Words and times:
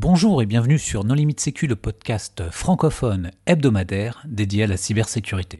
Bonjour 0.00 0.40
et 0.42 0.46
bienvenue 0.46 0.78
sur 0.78 1.02
Non 1.02 1.14
Limite 1.14 1.40
Sécu, 1.40 1.66
le 1.66 1.74
podcast 1.74 2.44
francophone 2.52 3.32
hebdomadaire 3.46 4.22
dédié 4.28 4.62
à 4.62 4.66
la 4.68 4.76
cybersécurité. 4.76 5.58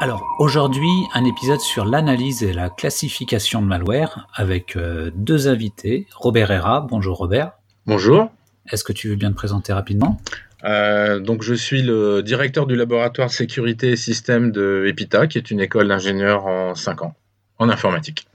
Alors 0.00 0.22
aujourd'hui, 0.38 0.88
un 1.14 1.24
épisode 1.24 1.58
sur 1.58 1.84
l'analyse 1.84 2.44
et 2.44 2.52
la 2.52 2.70
classification 2.70 3.62
de 3.62 3.66
malware 3.66 4.28
avec 4.32 4.76
euh, 4.76 5.10
deux 5.16 5.48
invités. 5.48 6.06
Robert 6.14 6.52
Herra, 6.52 6.82
bonjour 6.82 7.16
Robert. 7.16 7.50
Bonjour. 7.84 8.30
Est-ce 8.70 8.84
que 8.84 8.92
tu 8.92 9.08
veux 9.08 9.16
bien 9.16 9.30
te 9.30 9.36
présenter 9.36 9.72
rapidement? 9.72 10.20
Euh, 10.64 11.20
donc, 11.20 11.42
je 11.42 11.54
suis 11.54 11.82
le 11.82 12.22
directeur 12.22 12.66
du 12.66 12.76
laboratoire 12.76 13.30
sécurité 13.30 13.92
et 13.92 13.96
système 13.96 14.52
de 14.52 14.84
EPITA, 14.86 15.26
qui 15.26 15.38
est 15.38 15.50
une 15.50 15.60
école 15.60 15.88
d'ingénieurs 15.88 16.46
en 16.46 16.74
5 16.74 17.02
ans, 17.02 17.14
en 17.58 17.68
informatique. 17.68 18.26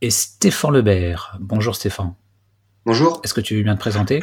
Et 0.00 0.10
Stéphane 0.10 0.72
Lebert. 0.72 1.36
Bonjour 1.40 1.74
Stéphane. 1.74 2.14
Bonjour, 2.86 3.20
Est-ce 3.24 3.32
que 3.32 3.40
tu 3.40 3.56
veux 3.56 3.62
bien 3.62 3.74
te 3.74 3.80
présenter? 3.80 4.22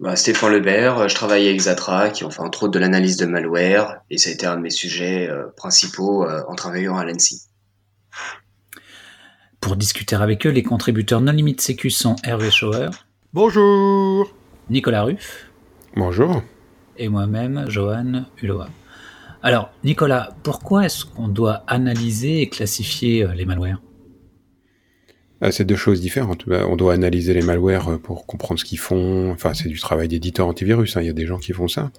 Bah, 0.00 0.16
Stéphane 0.16 0.52
Lebert, 0.52 1.08
je 1.08 1.14
travaille 1.14 1.48
avec 1.48 1.60
Zatra 1.60 2.10
qui 2.10 2.24
ont 2.24 2.30
fait 2.30 2.40
entre 2.40 2.64
autres 2.64 2.72
de 2.72 2.78
l'analyse 2.78 3.16
de 3.16 3.26
malware 3.26 3.96
et 4.10 4.18
ça 4.18 4.30
a 4.30 4.32
été 4.32 4.46
un 4.46 4.56
de 4.56 4.62
mes 4.62 4.70
sujets 4.70 5.28
euh, 5.28 5.46
principaux 5.56 6.24
euh, 6.24 6.42
en 6.48 6.54
travaillant 6.54 6.96
à 6.96 7.04
l'ANSI. 7.04 7.42
Pour 9.60 9.76
discuter 9.76 10.16
avec 10.16 10.46
eux, 10.46 10.50
les 10.50 10.62
contributeurs 10.62 11.20
non 11.20 11.32
limite 11.32 11.60
sécu 11.60 11.90
sont 11.90 12.16
Hervé 12.24 12.50
Schauer, 12.50 12.88
Bonjour. 13.32 14.32
Nicolas 14.70 15.02
Ruff 15.02 15.45
Bonjour. 15.96 16.42
et 16.98 17.08
moi-même, 17.08 17.64
Johan 17.68 18.24
Hulot. 18.40 18.62
Alors, 19.42 19.70
Nicolas, 19.84 20.34
pourquoi 20.42 20.84
est-ce 20.86 21.04
qu'on 21.04 21.28
doit 21.28 21.62
analyser 21.66 22.40
et 22.40 22.48
classifier 22.48 23.22
euh, 23.22 23.32
les 23.34 23.44
malwares? 23.44 23.80
Ah, 25.40 25.52
c'est 25.52 25.64
deux 25.64 25.76
choses 25.76 26.00
différentes. 26.00 26.48
Bah, 26.48 26.66
On 26.68 26.76
doit 26.76 26.94
analyser 26.94 27.34
les 27.34 27.42
malwares 27.42 27.88
euh, 27.92 27.98
pour 27.98 28.26
comprendre 28.26 28.58
ce 28.58 28.64
qu'ils 28.64 28.78
font. 28.78 29.30
Enfin, 29.30 29.52
c'est 29.54 29.68
du 29.68 29.78
travail 29.78 30.08
d'éditeur 30.08 30.46
antivirus. 30.46 30.96
hein. 30.96 31.02
Il 31.02 31.06
y 31.06 31.10
a 31.10 31.14
des 31.14 31.26
gens 31.26 31.38
qui 31.38 31.52
font 31.52 31.68
ça. 31.68 31.90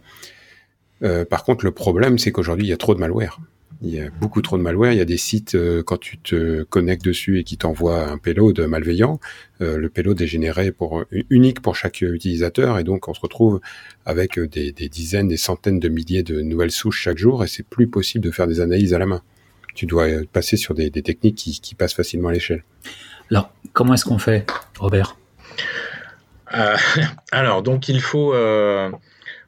Euh, 1.04 1.26
par 1.26 1.44
contre, 1.44 1.64
le 1.64 1.72
problème, 1.72 2.18
c'est 2.18 2.32
qu'aujourd'hui, 2.32 2.66
il 2.66 2.70
y 2.70 2.74
a 2.74 2.78
trop 2.78 2.96
de 2.96 3.00
malware. 3.00 3.40
Il 3.82 3.94
y 3.94 4.00
a 4.00 4.10
beaucoup 4.10 4.42
trop 4.42 4.58
de 4.58 4.64
malware. 4.64 4.92
Il 4.92 4.98
y 4.98 5.02
a 5.02 5.06
des 5.06 5.18
sites, 5.18 5.56
euh, 5.56 5.84
quand 5.84 5.98
tu 5.98 6.18
te 6.18 6.64
connectes 6.64 7.06
dessus 7.06 7.40
et 7.40 7.44
qui 7.44 7.58
t'envoient 7.58 8.10
un 8.10 8.18
payload 8.18 8.60
malveillant, 8.62 9.20
euh, 9.62 9.78
le 9.78 9.90
payload 9.90 10.20
est 10.22 10.28
généré 10.28 10.72
pour, 10.72 11.04
unique 11.30 11.62
pour 11.62 11.76
chaque 11.76 12.02
utilisateur 12.02 12.80
et 12.80 12.84
donc 12.84 13.08
on 13.08 13.14
se 13.14 13.22
retrouve 13.22 13.62
avec 14.06 14.40
euh, 14.40 14.48
des, 14.48 14.72
des 14.72 14.90
dizaines, 14.90 15.28
des 15.28 15.38
centaines 15.38 15.80
de 15.80 15.90
milliers 15.90 16.24
de 16.24 16.42
nouvelles 16.42 16.72
souches 16.72 17.02
chaque 17.02 17.18
jour 17.18 17.44
et 17.44 17.48
c'est 17.48 17.66
plus 17.66 17.88
possible 17.88 18.24
de 18.24 18.32
faire 18.32 18.48
des 18.48 18.62
analyses 18.62 18.94
à 18.94 19.00
la 19.00 19.06
main. 19.06 19.22
Tu 19.76 19.86
dois 19.86 20.08
passer 20.34 20.58
sur 20.58 20.74
des, 20.74 20.90
des 20.90 21.04
techniques 21.04 21.36
qui, 21.36 21.60
qui 21.60 21.76
passent 21.76 21.94
facilement 21.94 22.30
à 22.30 22.34
l'échelle. 22.34 22.64
Alors, 23.30 23.52
comment 23.74 23.94
est-ce 23.94 24.06
qu'on 24.06 24.20
fait, 24.20 24.46
Robert? 24.80 25.18
Euh, 26.54 26.78
alors, 27.32 27.62
donc, 27.62 27.90
il 27.90 28.02
faut, 28.02 28.34
euh, 28.34 28.90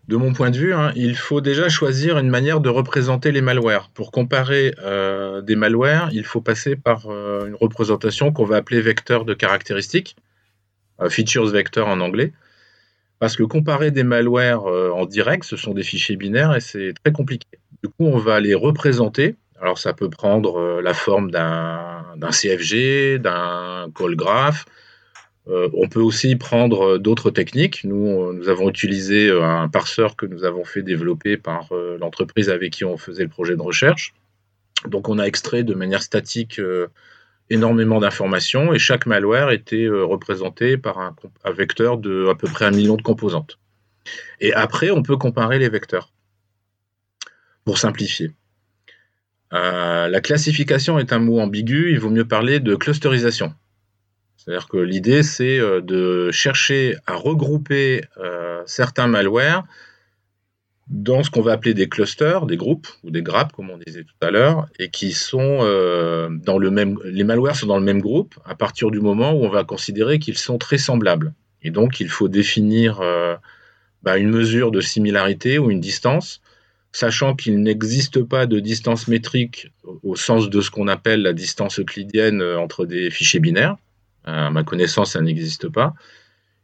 de 0.10 0.16
mon 0.16 0.34
point 0.34 0.50
de 0.50 0.58
vue, 0.58 0.74
hein, 0.74 0.92
il 0.96 1.16
faut 1.16 1.40
déjà 1.40 1.70
choisir 1.70 2.18
une 2.18 2.32
manière 2.32 2.62
de 2.62 2.70
représenter 2.70 3.32
les 3.32 3.42
malwares. 3.42 3.92
Pour 3.94 4.12
comparer 4.12 4.74
euh, 4.82 5.42
des 5.42 5.56
malwares, 5.56 6.10
il 6.12 6.26
faut 6.26 6.42
passer 6.42 6.76
par 6.76 7.06
euh, 7.12 7.46
une 7.46 7.54
représentation 7.54 8.34
qu'on 8.34 8.44
va 8.44 8.56
appeler 8.56 8.82
vecteur 8.82 9.24
de 9.24 9.36
caractéristiques, 9.36 10.16
euh, 11.00 11.12
features 11.12 11.46
vector 11.46 11.88
en 11.88 12.00
anglais. 12.00 12.34
Parce 13.20 13.36
que 13.36 13.44
comparer 13.44 13.92
des 13.92 14.02
malwares 14.04 14.66
en 14.66 15.06
direct, 15.06 15.44
ce 15.44 15.58
sont 15.58 15.74
des 15.74 15.84
fichiers 15.84 16.16
binaires 16.16 16.56
et 16.56 16.62
c'est 16.62 16.94
très 17.04 17.12
compliqué. 17.12 17.46
Du 17.84 17.90
coup, 17.90 18.06
on 18.06 18.18
va 18.18 18.40
les 18.40 18.56
représenter. 18.56 19.36
Alors, 19.62 19.78
ça 19.78 19.92
peut 19.92 20.10
prendre 20.10 20.80
la 20.82 20.94
forme 20.94 21.30
d'un 21.30 22.32
CFG, 22.32 23.20
d'un 23.20 23.92
call 23.94 24.16
graph. 24.16 24.66
Euh, 25.50 25.70
on 25.74 25.88
peut 25.88 26.02
aussi 26.02 26.36
prendre 26.36 26.96
euh, 26.96 27.00
d'autres 27.00 27.32
techniques. 27.32 27.84
Nous, 27.84 28.48
avons 28.48 28.70
utilisé 28.70 29.30
euh, 29.30 29.44
un 29.44 29.68
parseur 29.68 30.16
que 30.16 30.26
nous 30.26 30.44
avons 30.44 30.64
fait 30.64 30.84
développer 30.84 31.38
par 31.38 31.70
l'entreprise 32.00 32.50
avec 32.50 32.74
qui 32.74 32.86
on 32.86 32.98
faisait 32.98 33.24
le 33.24 33.30
projet 33.30 33.56
de 33.56 33.62
recherche. 33.62 34.14
Donc, 34.88 35.10
on 35.10 35.20
a 35.20 35.26
extrait 35.26 35.64
de 35.64 35.74
manière 35.74 36.04
statique 36.04 36.62
énormément 37.50 38.00
d'informations 38.00 38.74
et 38.74 38.80
chaque 38.80 39.06
malware 39.06 39.52
était 39.52 39.88
représenté 39.90 40.78
par 40.78 41.00
un, 41.00 41.16
vecteur 41.52 41.98
de 41.98 42.28
à 42.30 42.36
peu 42.36 42.48
près 42.48 42.66
un 42.66 42.72
million 42.72 42.96
de 42.96 43.02
composantes. 43.02 43.60
Et 44.40 44.54
après, 44.54 44.92
on 44.92 45.04
peut 45.04 45.18
comparer 45.18 45.60
les 45.60 45.68
vecteurs 45.68 46.14
pour 47.66 47.78
simplifier. 47.78 48.32
La 49.52 50.22
classification 50.22 50.98
est 50.98 51.12
un 51.12 51.20
mot 51.20 51.40
ambigu, 51.40 51.92
il 51.92 52.00
vaut 52.00 52.10
mieux 52.10 52.28
parler 52.28 52.60
de 52.60 52.76
clusterisation. 52.76 53.54
C'est-à-dire 54.50 54.68
que 54.68 54.78
l'idée, 54.78 55.22
c'est 55.22 55.60
euh, 55.60 55.80
de 55.80 56.32
chercher 56.32 56.96
à 57.06 57.14
regrouper 57.14 58.02
euh, 58.18 58.64
certains 58.66 59.06
malwares 59.06 59.64
dans 60.88 61.22
ce 61.22 61.30
qu'on 61.30 61.44
va 61.44 61.52
appeler 61.52 61.76
des 61.76 61.88
clusters, 61.88 62.48
des 62.48 62.58
groupes 62.58 62.88
ou 63.04 63.12
des 63.12 63.22
grappes, 63.22 63.52
comme 63.52 63.70
on 63.70 63.78
disait 63.78 64.04
tout 64.06 64.26
à 64.26 64.32
l'heure, 64.32 64.68
et 64.80 64.90
qui 64.90 65.12
sont 65.12 65.60
euh, 65.62 66.30
dans 66.32 66.58
le 66.58 66.72
même. 66.72 66.98
Les 67.06 67.24
malwares 67.24 67.58
sont 67.58 67.68
dans 67.68 67.78
le 67.78 67.86
même 67.86 68.02
groupe 68.02 68.40
à 68.44 68.56
partir 68.56 68.90
du 68.90 69.00
moment 69.00 69.34
où 69.34 69.46
on 69.46 69.50
va 69.50 69.64
considérer 69.64 70.18
qu'ils 70.18 70.40
sont 70.40 70.58
très 70.58 70.80
semblables. 70.80 71.36
Et 71.62 71.70
donc, 71.70 72.00
il 72.00 72.10
faut 72.10 72.28
définir 72.28 73.02
bah, 74.02 74.18
une 74.18 74.32
mesure 74.32 74.72
de 74.72 74.82
similarité 74.82 75.60
ou 75.60 75.70
une 75.70 75.80
distance, 75.82 76.42
sachant 76.92 77.36
qu'il 77.36 77.62
n'existe 77.62 78.24
pas 78.24 78.48
de 78.48 78.60
distance 78.60 79.08
métrique 79.08 79.72
au- 80.02 80.16
sens 80.16 80.50
de 80.50 80.60
ce 80.60 80.72
qu'on 80.72 80.88
appelle 80.88 81.22
la 81.22 81.34
distance 81.34 81.80
euclidienne 81.80 82.42
entre 82.42 82.88
des 82.88 83.12
fichiers 83.12 83.40
binaires. 83.40 83.76
À 84.26 84.52
ma 84.52 84.64
connaissance, 84.64 85.14
ça 85.14 85.22
n'existe 85.22 85.70
pas. 85.70 85.94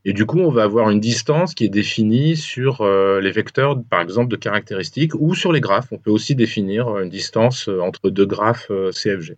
Et 0.08 0.14
du 0.14 0.28
coup, 0.28 0.40
on 0.40 0.52
va 0.52 0.64
avoir 0.64 0.92
une 0.92 1.00
distance 1.00 1.56
qui 1.56 1.66
est 1.66 1.70
définie 1.70 2.38
sur 2.38 2.82
euh, 2.82 3.20
les 3.20 3.32
vecteurs, 3.32 3.76
par 3.90 4.02
exemple, 4.02 4.30
de 4.30 4.36
caractéristiques 4.36 5.16
ou 5.16 5.34
sur 5.34 5.52
les 5.52 5.62
graphes. 5.62 5.88
On 5.92 5.98
peut 5.98 6.12
aussi 6.12 6.36
définir 6.36 6.88
euh, 6.88 7.04
une 7.04 7.10
distance 7.10 7.68
euh, 7.68 7.80
entre 7.82 8.12
deux 8.12 8.28
graphes 8.28 8.72
CFG. 8.92 9.36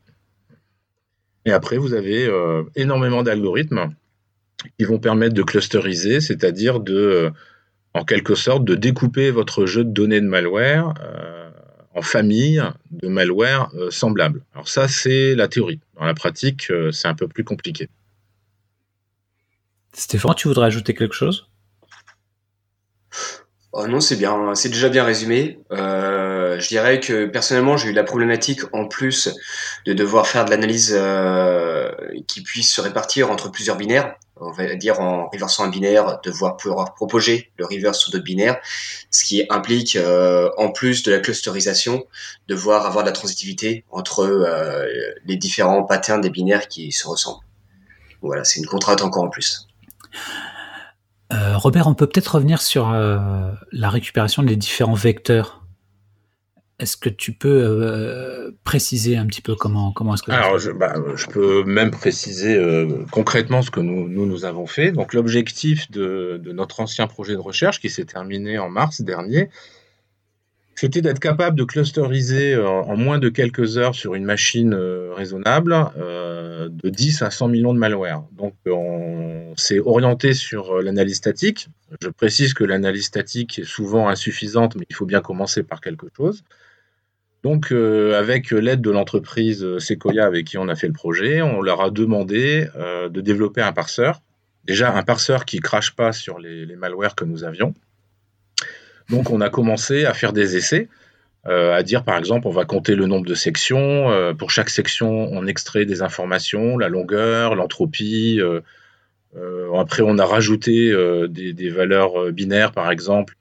Et 1.45 1.51
après, 1.53 1.77
vous 1.77 1.93
avez 1.93 2.29
énormément 2.75 3.23
d'algorithmes 3.23 3.91
qui 4.77 4.83
vont 4.83 4.99
permettre 4.99 5.33
de 5.33 5.43
clusteriser, 5.43 6.19
c'est-à-dire 6.19 6.81
de, 6.81 7.31
en 7.93 8.03
quelque 8.03 8.35
sorte, 8.35 8.65
de 8.65 8.75
découper 8.75 9.31
votre 9.31 9.65
jeu 9.65 9.85
de 9.85 9.89
données 9.89 10.19
de 10.19 10.25
malware 10.25 10.93
en 11.93 12.01
familles 12.01 12.61
de 12.91 13.07
malware 13.07 13.71
semblables. 13.89 14.43
Alors 14.55 14.67
ça, 14.67 14.89
c'est 14.89 15.35
la 15.35 15.47
théorie. 15.47 15.79
Dans 15.97 16.03
la 16.03 16.13
pratique, 16.13 16.69
c'est 16.91 17.07
un 17.07 17.15
peu 17.15 17.29
plus 17.29 17.45
compliqué. 17.45 17.87
Stéphane, 19.97 20.35
tu 20.35 20.47
voudrais 20.47 20.67
ajouter 20.67 20.93
quelque 20.93 21.15
chose? 21.15 21.49
Oh 23.71 23.87
non, 23.87 23.99
c'est 23.99 24.15
bien, 24.15 24.53
c'est 24.53 24.69
déjà 24.69 24.89
bien 24.89 25.03
résumé. 25.03 25.59
Euh, 25.71 26.59
je 26.59 26.67
dirais 26.67 26.99
que 26.99 27.25
personnellement, 27.25 27.77
j'ai 27.77 27.89
eu 27.89 27.93
la 27.93 28.03
problématique 28.03 28.61
en 28.73 28.87
plus 28.87 29.35
de 29.87 29.93
devoir 29.93 30.27
faire 30.27 30.45
de 30.45 30.51
l'analyse 30.51 30.95
euh, 30.95 31.91
qui 32.27 32.43
puisse 32.43 32.71
se 32.71 32.79
répartir 32.79 33.31
entre 33.31 33.49
plusieurs 33.49 33.75
binaires. 33.75 34.13
On 34.35 34.51
va 34.51 34.75
dire 34.75 34.99
en 34.99 35.29
reversant 35.29 35.63
un 35.63 35.69
binaire, 35.69 36.19
devoir 36.23 36.57
pouvoir 36.57 36.93
proposer 36.93 37.51
le 37.57 37.65
reverse 37.65 37.99
sur 37.99 38.11
d'autres 38.11 38.23
binaires, 38.23 38.57
ce 39.09 39.25
qui 39.25 39.45
implique 39.49 39.95
euh, 39.95 40.51
en 40.57 40.69
plus 40.71 41.01
de 41.01 41.11
la 41.11 41.19
clusterisation, 41.19 42.05
devoir 42.47 42.85
avoir 42.85 43.03
de 43.03 43.09
la 43.09 43.13
transitivité 43.13 43.83
entre 43.89 44.27
les 45.25 45.37
différents 45.37 45.83
patterns 45.83 46.21
des 46.21 46.29
binaires 46.29 46.67
qui 46.67 46.91
se 46.91 47.07
ressemblent. 47.07 47.43
Voilà, 48.21 48.43
c'est 48.43 48.59
une 48.59 48.67
contrainte 48.67 49.01
encore 49.01 49.23
en 49.23 49.29
plus. 49.29 49.66
Euh, 51.33 51.57
Robert, 51.57 51.87
on 51.87 51.93
peut 51.93 52.07
peut-être 52.07 52.35
revenir 52.35 52.61
sur 52.61 52.89
euh, 52.89 53.51
la 53.71 53.89
récupération 53.89 54.43
des 54.43 54.55
différents 54.55 54.93
vecteurs. 54.93 55.63
Est-ce 56.79 56.95
que 56.95 57.09
tu 57.09 57.33
peux 57.33 57.63
euh, 57.63 58.51
préciser 58.63 59.17
un 59.17 59.25
petit 59.25 59.41
peu 59.41 59.55
comment, 59.55 59.91
comment 59.91 60.13
est-ce 60.13 60.23
que 60.23 60.31
Alors, 60.31 60.59
je, 60.59 60.71
bah, 60.71 60.93
je 61.15 61.25
peux 61.25 61.63
même 61.63 61.89
préciser 61.91 62.55
concrètement 63.11 63.61
ce 63.63 63.71
que 63.71 63.79
nous, 63.79 64.07
nous, 64.07 64.27
nous 64.27 64.45
avons 64.45 64.67
fait. 64.67 64.91
Donc, 64.91 65.13
l'objectif 65.13 65.89
de, 65.91 66.39
de 66.41 66.51
notre 66.51 66.79
ancien 66.79 67.07
projet 67.07 67.33
de 67.33 67.39
recherche 67.39 67.81
qui 67.81 67.89
s'est 67.89 68.05
terminé 68.05 68.59
en 68.59 68.69
mars 68.69 69.01
dernier, 69.01 69.49
c'était 70.77 71.01
d'être 71.01 71.19
capable 71.19 71.57
de 71.57 71.63
clusteriser 71.63 72.53
euh, 72.53 72.69
en 72.69 72.95
moins 72.95 73.17
de 73.17 73.29
quelques 73.29 73.79
heures 73.79 73.95
sur 73.95 74.13
une 74.13 74.23
machine 74.23 74.75
euh, 74.75 75.11
raisonnable 75.11 75.75
euh, 75.97 76.69
de 76.69 76.89
10 76.89 77.23
à 77.23 77.31
100 77.31 77.47
millions 77.47 77.73
de 77.73 77.79
malware. 77.79 78.23
Donc, 78.33 78.53
on 78.67 79.55
s'est 79.57 79.79
orienté 79.79 80.35
sur 80.35 80.79
l'analyse 80.79 81.15
statique. 81.15 81.69
Je 81.99 82.09
précise 82.09 82.53
que 82.53 82.63
l'analyse 82.63 83.05
statique 83.05 83.57
est 83.57 83.65
souvent 83.65 84.07
insuffisante, 84.07 84.75
mais 84.75 84.85
il 84.87 84.95
faut 84.95 85.07
bien 85.07 85.21
commencer 85.21 85.63
par 85.63 85.81
quelque 85.81 86.07
chose. 86.15 86.43
Donc, 87.41 87.71
avec 87.71 88.51
l'aide 88.51 88.81
de 88.81 88.91
l'entreprise 88.91 89.77
Sequoia 89.79 90.25
avec 90.25 90.45
qui 90.45 90.57
on 90.57 90.67
a 90.67 90.75
fait 90.75 90.87
le 90.87 90.93
projet, 90.93 91.41
on 91.41 91.61
leur 91.61 91.81
a 91.81 91.89
demandé 91.91 92.67
de 92.75 93.21
développer 93.21 93.61
un 93.61 93.71
parseur. 93.71 94.21
Déjà, 94.65 94.93
un 94.93 95.03
parseur 95.03 95.45
qui 95.45 95.57
ne 95.57 95.61
crache 95.61 95.95
pas 95.95 96.11
sur 96.11 96.39
les 96.39 96.75
malwares 96.75 97.15
que 97.15 97.23
nous 97.23 97.45
avions. 97.45 97.73
Donc, 99.09 99.29
on 99.29 99.41
a 99.41 99.49
commencé 99.49 100.05
à 100.05 100.13
faire 100.13 100.33
des 100.33 100.55
essais 100.55 100.89
à 101.45 101.81
dire 101.81 102.03
par 102.03 102.17
exemple 102.17 102.45
on 102.47 102.51
va 102.51 102.65
compter 102.65 102.95
le 102.95 103.05
nombre 103.05 103.25
de 103.25 103.33
sections, 103.33 104.35
pour 104.37 104.51
chaque 104.51 104.69
section 104.69 105.29
on 105.31 105.47
extrait 105.47 105.85
des 105.85 106.01
informations, 106.01 106.77
la 106.77 106.89
longueur, 106.89 107.55
l'entropie, 107.55 108.41
après 109.73 110.01
on 110.03 110.17
a 110.17 110.25
rajouté 110.25 110.93
des, 111.29 111.69
valeurs 111.69 112.33
binaires 112.33 112.73
par 112.73 112.91
exemple, 112.91 113.35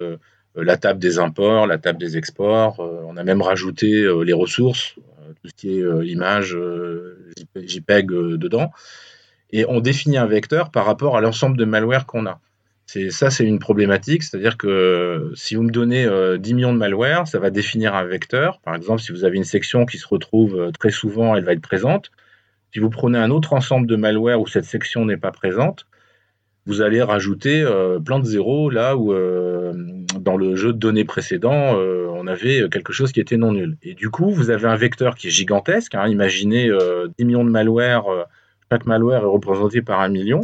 la 0.54 0.76
table 0.76 1.00
des 1.00 1.18
imports, 1.18 1.66
la 1.66 1.78
table 1.78 1.98
des 1.98 2.16
exports, 2.16 2.78
on 2.78 3.16
a 3.16 3.24
même 3.24 3.42
rajouté 3.42 4.06
les 4.24 4.32
ressources, 4.32 4.94
tout 5.42 5.48
ce 5.48 5.54
qui 5.54 5.80
est 5.80 6.06
image, 6.06 6.56
JPEG 7.56 8.06
dedans, 8.06 8.70
et 9.50 9.64
on 9.68 9.80
définit 9.80 10.18
un 10.18 10.26
vecteur 10.26 10.70
par 10.70 10.86
rapport 10.86 11.16
à 11.16 11.20
l'ensemble 11.20 11.56
de 11.56 11.64
malware 11.64 12.06
qu'on 12.06 12.26
a. 12.26 12.40
Ça, 12.86 13.30
c'est 13.30 13.44
une 13.44 13.58
problématique, 13.58 14.22
c'est-à-dire 14.22 14.56
que 14.56 15.32
si 15.34 15.56
vous 15.56 15.64
me 15.64 15.72
donnez 15.72 16.04
10 16.04 16.08
euh, 16.08 16.38
millions 16.54 16.72
de 16.72 16.78
malware, 16.78 17.26
ça 17.26 17.40
va 17.40 17.50
définir 17.50 17.96
un 17.96 18.04
vecteur. 18.04 18.60
Par 18.60 18.76
exemple, 18.76 19.02
si 19.02 19.10
vous 19.10 19.24
avez 19.24 19.36
une 19.36 19.44
section 19.44 19.86
qui 19.86 19.98
se 19.98 20.06
retrouve 20.06 20.56
euh, 20.56 20.70
très 20.70 20.90
souvent, 20.90 21.34
elle 21.34 21.44
va 21.44 21.52
être 21.52 21.60
présente. 21.60 22.12
Si 22.72 22.78
vous 22.78 22.88
prenez 22.88 23.18
un 23.18 23.30
autre 23.30 23.54
ensemble 23.54 23.88
de 23.88 23.96
malware 23.96 24.40
où 24.40 24.46
cette 24.46 24.66
section 24.66 25.04
n'est 25.04 25.16
pas 25.16 25.32
présente, 25.32 25.86
vous 26.64 26.80
allez 26.80 27.02
rajouter 27.02 27.60
euh, 27.62 27.98
plein 27.98 28.20
de 28.20 28.24
zéros 28.24 28.70
là 28.70 28.96
où 28.96 29.12
dans 30.20 30.36
le 30.36 30.54
jeu 30.54 30.72
de 30.72 30.78
données 30.78 31.04
précédent, 31.04 31.76
on 31.76 32.26
avait 32.26 32.68
quelque 32.70 32.92
chose 32.92 33.12
qui 33.12 33.20
était 33.20 33.36
non 33.36 33.52
nul. 33.52 33.76
Et 33.82 33.94
du 33.94 34.10
coup, 34.10 34.30
vous 34.30 34.50
avez 34.50 34.66
un 34.66 34.76
vecteur 34.76 35.16
qui 35.16 35.28
est 35.28 35.30
gigantesque. 35.30 35.94
Hein. 35.94 36.06
imaginez 36.08 36.70
10 37.18 37.24
millions 37.24 37.44
de 37.44 37.50
malware, 37.50 38.04
chaque 38.70 38.86
malware 38.86 39.22
est 39.22 39.26
représenté 39.26 39.82
par 39.82 40.00
un 40.00 40.08
million. 40.08 40.40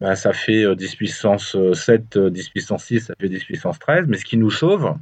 Ben, 0.00 0.14
ça 0.14 0.32
fait 0.32 0.74
10 0.76 0.96
puissance 0.96 1.56
7, 1.72 2.18
10 2.18 2.48
puissance 2.50 2.84
6, 2.84 3.00
ça 3.00 3.14
fait 3.20 3.28
10 3.28 3.44
puissance 3.44 3.78
13. 3.78 4.04
Mais 4.06 4.16
ce 4.16 4.24
qui 4.24 4.36
nous 4.36 4.50
sauve, 4.50 4.94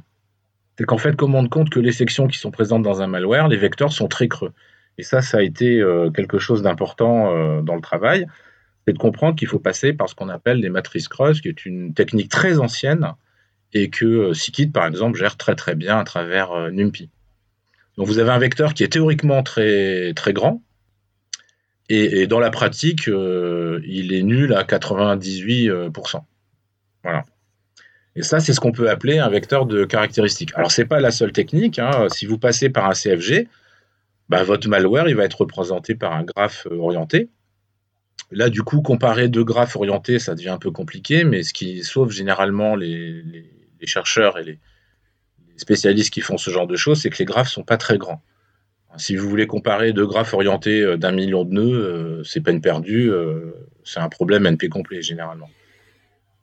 c'est 0.77 0.85
qu'en 0.85 0.97
fait, 0.97 1.15
comme 1.15 1.35
on 1.35 1.47
compte 1.47 1.69
que 1.69 1.79
les 1.79 1.91
sections 1.91 2.27
qui 2.27 2.37
sont 2.37 2.51
présentes 2.51 2.83
dans 2.83 3.01
un 3.01 3.07
malware, 3.07 3.47
les 3.47 3.57
vecteurs 3.57 3.91
sont 3.91 4.07
très 4.07 4.27
creux. 4.27 4.53
Et 4.97 5.03
ça, 5.03 5.21
ça 5.21 5.37
a 5.37 5.41
été 5.41 5.79
euh, 5.79 6.11
quelque 6.11 6.39
chose 6.39 6.61
d'important 6.61 7.31
euh, 7.31 7.61
dans 7.61 7.75
le 7.75 7.81
travail, 7.81 8.27
c'est 8.85 8.93
de 8.93 8.97
comprendre 8.97 9.35
qu'il 9.35 9.47
faut 9.47 9.59
passer 9.59 9.93
par 9.93 10.07
ce 10.07 10.15
qu'on 10.15 10.29
appelle 10.29 10.61
des 10.61 10.69
matrices 10.69 11.07
creuses, 11.07 11.41
qui 11.41 11.49
est 11.49 11.65
une 11.65 11.93
technique 11.93 12.29
très 12.29 12.59
ancienne 12.59 13.13
et 13.73 13.89
que 13.89 14.05
euh, 14.05 14.33
Scikit, 14.33 14.67
par 14.67 14.85
exemple, 14.85 15.17
gère 15.17 15.35
très 15.35 15.55
très 15.55 15.75
bien 15.75 15.97
à 15.99 16.03
travers 16.03 16.71
NumPy. 16.71 17.09
Donc 17.97 18.07
vous 18.07 18.19
avez 18.19 18.29
un 18.29 18.39
vecteur 18.39 18.73
qui 18.75 18.83
est 18.83 18.91
théoriquement 18.91 19.41
très, 19.41 20.13
très 20.13 20.31
grand, 20.31 20.61
et, 21.89 22.27
dans 22.27 22.39
la 22.39 22.49
pratique, 22.49 23.07
euh, 23.07 23.79
il 23.85 24.13
est 24.13 24.23
nul 24.23 24.53
à 24.53 24.63
98%. 24.63 26.21
Voilà. 27.03 27.23
Et 28.15 28.23
ça, 28.23 28.39
c'est 28.39 28.51
ce 28.51 28.59
qu'on 28.59 28.71
peut 28.71 28.89
appeler 28.89 29.19
un 29.19 29.29
vecteur 29.29 29.65
de 29.65 29.85
caractéristiques. 29.85 30.51
Alors, 30.55 30.71
ce 30.71 30.81
n'est 30.81 30.87
pas 30.87 30.99
la 30.99 31.11
seule 31.11 31.31
technique. 31.31 31.79
Hein. 31.79 32.07
Si 32.09 32.25
vous 32.25 32.37
passez 32.37 32.69
par 32.69 32.89
un 32.89 32.93
CFG, 32.93 33.47
bah, 34.27 34.43
votre 34.43 34.67
malware, 34.67 35.07
il 35.07 35.15
va 35.15 35.23
être 35.23 35.41
représenté 35.41 35.95
par 35.95 36.13
un 36.13 36.23
graphe 36.23 36.67
orienté. 36.71 37.29
Là, 38.31 38.49
du 38.49 38.63
coup, 38.63 38.81
comparer 38.81 39.29
deux 39.29 39.43
graphes 39.43 39.75
orientés, 39.75 40.19
ça 40.19 40.35
devient 40.35 40.49
un 40.49 40.57
peu 40.57 40.71
compliqué, 40.71 41.23
mais 41.23 41.43
ce 41.43 41.53
qui 41.53 41.83
sauve 41.83 42.11
généralement 42.11 42.75
les, 42.75 43.23
chercheurs 43.83 44.37
et 44.37 44.43
les, 44.43 44.59
spécialistes 45.55 46.13
qui 46.13 46.21
font 46.21 46.37
ce 46.37 46.51
genre 46.51 46.67
de 46.67 46.75
choses, 46.75 47.01
c'est 47.01 47.09
que 47.09 47.17
les 47.19 47.25
graphes 47.25 47.47
ne 47.47 47.51
sont 47.51 47.63
pas 47.63 47.77
très 47.77 47.97
grands. 47.97 48.21
Si 48.95 49.15
vous 49.15 49.29
voulez 49.29 49.47
comparer 49.47 49.91
deux 49.93 50.07
graphes 50.07 50.33
orientés 50.33 50.81
euh, 50.81 50.97
d'un 50.97 51.11
million 51.11 51.43
de 51.43 51.53
nœuds, 51.53 51.61
euh, 51.61 52.23
c'est 52.23 52.41
peine 52.41 52.61
perdue. 52.61 53.11
Euh, 53.11 53.51
c'est 53.83 53.99
un 53.99 54.09
problème 54.09 54.45
NP 54.45 54.69
complet 54.69 55.01
généralement. 55.01 55.49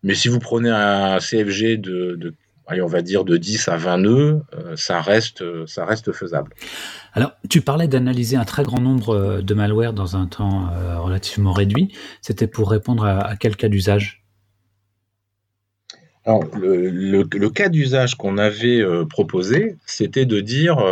Mais 0.02 0.14
si 0.14 0.28
vous 0.28 0.38
prenez 0.38 0.70
un 0.70 1.18
CFG 1.18 1.78
de, 1.78 2.34
on 2.68 2.86
va 2.86 3.00
dire 3.00 3.24
de 3.24 3.38
10 3.38 3.68
à 3.68 3.76
20 3.78 3.98
nœuds, 3.98 4.42
ça 4.76 5.00
reste, 5.00 5.42
ça 5.66 5.86
reste 5.86 6.12
faisable. 6.12 6.52
Alors, 7.14 7.32
tu 7.48 7.62
parlais 7.62 7.88
d'analyser 7.88 8.36
un 8.36 8.44
très 8.44 8.64
grand 8.64 8.80
nombre 8.80 9.40
de 9.40 9.54
malware 9.54 9.94
dans 9.94 10.16
un 10.16 10.26
temps 10.26 10.68
relativement 10.98 11.52
réduit. 11.52 11.94
C'était 12.20 12.46
pour 12.46 12.70
répondre 12.70 13.06
à, 13.06 13.34
quel 13.40 13.56
cas 13.56 13.68
d'usage? 13.68 14.22
Alors, 16.26 16.44
le, 16.54 17.48
cas 17.48 17.70
d'usage 17.70 18.14
qu'on 18.16 18.36
avait 18.36 18.84
proposé, 19.08 19.78
c'était 19.86 20.26
de 20.26 20.40
dire 20.40 20.84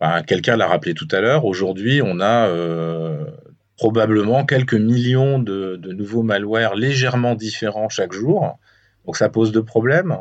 bah, 0.00 0.22
quelqu'un 0.22 0.56
l'a 0.56 0.66
rappelé 0.66 0.94
tout 0.94 1.08
à 1.10 1.20
l'heure, 1.20 1.44
aujourd'hui, 1.44 2.02
on 2.04 2.20
a 2.20 2.48
euh, 2.48 3.24
probablement 3.76 4.44
quelques 4.44 4.74
millions 4.74 5.38
de, 5.38 5.80
nouveaux 5.92 6.22
malwares 6.22 6.74
légèrement 6.74 7.34
différents 7.34 7.88
chaque 7.88 8.12
jour. 8.12 8.58
Donc 9.06 9.16
ça 9.16 9.28
pose 9.28 9.52
deux 9.52 9.64
problèmes. 9.64 10.18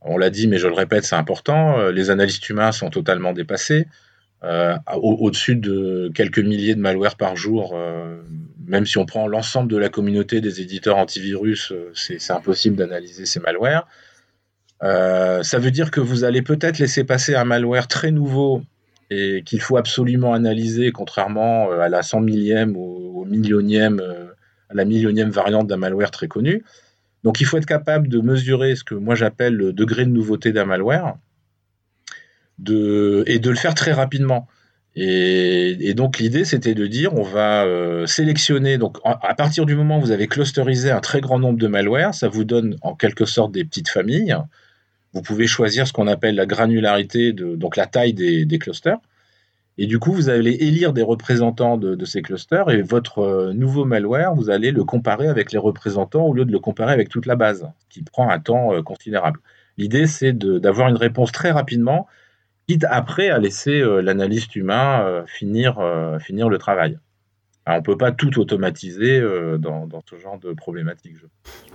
On 0.00 0.18
l'a 0.18 0.30
dit, 0.30 0.46
mais 0.46 0.58
je 0.58 0.68
le 0.68 0.74
répète, 0.74 1.04
c'est 1.04 1.16
important. 1.16 1.78
Euh, 1.78 1.90
les 1.90 2.10
analystes 2.10 2.48
humains 2.48 2.72
sont 2.72 2.90
totalement 2.90 3.32
dépassés. 3.32 3.86
Euh, 4.44 4.76
au-dessus 4.92 5.56
de 5.56 6.10
quelques 6.14 6.38
milliers 6.38 6.74
de 6.74 6.80
malwares 6.80 7.16
par 7.16 7.34
jour, 7.34 7.74
même 8.66 8.84
si 8.84 8.98
on 8.98 9.06
prend 9.06 9.26
l'ensemble 9.26 9.70
de 9.70 9.78
la 9.78 9.88
communauté 9.88 10.42
des 10.42 10.60
éditeurs 10.60 10.98
antivirus, 10.98 11.72
c'est 11.94 12.30
impossible 12.30 12.76
d'analyser 12.76 13.24
ces 13.24 13.40
malwares. 13.40 13.88
ça 14.82 15.58
veut 15.58 15.70
dire 15.70 15.90
que 15.90 16.00
vous 16.00 16.24
allez 16.24 16.42
peut-être 16.42 16.78
laisser 16.78 17.04
passer 17.04 17.34
un 17.34 17.46
malware 17.46 17.88
très 17.88 18.10
nouveau 18.10 18.62
et 19.10 19.42
qu'il 19.44 19.60
faut 19.60 19.76
absolument 19.76 20.32
analyser, 20.32 20.92
contrairement 20.92 21.70
euh, 21.70 21.80
à 21.80 21.88
la 21.88 22.02
cent 22.02 22.20
millième 22.20 22.76
ou 22.76 23.20
au 23.20 23.24
millionième, 23.24 24.00
euh, 24.00 24.26
à 24.70 24.74
la 24.74 24.84
millionième 24.84 25.30
variante 25.30 25.66
d'un 25.66 25.76
malware 25.76 26.10
très 26.10 26.28
connu. 26.28 26.64
Donc 27.22 27.40
il 27.40 27.46
faut 27.46 27.56
être 27.56 27.66
capable 27.66 28.08
de 28.08 28.20
mesurer 28.20 28.76
ce 28.76 28.84
que 28.84 28.94
moi 28.94 29.14
j'appelle 29.14 29.54
le 29.54 29.72
degré 29.72 30.04
de 30.04 30.10
nouveauté 30.10 30.52
d'un 30.52 30.66
malware 30.66 31.16
et 32.66 33.38
de 33.38 33.50
le 33.50 33.56
faire 33.56 33.74
très 33.74 33.92
rapidement. 33.92 34.46
Et, 34.96 35.92
donc 35.94 36.18
l'idée 36.18 36.44
c'était 36.44 36.74
de 36.74 36.86
dire 36.86 37.14
on 37.14 37.22
va 37.22 37.64
euh, 37.64 38.06
sélectionner, 38.06 38.78
donc 38.78 38.98
à 39.04 39.34
partir 39.34 39.66
du 39.66 39.74
moment 39.74 39.98
où 39.98 40.00
vous 40.00 40.12
avez 40.12 40.28
clusterisé 40.28 40.90
un 40.90 41.00
très 41.00 41.20
grand 41.20 41.38
nombre 41.38 41.58
de 41.58 41.66
malwares, 41.66 42.14
ça 42.14 42.28
vous 42.28 42.44
donne 42.44 42.76
en 42.82 42.94
quelque 42.94 43.24
sorte 43.24 43.52
des 43.52 43.64
petites 43.64 43.88
familles 43.88 44.36
vous 45.14 45.22
pouvez 45.22 45.46
choisir 45.46 45.86
ce 45.86 45.92
qu'on 45.92 46.08
appelle 46.08 46.34
la 46.34 46.44
granularité, 46.44 47.32
donc 47.32 47.76
la 47.76 47.86
taille 47.86 48.12
des, 48.12 48.58
clusters. 48.58 48.98
Et 49.78 49.86
du 49.86 49.98
coup, 49.98 50.12
vous 50.12 50.28
allez 50.28 50.52
élire 50.52 50.92
des 50.92 51.02
représentants 51.02 51.76
de, 51.76 52.04
ces 52.04 52.20
clusters 52.20 52.70
et 52.70 52.82
votre 52.82 53.18
euh, 53.20 53.52
nouveau 53.52 53.84
malware, 53.84 54.34
vous 54.34 54.50
allez 54.50 54.70
le 54.70 54.84
comparer 54.84 55.26
avec 55.26 55.50
les 55.52 55.58
représentants 55.58 56.26
au 56.26 56.34
lieu 56.34 56.44
de 56.44 56.52
le 56.52 56.60
comparer 56.60 56.92
avec 56.92 57.08
toute 57.08 57.26
la 57.26 57.36
base, 57.36 57.68
qui 57.88 58.02
prend 58.02 58.28
un 58.28 58.38
temps 58.38 58.72
euh, 58.72 58.82
considérable. 58.82 59.40
L'idée, 59.78 60.06
c'est 60.06 60.36
d'avoir 60.36 60.88
une 60.88 60.96
réponse 60.96 61.32
très 61.32 61.50
rapidement, 61.50 62.06
quitte 62.68 62.86
après 62.88 63.30
à 63.30 63.38
laisser 63.38 63.80
euh, 63.80 64.00
l'analyste 64.00 64.54
humain 64.54 65.24
finir 65.26 65.78
le 65.80 66.56
travail 66.58 66.98
on 67.66 67.76
ne 67.76 67.80
peut 67.80 67.96
pas 67.96 68.12
tout 68.12 68.38
automatiser 68.38 69.18
euh, 69.18 69.56
dans, 69.56 69.88
ce 70.08 70.18
genre 70.18 70.38
de 70.38 70.52
problématique. 70.52 71.16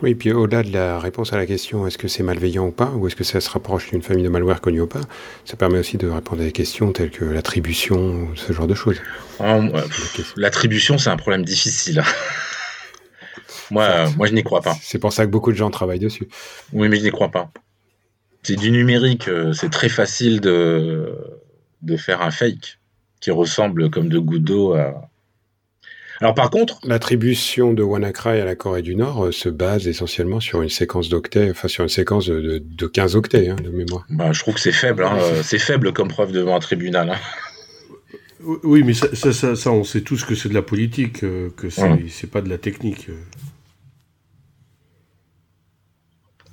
Oui, 0.03 0.13
puis 0.13 0.31
au-delà 0.31 0.61
de 0.61 0.71
la 0.71 0.99
réponse 0.99 1.33
à 1.33 1.37
la 1.37 1.45
question 1.45 1.87
est-ce 1.87 1.97
que 1.97 2.07
c'est 2.07 2.21
malveillant 2.21 2.67
ou 2.67 2.71
pas, 2.71 2.91
ou 2.91 3.07
est-ce 3.07 3.15
que 3.15 3.23
ça 3.23 3.41
se 3.41 3.49
rapproche 3.49 3.89
d'une 3.89 4.03
famille 4.03 4.23
de 4.23 4.29
malware 4.29 4.61
connue 4.61 4.81
ou 4.81 4.87
pas, 4.87 5.01
ça 5.45 5.57
permet 5.57 5.79
aussi 5.79 5.97
de 5.97 6.07
répondre 6.07 6.41
à 6.41 6.45
des 6.45 6.51
questions 6.51 6.91
telles 6.91 7.09
que 7.09 7.25
l'attribution, 7.25 8.29
ce 8.35 8.53
genre 8.53 8.67
de 8.67 8.75
choses. 8.75 9.01
Ah, 9.39 9.59
l'attribution, 10.35 10.97
c'est 10.99 11.09
un 11.09 11.17
problème 11.17 11.43
difficile. 11.43 12.03
moi, 13.71 14.09
moi, 14.11 14.27
je 14.27 14.33
n'y 14.33 14.43
crois 14.43 14.61
pas. 14.61 14.75
C'est 14.81 14.99
pour 14.99 15.11
ça 15.11 15.25
que 15.25 15.31
beaucoup 15.31 15.51
de 15.51 15.57
gens 15.57 15.71
travaillent 15.71 15.99
dessus. 15.99 16.27
Oui, 16.71 16.87
mais 16.87 16.97
je 16.97 17.03
n'y 17.03 17.11
crois 17.11 17.29
pas. 17.29 17.51
C'est 18.43 18.55
du 18.55 18.71
numérique, 18.71 19.27
euh, 19.27 19.53
c'est 19.53 19.69
très 19.69 19.89
facile 19.89 20.39
de, 20.39 21.13
de 21.81 21.97
faire 21.97 22.21
un 22.21 22.31
fake 22.31 22.79
qui 23.19 23.31
ressemble 23.31 23.89
comme 23.89 24.07
de 24.07 24.17
gouttes 24.17 24.43
d'eau 24.43 24.73
à, 24.73 25.08
alors 26.21 26.35
par 26.35 26.49
contre, 26.49 26.79
l'attribution 26.83 27.73
de 27.73 27.81
WannaCry 27.81 28.41
à 28.41 28.45
la 28.45 28.55
Corée 28.55 28.81
du 28.81 28.95
Nord 28.95 29.25
euh, 29.25 29.31
se 29.31 29.47
base 29.47 29.87
essentiellement 29.87 30.41
sur 30.41 30.61
une 30.61 30.69
séquence 30.69 31.07
d'octets, 31.07 31.49
enfin 31.49 31.69
sur 31.69 31.83
une 31.83 31.89
séquence 31.89 32.27
de, 32.27 32.87
15 32.87 33.15
octets 33.15 33.49
hein, 33.49 33.55
de 33.55 33.69
mémoire. 33.69 34.05
Bah, 34.09 34.33
je 34.33 34.39
trouve 34.41 34.55
que 34.55 34.59
c'est 34.59 34.73
faible, 34.73 35.05
hein, 35.05 35.17
euh, 35.17 35.41
c'est 35.43 35.59
faible 35.59 35.93
comme 35.93 36.09
preuve 36.09 36.33
devant 36.33 36.57
un 36.57 36.59
tribunal. 36.59 37.11
Hein. 37.11 37.17
Oui, 38.63 38.83
mais 38.83 38.93
ça, 38.93 39.33
ça, 39.33 39.71
on 39.71 39.83
sait 39.83 40.01
tous 40.01 40.25
que 40.25 40.35
c'est 40.35 40.49
de 40.49 40.53
la 40.53 40.61
politique, 40.61 41.23
euh, 41.23 41.49
que 41.55 41.69
c'est 41.69 42.29
pas 42.29 42.41
de 42.41 42.49
la 42.49 42.57
technique. 42.57 43.07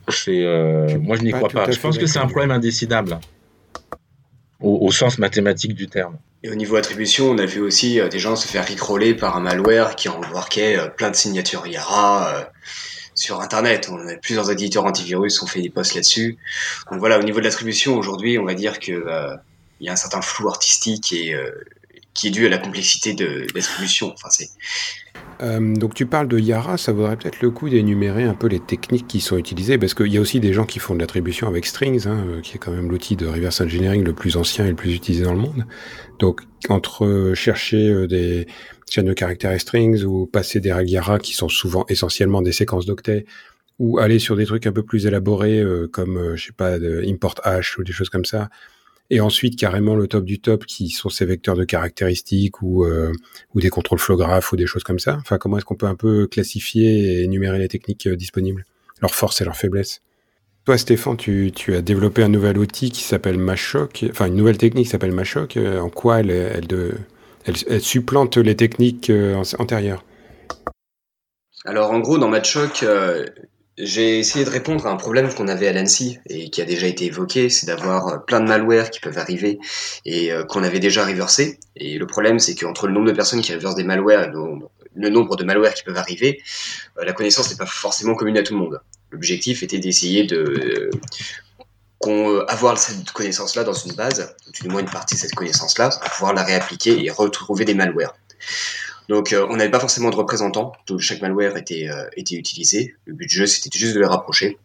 C'est, 0.09 0.43
moi 1.01 1.17
je 1.17 1.23
n'y 1.23 1.33
crois 1.33 1.49
pas. 1.49 1.69
Je 1.71 1.81
pense 1.81 1.99
que 1.99 2.07
c'est 2.07 2.21
un 2.21 2.29
problème 2.29 2.53
indécidable, 2.53 3.19
au 4.61 4.93
sens 4.93 5.19
mathématique 5.19 5.75
du 5.75 5.89
terme. 5.89 6.19
Et 6.43 6.51
au 6.51 6.55
niveau 6.55 6.77
attribution, 6.77 7.31
on 7.31 7.39
a 7.39 7.47
vu 7.47 7.61
aussi 7.61 7.99
euh, 7.99 8.09
des 8.09 8.19
gens 8.19 8.37
se 8.37 8.47
faire 8.47 8.67
rickroller 8.67 9.15
par 9.15 9.37
un 9.37 9.41
malware 9.41 9.97
qui 9.97 10.09
embarquait 10.09 10.79
euh, 10.79 10.89
plein 10.89 11.11
de 11.11 11.17
signatures 11.17 11.67
IARA 11.67 12.29
euh, 12.29 12.45
sur 13.15 13.41
Internet. 13.41 13.89
On 13.91 14.07
a 14.07 14.17
plusieurs 14.17 14.51
éditeurs 14.51 14.85
antivirus 14.85 15.43
ont 15.43 15.47
fait 15.47 15.63
des 15.63 15.71
posts 15.71 15.95
là-dessus. 15.95 16.39
Donc 16.91 17.01
voilà, 17.01 17.19
au 17.19 17.23
niveau 17.23 17.39
de 17.39 17.45
l'attribution, 17.45 17.97
aujourd'hui, 17.97 18.39
on 18.39 18.45
va 18.45 18.55
dire 18.55 18.79
que 18.79 19.05
il 19.81 19.87
y 19.87 19.89
a 19.91 19.93
un 19.93 19.97
certain 19.97 20.23
flou 20.23 20.49
artistique 20.49 21.13
et 21.13 21.35
qui 22.17 22.29
est 22.29 22.31
due 22.31 22.47
à 22.47 22.49
la 22.49 22.59
complexité 22.59 23.13
de, 23.13 23.47
distribution. 23.55 24.13
Enfin, 24.13 24.29
c'est 24.31 24.49
euh, 25.43 25.75
donc 25.75 25.95
tu 25.95 26.07
parles 26.07 26.29
de 26.29 26.39
Yara, 26.39 26.77
ça 26.79 26.93
vaudrait 26.93 27.17
peut-être 27.17 27.41
le 27.43 27.51
coup 27.51 27.69
d'énumérer 27.69 28.25
un 28.25 28.35
peu 28.35 28.47
les 28.47 28.61
techniques 28.61 29.07
qui 29.07 29.21
sont 29.21 29.37
utilisées, 29.37 29.79
parce 29.79 29.95
qu'il 29.95 30.13
y 30.13 30.17
a 30.17 30.21
aussi 30.21 30.41
des 30.41 30.53
gens 30.53 30.65
qui 30.65 30.79
font 30.79 30.95
de 30.95 31.01
l'attribution 31.01 31.47
avec 31.47 31.67
strings, 31.67 32.07
hein, 32.07 32.25
euh, 32.29 32.41
qui 32.41 32.57
est 32.57 32.59
quand 32.59 32.73
même 32.73 32.91
l'outil 32.91 33.17
de 33.17 33.27
reverse 33.27 33.61
engineering 33.61 34.03
le 34.03 34.13
plus 34.13 34.37
ancien 34.37 34.65
et 34.65 34.71
le 34.71 34.77
plus 34.77 34.95
utilisé 34.95 35.25
dans 35.25 35.35
le 35.35 35.41
monde. 35.41 35.67
Donc 36.19 36.43
entre 36.69 37.05
euh, 37.05 37.35
chercher 37.35 38.07
des 38.07 38.47
chaînes 38.89 39.07
de 39.07 39.13
caractères 39.13 39.53
et 39.53 39.59
strings 39.59 40.05
ou 40.05 40.27
passer 40.27 40.61
des 40.61 40.73
règles 40.73 40.91
Yara 40.91 41.19
qui 41.19 41.35
sont 41.35 41.49
souvent 41.49 41.85
essentiellement 41.89 42.41
des 42.41 42.53
séquences 42.53 42.87
d'octets, 42.87 43.27
ou 43.79 43.99
aller 43.99 44.19
sur 44.19 44.37
des 44.37 44.47
trucs 44.47 44.67
un 44.67 44.73
peu 44.73 44.83
plus 44.83 45.07
élaborés 45.07 45.63
comme 45.93 46.35
je 46.35 46.47
sais 46.47 46.53
pas 46.53 46.77
import 47.07 47.35
hash 47.45 47.77
ou 47.77 47.85
des 47.85 47.93
choses 47.93 48.09
comme 48.09 48.25
ça, 48.25 48.49
et 49.11 49.21
ensuite 49.21 49.59
carrément 49.59 49.95
le 49.95 50.09
top 50.09 50.25
du 50.25 50.41
top 50.41 50.67
qui 50.67 50.89
sont 50.89 51.09
ces 51.09 51.25
vecteurs 51.25 51.55
de 51.55 51.65
caractéristiques 51.65 52.63
ou, 52.63 52.85
euh, 52.85 53.13
ou 53.55 53.61
des 53.61 53.71
contrôles 53.71 53.99
flow 53.99 54.17
graph 54.17 54.53
ou 54.53 54.57
des 54.57 54.67
choses 54.67 54.83
comme 54.83 54.99
ça. 54.99 55.17
Enfin, 55.21 55.39
comment 55.39 55.59
est-ce 55.59 55.65
qu'on 55.65 55.77
peut 55.77 55.87
un 55.87 55.95
peu 55.95 56.27
classifier 56.27 57.21
et 57.21 57.23
énumérer 57.23 57.59
les 57.59 57.69
techniques 57.69 58.07
euh, 58.07 58.17
disponibles, 58.17 58.65
leurs 59.01 59.15
forces 59.15 59.41
et 59.41 59.45
leurs 59.45 59.57
faiblesses 59.57 60.03
Toi, 60.65 60.79
Stéphane, 60.79 61.17
tu, 61.17 61.53
tu, 61.55 61.75
as 61.75 61.83
développé 61.83 62.23
un 62.23 62.29
nouvel 62.29 62.59
outil 62.59 62.91
qui 62.91 63.03
s'appelle 63.03 63.39
Mashock, 63.39 64.05
enfin 64.11 64.27
une 64.27 64.37
nouvelle 64.37 64.59
technique 64.59 64.87
qui 64.87 64.91
s'appelle 64.91 65.13
Mashock. 65.13 65.57
Euh, 65.57 65.81
en 65.81 65.91
quoi 65.91 66.21
elle, 66.21 66.31
elle, 66.31 66.67
de, 66.67 66.95
elle, 67.45 67.55
elle 67.69 67.81
supplante 67.81 68.37
les 68.37 68.57
techniques 68.57 69.13
antérieures? 69.59 70.05
Alors 71.65 71.91
en 71.91 71.99
gros, 71.99 72.19
dans 72.19 72.29
Matchhock, 72.29 72.85
j'ai 73.79 74.19
essayé 74.19 74.45
de 74.45 74.51
répondre 74.51 74.87
à 74.87 74.91
un 74.91 74.97
problème 74.97 75.33
qu'on 75.33 75.49
avait 75.49 75.69
à 75.69 75.73
l'ANSI 75.73 76.19
et 76.27 76.49
qui 76.49 76.63
a 76.63 76.65
déjà 76.65 76.87
été 76.87 77.05
évoqué, 77.05 77.51
c'est 77.51 77.67
d'avoir 77.67 78.09
euh, 78.09 78.19
plein 78.19 78.41
de 78.41 78.47
malwares 78.47 78.91
qui 78.91 79.01
peuvent 79.01 79.19
arriver 79.19 79.59
et 80.05 80.33
euh, 80.33 80.45
qu'on 80.45 80.63
avait 80.63 80.81
déjà 80.81 81.05
reversé. 81.05 81.59
Et 81.77 81.99
le 81.99 82.07
problème, 82.07 82.39
c'est 82.39 82.55
qu'entre 82.55 82.87
le 82.87 82.95
nombre 82.95 83.07
de 83.07 83.13
personnes 83.13 83.43
qui 83.43 83.55
reversent 83.55 83.75
des 83.75 83.85
malwares 83.85 84.25
et 84.25 84.29
le 84.95 85.09
nombre 85.11 85.37
de 85.37 85.45
malwares 85.45 85.75
qui 85.75 85.83
peuvent 85.83 85.99
arriver, 85.99 86.43
euh, 86.99 87.05
la 87.05 87.13
connaissance 87.13 87.51
n'est 87.51 87.57
pas 87.57 87.67
forcément 87.67 88.15
commune 88.15 88.39
à 88.39 88.43
tout 88.43 88.55
le 88.55 88.61
monde. 88.61 88.81
L'objectif 89.11 89.63
était 89.63 89.79
d'essayer 89.79 90.25
de 90.25 90.91
avoir 92.49 92.79
cette 92.79 93.11
connaissance-là 93.11 93.65
dans 93.65 93.73
une 93.73 93.93
base, 93.95 94.33
ou 94.47 94.53
du 94.53 94.69
moins 94.69 94.81
une 94.81 94.91
partie 94.91 95.17
de 95.17 95.21
cette 95.21 95.35
connaissance-là, 95.35 95.89
pour 95.89 96.11
pouvoir 96.11 96.35
la 96.35 96.45
réappliquer 96.45 97.05
et 97.05 97.11
retrouver 97.11 97.65
des 97.65 97.75
malwares. 97.75 98.15
Donc 99.09 99.33
euh, 99.33 99.47
on 99.49 99.57
n'avait 99.57 99.71
pas 99.71 99.81
forcément 99.81 100.11
de 100.11 100.17
représentants, 100.17 100.73
chaque 100.99 101.21
malware 101.21 101.57
était, 101.57 101.89
euh, 101.89 102.09
était 102.17 102.35
utilisé. 102.35 102.95
Le 103.05 103.15
but 103.15 103.27
du 103.27 103.37
jeu, 103.37 103.47
c'était 103.47 103.77
juste 103.79 103.95
de 103.95 104.01
les 104.01 104.07
rapprocher. 104.07 104.59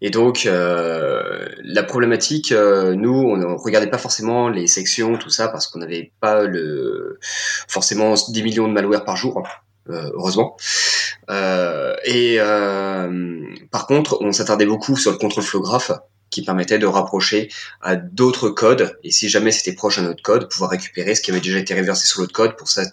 Et 0.00 0.10
donc 0.10 0.46
euh, 0.46 1.48
la 1.62 1.82
problématique, 1.82 2.52
nous, 2.52 3.14
on 3.14 3.36
ne 3.36 3.46
regardait 3.46 3.90
pas 3.90 3.98
forcément 3.98 4.48
les 4.48 4.66
sections, 4.66 5.16
tout 5.16 5.30
ça, 5.30 5.48
parce 5.48 5.66
qu'on 5.66 5.80
n'avait 5.80 6.12
pas 6.20 6.44
le 6.44 7.18
forcément 7.68 8.14
10 8.14 8.42
millions 8.42 8.68
de 8.68 8.72
malware 8.72 9.04
par 9.04 9.16
jour. 9.16 9.42
heureusement. 9.88 10.56
et 11.28 12.38
par 13.70 13.86
contre, 13.86 14.18
on 14.20 14.32
s'attardait 14.32 14.66
beaucoup 14.66 14.96
sur 14.96 15.10
le 15.10 15.18
contrôle 15.18 15.44
flow 15.44 15.60
graph 15.60 15.92
qui 16.30 16.42
permettait 16.42 16.78
de 16.78 16.86
rapprocher 16.86 17.50
à 17.82 17.94
d'autres 17.94 18.48
codes 18.48 18.98
et 19.04 19.10
si 19.10 19.28
jamais 19.28 19.52
c'était 19.52 19.74
proche 19.74 19.98
d'un 19.98 20.06
autre 20.06 20.22
code, 20.22 20.48
pouvoir 20.50 20.70
récupérer 20.70 21.14
ce 21.14 21.20
qui 21.20 21.30
avait 21.30 21.40
déjà 21.40 21.58
été 21.58 21.74
reversé 21.74 22.06
sur 22.06 22.22
l'autre 22.22 22.32
code 22.32 22.56
pour 22.56 22.68
ça 22.68 22.84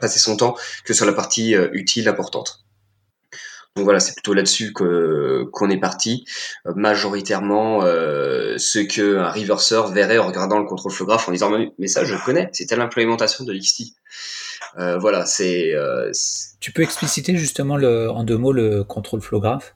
passer 0.00 0.18
son 0.18 0.36
temps 0.36 0.56
que 0.84 0.94
sur 0.94 1.06
la 1.06 1.12
partie 1.12 1.54
euh, 1.54 1.68
utile 1.72 2.08
importante. 2.08 2.64
Donc 3.74 3.84
voilà, 3.84 4.00
c'est 4.00 4.12
plutôt 4.12 4.34
là-dessus 4.34 4.72
qu'on 4.74 5.70
est 5.70 5.80
parti. 5.80 6.26
Euh, 6.66 6.72
majoritairement, 6.76 7.82
euh, 7.84 8.58
ce 8.58 8.80
que 8.80 9.16
un 9.16 9.30
reverser 9.30 9.80
verrait 9.92 10.18
en 10.18 10.26
regardant 10.26 10.58
le 10.58 10.66
contrôle 10.66 10.92
flow 10.92 11.06
graph 11.06 11.28
en 11.28 11.32
disant 11.32 11.50
mais 11.78 11.88
ça 11.88 12.04
je 12.04 12.14
connais, 12.22 12.50
c'est 12.52 12.66
telle 12.66 12.82
implémentation 12.82 13.44
de 13.44 13.52
l'XT. 13.52 13.94
voilà, 14.76 15.24
c'est. 15.24 15.72
tu 16.60 16.72
peux 16.72 16.82
expliciter 16.82 17.36
justement 17.36 17.74
en 17.74 18.24
deux 18.24 18.36
mots 18.36 18.52
le 18.52 18.84
contrôle 18.84 19.22
flow 19.22 19.40
graph 19.40 19.74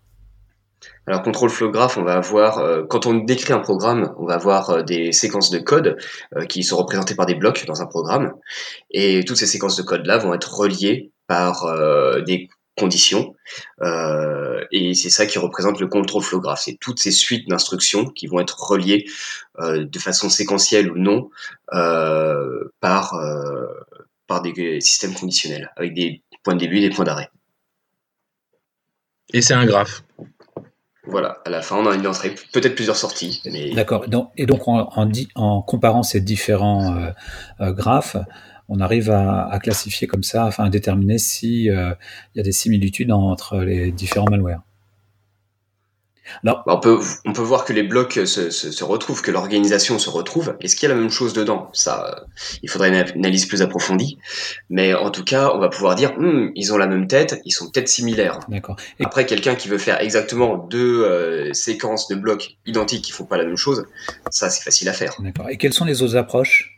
alors 1.07 1.23
contrôle 1.23 1.51
flow 1.51 1.71
graph, 1.71 1.97
on 1.97 2.03
va 2.03 2.15
avoir 2.15 2.59
euh, 2.59 2.85
quand 2.85 3.07
on 3.07 3.15
décrit 3.15 3.53
un 3.53 3.61
programme, 3.61 4.13
on 4.19 4.27
va 4.27 4.35
avoir 4.35 4.71
euh, 4.71 4.83
des 4.83 5.13
séquences 5.13 5.51
de 5.51 5.59
code 5.59 5.97
euh, 6.37 6.45
qui 6.47 6.65
sont 6.65 6.77
représentées 6.77 7.15
par 7.15 7.27
des 7.27 7.35
blocs 7.35 7.65
dans 7.67 7.81
un 7.81 7.87
programme, 7.87 8.35
et 8.91 9.25
toutes 9.25 9.37
ces 9.37 9.47
séquences 9.47 9.77
de 9.77 9.83
code 9.83 10.05
là 10.07 10.19
vont 10.19 10.35
être 10.35 10.53
reliées 10.53 11.13
par 11.29 11.67
des 12.25 12.49
conditions, 12.79 13.35
et 14.71 14.95
c'est 14.95 15.11
ça 15.11 15.27
qui 15.27 15.41
représente 15.41 15.81
le 15.81 15.89
contrôle 15.89 16.23
flow 16.23 16.41
graph. 16.41 16.63
C'est 16.65 16.79
toutes 16.81 17.01
ces 17.01 17.11
suites 17.11 17.49
d'instructions 17.49 18.09
qui 18.11 18.29
vont 18.29 18.39
être 18.39 18.57
reliées 18.61 19.07
de 19.61 19.99
façon 19.99 20.29
séquentielle 20.29 20.93
ou 20.93 20.99
non 20.99 21.31
par 22.81 23.19
par 24.29 24.43
des 24.43 24.81
systèmes 24.81 25.15
conditionnels 25.15 25.73
avec 25.75 25.95
des 25.95 26.23
points 26.45 26.55
de 26.55 26.61
début 26.61 26.77
et 26.77 26.89
des 26.89 26.95
points 26.95 27.05
d'arrêt. 27.05 27.29
Et 29.33 29.43
c'est 29.43 29.55
un 29.55 29.67
graphe. 29.67 30.05
Voilà, 31.07 31.39
à 31.45 31.51
la 31.51 31.63
fin, 31.63 31.77
on 31.77 31.87
a 31.87 31.95
une 31.95 32.07
entrée, 32.07 32.35
peut-être 32.53 32.75
plusieurs 32.75 32.97
sorties. 32.97 33.43
D'accord. 33.75 34.05
Et 34.37 34.47
donc, 34.47 34.63
en, 34.67 35.63
comparant 35.63 36.03
ces 36.03 36.21
différents 36.21 36.97
euh, 36.97 37.11
euh, 37.61 37.73
graphes, 37.73 38.17
on 38.69 38.81
arrive 38.81 39.11
à, 39.11 39.59
classifier 39.63 40.09
comme 40.09 40.25
ça, 40.25 40.47
enfin 40.47 40.65
à 40.65 40.71
déterminer 40.71 41.19
s'il 41.19 41.71
euh, 41.71 41.95
y 42.35 42.41
a 42.41 42.43
des 42.43 42.53
similitudes 42.53 43.13
entre 43.13 43.59
les 43.59 43.93
différents 43.93 44.29
malwares. 44.29 44.66
Bah, 46.45 46.63
on, 46.67 46.79
peut, 46.79 46.99
on 47.25 47.33
peut 47.33 47.43
voir 47.43 47.65
que 47.65 47.73
les 47.73 47.83
blocs 47.83 48.21
se, 48.25 48.51
se, 48.51 48.85
retrouvent, 48.85 49.23
que 49.23 49.31
l'organisation 49.31 49.99
se 49.99 50.11
retrouve. 50.11 50.57
Est-ce 50.61 50.77
qu'il 50.77 50.89
y 50.89 50.93
a 50.93 50.95
la 50.95 51.01
même 51.01 51.11
chose 51.11 51.33
dedans? 51.33 51.71
Ça, 51.73 52.27
il 52.63 52.71
faudrait 52.71 52.89
une 52.89 52.97
analyse 52.97 53.47
plus 53.47 53.63
approfondie. 53.63 54.19
Mais 54.71 54.95
en 54.95 55.11
tout 55.11 55.25
cas, 55.25 55.51
on 55.55 55.59
va 55.59 55.69
pouvoir 55.69 55.95
dire, 55.95 56.15
hmm, 56.19 56.51
ils 56.55 56.73
ont 56.73 56.79
la 56.79 56.87
même 56.87 57.07
tête, 57.07 57.41
ils 57.45 57.53
sont 57.53 57.71
peut-être 57.71 57.89
similaires. 57.89 58.41
D'accord. 58.49 58.77
Après, 59.05 59.27
quelqu'un 59.27 59.55
qui 59.55 59.69
veut 59.69 59.79
faire 59.79 60.01
exactement 60.01 60.57
deux 60.57 61.05
euh, 61.05 61.53
séquences 61.53 62.09
de 62.09 62.15
blocs 62.15 62.57
identiques 62.67 63.03
qui 63.03 63.13
font 63.13 63.25
pas 63.25 63.37
la 63.37 63.45
même 63.45 63.57
chose, 63.57 63.87
ça, 64.31 64.51
c'est 64.51 64.63
facile 64.63 64.89
à 64.89 64.93
faire. 64.93 65.15
D'accord. 65.21 65.49
Et 65.49 65.57
quelles 65.57 65.73
sont 65.73 65.85
les 65.85 66.03
autres 66.03 66.17
approches? 66.17 66.73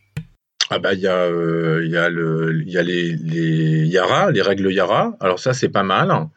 Ah 0.71 0.79
bah 0.79 0.93
il 0.93 1.01
y 1.01 1.07
a 1.07 1.17
euh, 1.17 1.81
il 1.83 1.91
y 1.91 1.97
a 1.97 2.11
le 2.11 2.63
il 2.67 2.71
y 2.71 2.77
a 2.77 2.83
les, 2.83 3.17
les 3.17 3.87
Yara 3.87 4.31
les 4.31 4.43
règles 4.43 4.71
Yara 4.71 5.17
alors 5.19 5.39
ça 5.39 5.55
c'est 5.55 5.71
pas 5.71 5.83
mal 5.83 6.29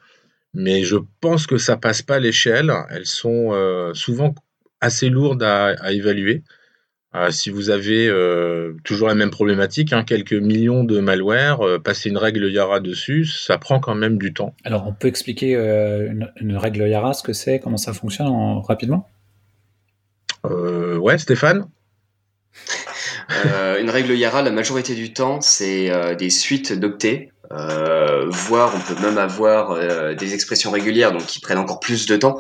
mais 0.54 0.84
je 0.84 0.98
pense 1.20 1.48
que 1.48 1.58
ça 1.58 1.78
passe 1.78 2.02
pas 2.02 2.20
l'échelle. 2.20 2.72
Elles 2.90 3.06
sont 3.06 3.54
euh, 3.54 3.94
souvent 3.94 4.36
assez 4.80 5.10
lourdes 5.10 5.44
à, 5.44 5.92
évaluer. 5.92 6.44
Euh, 7.14 7.30
si 7.30 7.50
vous 7.50 7.70
avez 7.70 8.08
euh, 8.08 8.74
toujours 8.84 9.10
la 9.10 9.16
même 9.16 9.32
problématique, 9.32 9.92
hein, 9.92 10.04
quelques 10.04 10.34
millions 10.34 10.84
de 10.84 11.00
malware, 11.00 11.60
passer 11.84 12.10
une 12.10 12.18
règle 12.18 12.50
Yara 12.50 12.80
dessus, 12.80 13.26
ça 13.26 13.58
prend 13.58 13.80
quand 13.80 13.96
même 13.96 14.18
du 14.18 14.34
temps. 14.34 14.56
Alors, 14.64 14.88
on 14.88 14.94
peut 14.94 15.08
expliquer 15.08 15.54
une, 15.54 16.58
règle 16.58 16.88
Yara, 16.88 17.14
ce 17.14 17.24
que 17.24 17.34
c'est, 17.34 17.60
comment 17.60 17.78
ça 17.78 17.94
fonctionne 17.94 18.30
rapidement? 18.66 19.08
Ouais, 20.44 21.18
Stéphane? 21.18 21.68
Une 23.80 23.90
règle 23.90 24.14
Yara, 24.14 24.42
la 24.42 24.52
majorité 24.52 24.96
du 24.96 25.14
temps, 25.14 25.42
c'est 25.42 26.16
des 26.16 26.30
suites 26.30 26.74
d'octets. 26.74 27.32
Euh, 27.52 28.28
voire 28.30 28.74
on 28.76 28.80
peut 28.80 29.00
même 29.02 29.18
avoir 29.18 29.72
euh, 29.72 30.14
des 30.14 30.34
expressions 30.34 30.72
régulières 30.72 31.12
donc 31.12 31.26
qui 31.26 31.40
prennent 31.40 31.58
encore 31.58 31.80
plus 31.80 32.06
de 32.06 32.16
temps. 32.16 32.40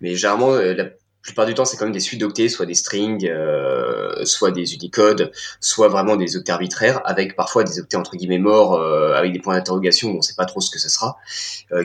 Mais 0.00 0.14
généralement 0.14 0.52
euh, 0.52 0.74
la 0.74 0.86
plupart 1.22 1.46
du 1.46 1.54
temps 1.54 1.64
c'est 1.64 1.76
quand 1.76 1.86
même 1.86 1.94
des 1.94 2.00
suites 2.00 2.20
d'octets 2.20 2.48
soit 2.48 2.66
des 2.66 2.74
strings 2.74 3.26
euh, 3.26 4.24
soit 4.24 4.50
des 4.50 4.74
unicodes 4.74 5.32
soit 5.60 5.88
vraiment 5.88 6.16
des 6.16 6.36
octets 6.36 6.52
arbitraires 6.52 7.00
avec 7.04 7.34
parfois 7.34 7.64
des 7.64 7.80
octets 7.80 7.96
entre 7.96 8.16
guillemets 8.16 8.38
morts 8.38 8.78
avec 9.14 9.32
des 9.32 9.38
points 9.38 9.54
d'interrogation 9.54 10.10
où 10.10 10.18
on 10.18 10.22
sait 10.22 10.34
pas 10.36 10.44
trop 10.44 10.60
ce 10.60 10.70
que 10.70 10.78
ce 10.78 10.90
sera 10.90 11.16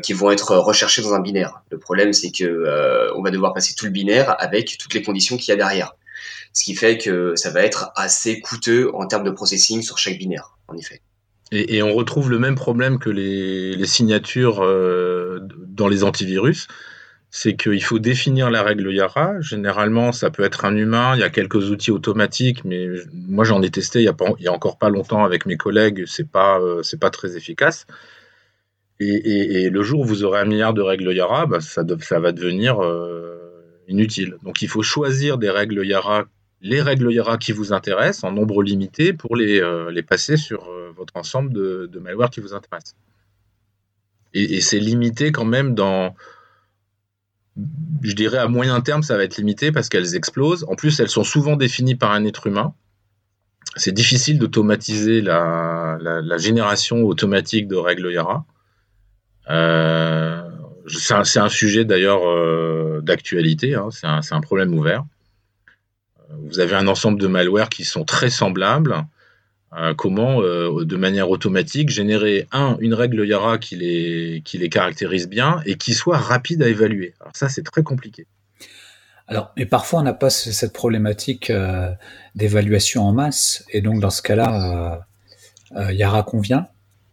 qui 0.04 0.12
vont 0.12 0.30
être 0.30 0.58
recherchés 0.58 1.02
dans 1.02 1.14
un 1.14 1.22
binaire. 1.22 1.62
Le 1.72 1.80
problème 1.80 2.12
c'est 2.12 2.32
que 2.32 3.14
on 3.16 3.22
va 3.22 3.32
devoir 3.32 3.54
passer 3.54 3.76
tout 3.76 3.86
le 3.86 3.92
binaire 3.92 4.36
avec 4.40 4.78
toutes 4.78 4.94
les 4.94 5.02
conditions 5.02 5.38
qu'il 5.38 5.50
y 5.50 5.52
a 5.54 5.56
derrière 5.56 5.96
ce 6.54 6.64
qui 6.64 6.76
fait 6.76 6.98
que 6.98 7.36
ça 7.36 7.52
va 7.52 7.62
être 7.62 7.92
assez 7.96 8.40
coûteux 8.42 8.94
en 8.94 9.08
termes 9.08 9.24
de 9.24 9.32
processing 9.32 9.82
sur 9.82 9.98
chaque 9.98 10.18
binaire 10.18 10.58
en 10.68 10.78
effet 10.78 11.02
et, 11.52 11.82
on 11.82 11.94
retrouve 11.94 12.30
le 12.30 12.40
même 12.40 12.56
problème 12.56 13.00
que 13.00 13.10
les, 13.10 13.86
signatures 13.86 14.64
euh, 14.64 15.40
dans 15.68 15.88
les 15.88 16.04
antivirus. 16.04 16.68
C'est 17.32 17.56
qu'il 17.56 17.84
faut 17.84 18.00
définir 18.00 18.50
la 18.50 18.64
règle 18.64 18.92
Yara. 18.92 19.40
Généralement, 19.40 20.12
ça 20.12 20.32
peut 20.32 20.44
être 20.44 20.66
un 20.66 20.76
humain. 20.76 21.16
Il 21.16 21.20
y 21.20 21.24
a 21.24 21.30
quelques 21.30 21.70
outils 21.70 21.92
automatiques, 21.92 22.66
mais 22.66 22.88
moi 23.14 23.46
j'en 23.46 23.62
ai 23.62 23.70
testé 23.70 24.00
il 24.00 24.06
y 24.06 24.10
a, 24.10 24.16
y 24.40 24.48
a 24.48 24.52
encore 24.52 24.80
pas 24.80 24.90
longtemps 24.90 25.24
avec 25.24 25.46
mes 25.46 25.56
collègues. 25.56 26.06
C'est 26.08 26.28
pas, 26.28 26.60
euh, 26.60 26.82
pas 27.00 27.12
très 27.12 27.38
efficace. 27.38 27.86
Et, 29.00 29.70
le 29.70 29.84
jour 29.84 30.02
où 30.02 30.06
vous 30.06 30.24
aurez 30.24 30.40
un 30.40 30.46
milliard 30.46 30.74
de 30.74 30.82
règles 30.82 31.14
Yara, 31.14 31.46
bah, 31.46 31.62
ça, 31.62 31.84
ça, 32.02 32.20
va 32.20 32.32
devenir 32.32 32.84
euh, 32.84 33.39
inutile. 33.90 34.38
Donc 34.44 34.62
il 34.62 34.70
faut 34.70 34.84
choisir 34.84 35.38
des 35.38 35.50
règles 35.50 35.86
Yara 35.86 36.26
les 36.62 36.82
règles 36.82 37.12
Yara 37.12 37.38
qui 37.38 37.52
vous 37.52 37.74
intéressent 37.74 38.24
en 38.24 38.32
nombre 38.32 38.64
limité 38.64 39.14
pour 39.14 39.36
les, 39.36 39.62
euh, 39.62 40.02
passer 40.08 40.38
sur 40.38 40.70
euh, 40.70 40.92
votre 40.96 41.16
ensemble 41.16 41.54
de, 41.54 41.90
de, 41.92 42.00
malware 42.00 42.30
qui 42.30 42.42
vous 42.42 42.54
intéresse. 42.54 42.96
Et, 44.34 44.62
c'est 44.62 44.80
limité 44.80 45.32
quand 45.32 45.46
même 45.46 45.74
dans. 45.74 46.16
Je 48.04 48.14
dirais 48.14 48.38
à 48.38 48.48
moyen 48.48 48.80
terme, 48.82 49.04
ça 49.04 49.18
va 49.18 49.24
être 49.24 49.38
limité 49.38 49.72
parce 49.72 49.90
qu'elles 49.90 50.16
explosent. 50.16 50.66
En 50.70 50.76
plus, 50.76 51.00
elles 51.00 51.10
sont 51.10 51.24
souvent 51.24 51.56
définies 51.56 51.96
par 51.96 52.12
un 52.12 52.24
être 52.26 52.48
humain. 52.48 52.74
c'est 53.76 53.92
difficile 53.92 54.38
d'automatiser 54.38 55.22
la, 55.22 55.98
la, 56.00 56.38
génération 56.38 57.04
automatique 57.04 57.68
de 57.68 57.76
règles 57.76 58.12
Yara. 58.12 58.46
Euh, 59.50 60.39
c'est 60.90 61.40
un, 61.40 61.50
sujet 61.50 61.86
d'ailleurs 61.86 62.28
euh, 62.28 63.02
d'actualité, 63.02 63.76
hein, 63.76 63.90
c'est 63.92 64.08
un, 64.08 64.22
un, 64.30 64.42
problème 64.42 64.74
ouvert. 64.74 65.06
Vous 66.30 66.60
avez 66.60 66.76
un 66.76 66.88
ensemble 66.88 67.20
de 67.20 67.28
malwares 67.28 67.70
qui 67.70 67.84
sont 67.84 68.04
très 68.04 68.30
semblables. 68.30 69.06
Euh, 69.78 69.94
comment, 69.94 70.42
de 70.42 70.96
manière 70.96 71.30
automatique, 71.30 71.90
générer 71.90 72.48
un, 72.52 72.76
une 72.80 72.96
règle 72.96 73.26
Yara 73.28 73.60
qui 73.60 73.76
les, 73.76 74.42
qui 74.44 74.58
les 74.58 74.70
caractérise 74.70 75.30
bien 75.30 75.62
et 75.66 75.76
qui 75.76 75.94
soit 75.94 76.18
rapide 76.18 76.64
à 76.64 76.68
évaluer. 76.68 77.14
Alors 77.20 77.36
ça, 77.36 77.50
c'est 77.50 77.62
très 77.62 77.84
compliqué. 77.84 78.26
Alors, 79.30 79.52
mais 79.56 79.68
parfois 79.68 80.00
on 80.00 80.04
n'a 80.04 80.14
pas 80.14 80.32
cette 80.32 80.74
problématique 80.74 81.52
euh, 81.52 81.92
d'évaluation 82.34 83.04
en 83.04 83.14
masse, 83.14 83.64
et 83.70 83.82
donc 83.82 84.00
dans 84.00 84.10
ce 84.10 84.24
cas-là, 84.24 85.04
euh, 85.76 85.80
euh, 85.80 85.94
Yara 85.94 86.24
convient? 86.24 86.68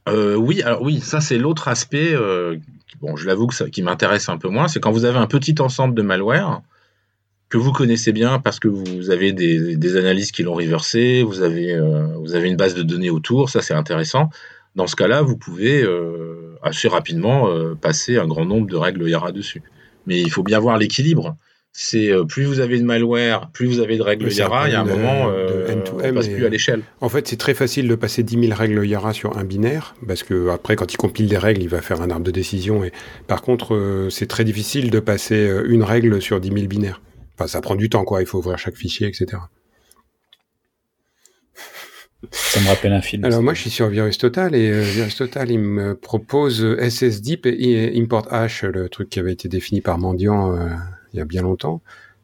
oui, 0.08 0.62
alors 0.62 0.82
oui, 0.82 1.00
ça 1.00 1.20
c'est 1.20 1.36
l'autre 1.36 1.66
aspect. 1.68 2.14
Bon, 3.00 3.16
je 3.16 3.26
l'avoue 3.26 3.46
qui 3.46 3.82
m'intéresse 3.82 4.28
un 4.28 4.38
peu 4.38 4.48
moins, 4.48 4.68
c'est 4.68 4.80
quand 4.80 4.90
vous 4.90 5.04
avez 5.04 5.18
un 5.18 5.26
petit 5.26 5.54
ensemble 5.60 5.94
de 5.94 6.02
malware 6.02 6.62
que 7.48 7.58
vous 7.58 7.72
connaissez 7.72 8.12
bien 8.12 8.38
parce 8.38 8.58
que 8.58 8.68
vous 8.68 9.10
avez 9.10 9.32
des, 9.32 9.96
analyses 9.96 10.32
qui 10.32 10.42
l'ont 10.42 10.54
reversé, 10.54 11.22
vous 11.22 11.42
avez, 11.42 11.78
vous 12.16 12.34
avez 12.34 12.48
une 12.48 12.56
base 12.56 12.74
de 12.74 12.82
données 12.82 13.10
autour, 13.10 13.50
ça 13.50 13.62
c'est 13.62 13.74
intéressant. 13.74 14.30
Dans 14.74 14.88
ce 14.88 14.96
cas-là, 14.96 15.22
vous 15.22 15.36
pouvez 15.36 15.86
assez 16.62 16.88
rapidement 16.88 17.48
passer 17.80 18.18
un 18.18 18.26
grand 18.26 18.44
nombre 18.44 18.66
de 18.66 18.74
règles 18.74 19.08
Yara 19.08 19.30
dessus. 19.30 19.62
Mais 20.06 20.20
il 20.20 20.30
faut 20.30 20.42
bien 20.42 20.58
voir 20.58 20.76
l'équilibre 20.76 21.36
c'est 21.78 22.10
euh, 22.10 22.24
plus 22.24 22.44
vous 22.44 22.60
avez 22.60 22.78
de 22.78 22.84
malware, 22.84 23.50
plus 23.50 23.66
vous 23.66 23.80
avez 23.80 23.98
de 23.98 24.02
règles 24.02 24.32
Yara, 24.32 24.66
il 24.66 24.72
y 24.72 24.74
a 24.74 24.80
un 24.80 24.84
moment, 24.86 25.28
euh, 25.28 25.74
on 25.92 25.98
ne 25.98 26.10
passe 26.10 26.28
plus 26.28 26.46
à 26.46 26.48
l'échelle. 26.48 26.80
En 27.02 27.10
fait, 27.10 27.28
c'est 27.28 27.36
très 27.36 27.52
facile 27.52 27.86
de 27.86 27.94
passer 27.94 28.22
10 28.22 28.46
000 28.46 28.54
règles 28.58 28.86
Yara 28.86 29.12
sur 29.12 29.36
un 29.36 29.44
binaire, 29.44 29.94
parce 30.08 30.22
que 30.22 30.48
après, 30.48 30.74
quand 30.74 30.90
il 30.94 30.96
compile 30.96 31.28
des 31.28 31.36
règles, 31.36 31.60
il 31.60 31.68
va 31.68 31.82
faire 31.82 32.00
un 32.00 32.08
arbre 32.08 32.24
de 32.24 32.30
décision. 32.30 32.82
Et 32.82 32.92
par 33.26 33.42
contre, 33.42 33.74
euh, 33.74 34.08
c'est 34.08 34.26
très 34.26 34.42
difficile 34.42 34.90
de 34.90 35.00
passer 35.00 35.50
une 35.66 35.82
règle 35.82 36.22
sur 36.22 36.40
10 36.40 36.48
000 36.48 36.66
binaires. 36.66 37.02
Enfin, 37.34 37.46
ça 37.46 37.60
prend 37.60 37.76
du 37.76 37.90
temps, 37.90 38.04
quoi. 38.04 38.22
Il 38.22 38.26
faut 38.26 38.38
ouvrir 38.38 38.56
chaque 38.56 38.76
fichier, 38.76 39.06
etc. 39.06 39.26
Ça 42.30 42.60
me 42.60 42.68
rappelle 42.68 42.94
un 42.94 43.02
film. 43.02 43.22
Alors 43.26 43.42
moi, 43.42 43.52
je 43.52 43.60
suis 43.60 43.70
sur 43.70 43.88
VirusTotal 43.88 44.54
et 44.54 44.80
VirusTotal, 44.80 45.50
il 45.50 45.58
me 45.58 45.94
propose 45.94 46.66
SSDeep 46.78 47.44
et 47.44 47.92
Import 48.00 48.32
Hash, 48.32 48.62
le 48.62 48.88
truc 48.88 49.10
qui 49.10 49.20
avait 49.20 49.34
été 49.34 49.48
défini 49.48 49.82
par 49.82 49.98
Mendiant 49.98 50.56
il 51.16 51.20
y 51.20 51.22
a 51.22 51.24
bien 51.24 51.42
longtemps, 51.42 51.82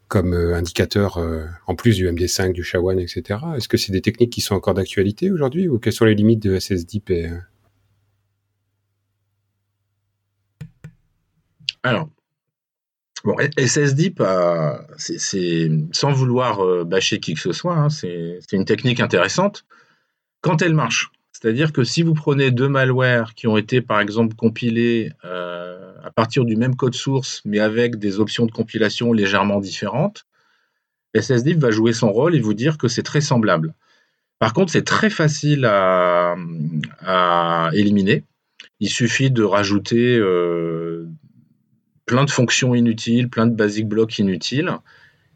comme 0.09 0.35
euh, 0.35 0.55
indicateur 0.55 1.17
euh, 1.17 1.47
en 1.67 1.75
plus 1.75 1.97
du 1.97 2.07
MD5, 2.07 2.53
du 2.53 2.63
SHA-1, 2.63 3.01
etc. 3.01 3.41
Est-ce 3.57 3.69
que 3.69 3.79
c'est 3.79 3.93
des 3.93 4.03
techniques 4.03 4.31
qui 4.31 4.43
sont 4.43 4.55
encore 4.55 4.75
d'actualité 4.75 5.31
aujourd'hui 5.31 5.69
ou 5.69 5.79
quelles 5.79 5.95
sont 5.95 6.05
les 6.05 6.15
limites 6.15 6.43
de 6.43 6.59
SSDIP. 6.59 7.11
Euh? 7.11 7.39
Alors, 11.83 12.11
bon, 13.25 13.35
SSDIP, 13.57 14.23
c'est 14.99 15.71
sans 15.93 16.13
vouloir 16.13 16.85
bâcher 16.85 17.19
qui 17.19 17.33
que 17.35 17.41
ce 17.41 17.53
soit, 17.53 17.75
hein, 17.75 17.89
c'est 17.89 18.39
une 18.53 18.67
technique 18.67 19.01
intéressante 19.01 19.65
quand 20.43 20.61
elle 20.63 20.75
marche. 20.75 21.11
C'est-à-dire 21.33 21.73
que 21.73 21.83
si 21.83 22.03
vous 22.03 22.15
prenez 22.15 22.51
deux 22.51 22.69
malwares 22.69 23.35
qui 23.35 23.49
ont 23.49 23.57
été, 23.57 23.81
par 23.81 24.01
exemple, 24.01 24.37
compilés 24.37 25.11
à 26.03 26.11
partir 26.11 26.45
du 26.45 26.57
même 26.57 26.77
code 26.77 26.95
source, 26.95 27.43
mais 27.45 27.61
avec 27.61 27.97
des 27.97 28.19
options 28.19 28.47
de 28.47 28.51
compilation 28.51 29.13
légèrement 29.13 29.61
différentes, 29.61 30.25
SSDIP 31.15 31.59
va 31.59 31.71
jouer 31.71 31.93
son 31.93 32.11
rôle 32.11 32.35
et 32.35 32.41
vous 32.41 32.55
dire 32.55 32.79
que 32.79 32.89
c'est 32.89 33.03
très 33.03 33.21
semblable. 33.21 33.75
Par 34.39 34.53
contre, 34.53 34.73
c'est 34.73 34.85
très 34.85 35.11
facile 35.11 35.65
à, 35.67 36.35
éliminer. 37.75 38.25
Il 38.81 38.89
suffit 38.89 39.31
de 39.31 39.45
rajouter 39.45 40.17
euh, 40.19 41.07
plein 42.07 42.25
de 42.25 42.31
fonctions 42.31 42.75
inutiles, 42.75 43.29
plein 43.29 43.47
de 43.47 43.55
basic 43.55 43.87
blocks 43.87 44.19
inutiles. 44.19 44.71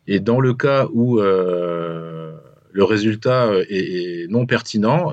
Et 0.08 0.18
dans 0.18 0.40
le 0.40 0.54
cas 0.54 0.88
où 0.92 1.20
euh, 1.20 2.36
le 2.72 2.84
résultat 2.84 3.52
est 3.68 4.28
non 4.30 4.46
pertinent, 4.46 5.12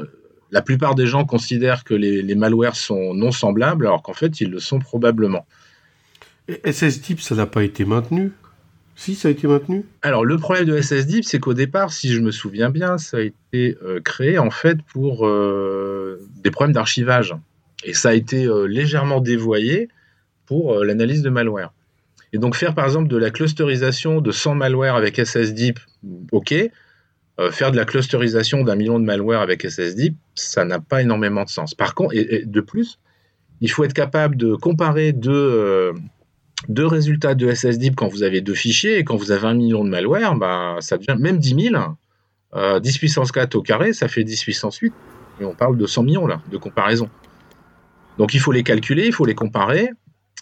la 0.53 0.61
plupart 0.61 0.93
des 0.93 1.07
gens 1.07 1.25
considèrent 1.25 1.83
que 1.83 1.95
les, 1.95 2.35
malwares 2.35 2.75
sont 2.75 3.15
non 3.15 3.31
semblables, 3.31 3.87
alors 3.87 4.03
qu'en 4.03 4.13
fait, 4.13 4.39
ils 4.39 4.51
le 4.51 4.59
sont 4.59 4.77
probablement. 4.77 5.47
SSDIP, 6.47 7.21
ça 7.21 7.33
n'a 7.33 7.47
pas 7.47 7.63
été 7.63 7.85
maintenu? 7.85 8.31
Si, 8.95 9.15
ça 9.15 9.29
a 9.29 9.31
été 9.31 9.47
maintenu? 9.47 9.83
Alors, 10.03 10.23
le 10.23 10.37
problème 10.37 10.65
de 10.65 10.79
SSDIP, 10.79 11.25
c'est 11.25 11.39
qu'au 11.39 11.55
départ, 11.55 11.91
si 11.91 12.13
je 12.13 12.19
me 12.19 12.29
souviens 12.29 12.69
bien, 12.69 12.99
ça 12.99 13.17
a 13.17 13.21
été 13.21 13.79
euh, 13.83 13.99
créé 13.99 14.37
en 14.37 14.51
fait 14.51 14.77
pour 14.83 15.25
euh, 15.25 16.21
des 16.43 16.51
problèmes 16.51 16.75
d'archivage. 16.75 17.33
Et 17.83 17.95
ça 17.95 18.09
a 18.09 18.13
été 18.13 18.45
euh, 18.45 18.67
légèrement 18.67 19.21
dévoyé 19.21 19.89
pour 20.45 20.83
l'analyse 20.83 21.23
de 21.23 21.31
malware. 21.31 21.73
Et 22.31 22.37
donc, 22.37 22.55
faire 22.55 22.75
par 22.75 22.85
exemple 22.85 23.07
de 23.07 23.17
la 23.17 23.31
clusterisation 23.31 24.21
de 24.21 24.31
100 24.31 24.53
malwares 24.53 24.97
avec 24.97 25.15
SSDIP, 25.17 25.79
ok, 26.31 26.53
euh, 27.39 27.51
faire 27.51 27.71
de 27.71 27.77
la 27.77 27.85
clusterisation 27.85 28.63
d'un 28.63 28.75
million 28.75 28.99
de 28.99 29.05
malware 29.05 29.41
avec 29.41 29.63
SSD, 29.67 30.13
ça 30.35 30.65
n'a 30.65 30.79
pas 30.79 31.01
énormément 31.01 31.43
de 31.43 31.49
sens. 31.49 31.73
Par 31.73 31.95
contre, 31.95 32.15
et, 32.15 32.43
de 32.45 32.61
plus, 32.61 32.99
il 33.61 33.71
faut 33.71 33.83
être 33.83 33.93
capable 33.93 34.35
de 34.35 34.55
comparer 34.55 35.13
deux, 35.13 35.31
euh, 35.31 35.93
deux 36.69 36.85
résultats 36.85 37.33
de 37.33 37.51
SSD 37.51 37.91
quand 37.95 38.07
vous 38.07 38.23
avez 38.23 38.41
deux 38.41 38.53
fichiers 38.53 38.99
et 38.99 39.03
quand 39.03 39.15
vous 39.15 39.31
avez 39.31 39.47
un 39.47 39.55
million 39.55 39.83
de 39.83 39.89
malware, 39.89 40.35
bah, 40.35 40.77
ça 40.79 40.97
devient 40.97 41.17
même 41.19 41.37
10 41.37 41.71
000. 41.71 41.83
10 42.81 42.97
puissance 42.99 43.31
4 43.31 43.55
au 43.55 43.63
carré, 43.63 43.93
ça 43.93 44.07
fait 44.07 44.23
10 44.23 44.43
puissance 44.43 44.77
8. 44.77 44.93
Et 45.41 45.45
on 45.45 45.55
parle 45.55 45.75
de 45.75 45.87
100 45.87 46.03
millions 46.03 46.27
là, 46.27 46.39
de 46.51 46.57
comparaison. 46.57 47.09
Donc 48.19 48.35
il 48.35 48.39
faut 48.39 48.51
les 48.51 48.61
calculer, 48.61 49.07
il 49.07 49.11
faut 49.13 49.25
les 49.25 49.33
comparer. 49.33 49.89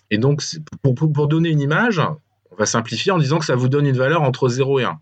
Et 0.10 0.17
donc, 0.17 0.43
pour, 0.82 0.93
pour 0.93 1.27
donner 1.30 1.49
une 1.49 1.62
image, 1.62 2.01
on 2.51 2.56
va 2.58 2.65
simplifier 2.65 3.13
en 3.13 3.17
disant 3.17 3.39
que 3.39 3.45
ça 3.45 3.56
vous 3.56 3.69
donne 3.69 3.88
une 3.88 3.95
valeur 3.95 4.23
entre 4.23 4.49
0 4.49 4.80
et 4.80 4.84
1. 4.84 4.99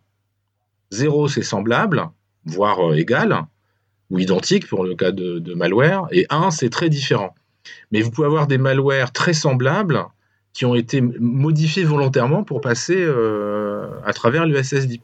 0, 0.92 1.28
c'est 1.28 1.44
semblable, 1.44 2.10
voire 2.46 2.92
euh, 2.92 2.96
égal, 2.96 3.46
ou 4.10 4.20
identique 4.20 4.68
pour 4.68 4.84
le 4.84 4.96
cas 4.96 5.12
de, 5.12 5.54
malware, 5.54 6.08
et 6.12 6.26
1, 6.30 6.52
c'est 6.52 6.70
très 6.70 6.90
différent. 6.90 7.36
Mais 7.92 8.02
vous 8.02 8.12
pouvez 8.12 8.28
avoir 8.28 8.48
des 8.48 8.58
malwares 8.58 9.12
très 9.12 9.34
semblables 9.34 10.04
qui 10.54 10.66
ont 10.66 10.74
été 10.74 11.02
modifiés 11.02 11.84
volontairement 11.84 12.44
pour 12.44 12.62
passer 12.62 12.98
euh, 12.98 13.88
à 14.04 14.14
travers 14.14 14.46
l'USSDIP. 14.46 15.04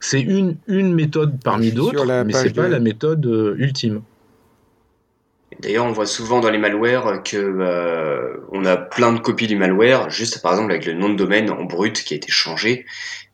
C'est 0.00 0.20
une, 0.20 0.56
une 0.66 0.94
méthode 0.94 1.38
parmi 1.44 1.70
d'autres, 1.70 2.04
mais 2.24 2.32
ce 2.32 2.44
n'est 2.44 2.52
pas 2.52 2.68
la 2.68 2.80
méthode 2.80 3.24
euh, 3.26 3.54
ultime. 3.58 4.02
D'ailleurs, 5.62 5.86
on 5.86 5.92
voit 5.92 6.06
souvent 6.06 6.40
dans 6.40 6.50
les 6.50 6.58
malwares 6.58 7.22
que 7.22 8.40
on 8.50 8.64
a 8.64 8.76
plein 8.76 9.12
de 9.12 9.20
copies 9.20 9.46
du 9.46 9.56
malware, 9.56 10.10
juste 10.10 10.42
par 10.42 10.52
exemple 10.52 10.72
avec 10.72 10.86
le 10.86 10.92
nom 10.92 11.08
de 11.08 11.14
domaine 11.14 11.50
en 11.50 11.64
brut 11.64 12.02
qui 12.02 12.14
a 12.14 12.16
été 12.16 12.30
changé, 12.30 12.84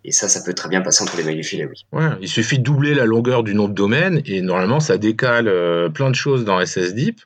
et 0.04 0.12
ça, 0.12 0.28
ça 0.28 0.40
peut 0.42 0.54
très 0.54 0.68
bien 0.68 0.80
passer 0.80 1.02
entre 1.02 1.16
les 1.16 1.24
mailles 1.24 1.36
du 1.36 1.42
filet, 1.42 1.66
oui. 1.66 1.84
Ouais, 1.92 2.08
il 2.20 2.28
suffit 2.28 2.58
de 2.58 2.62
doubler 2.62 2.94
la 2.94 3.04
longueur 3.04 3.42
du 3.42 3.54
nom 3.54 3.68
de 3.68 3.74
domaine 3.74 4.22
et 4.26 4.40
normalement, 4.40 4.80
ça 4.80 4.96
décale 4.96 5.48
euh, 5.48 5.88
plein 5.88 6.10
de 6.10 6.14
choses 6.14 6.44
dans 6.44 6.64
SSDIP 6.64 7.20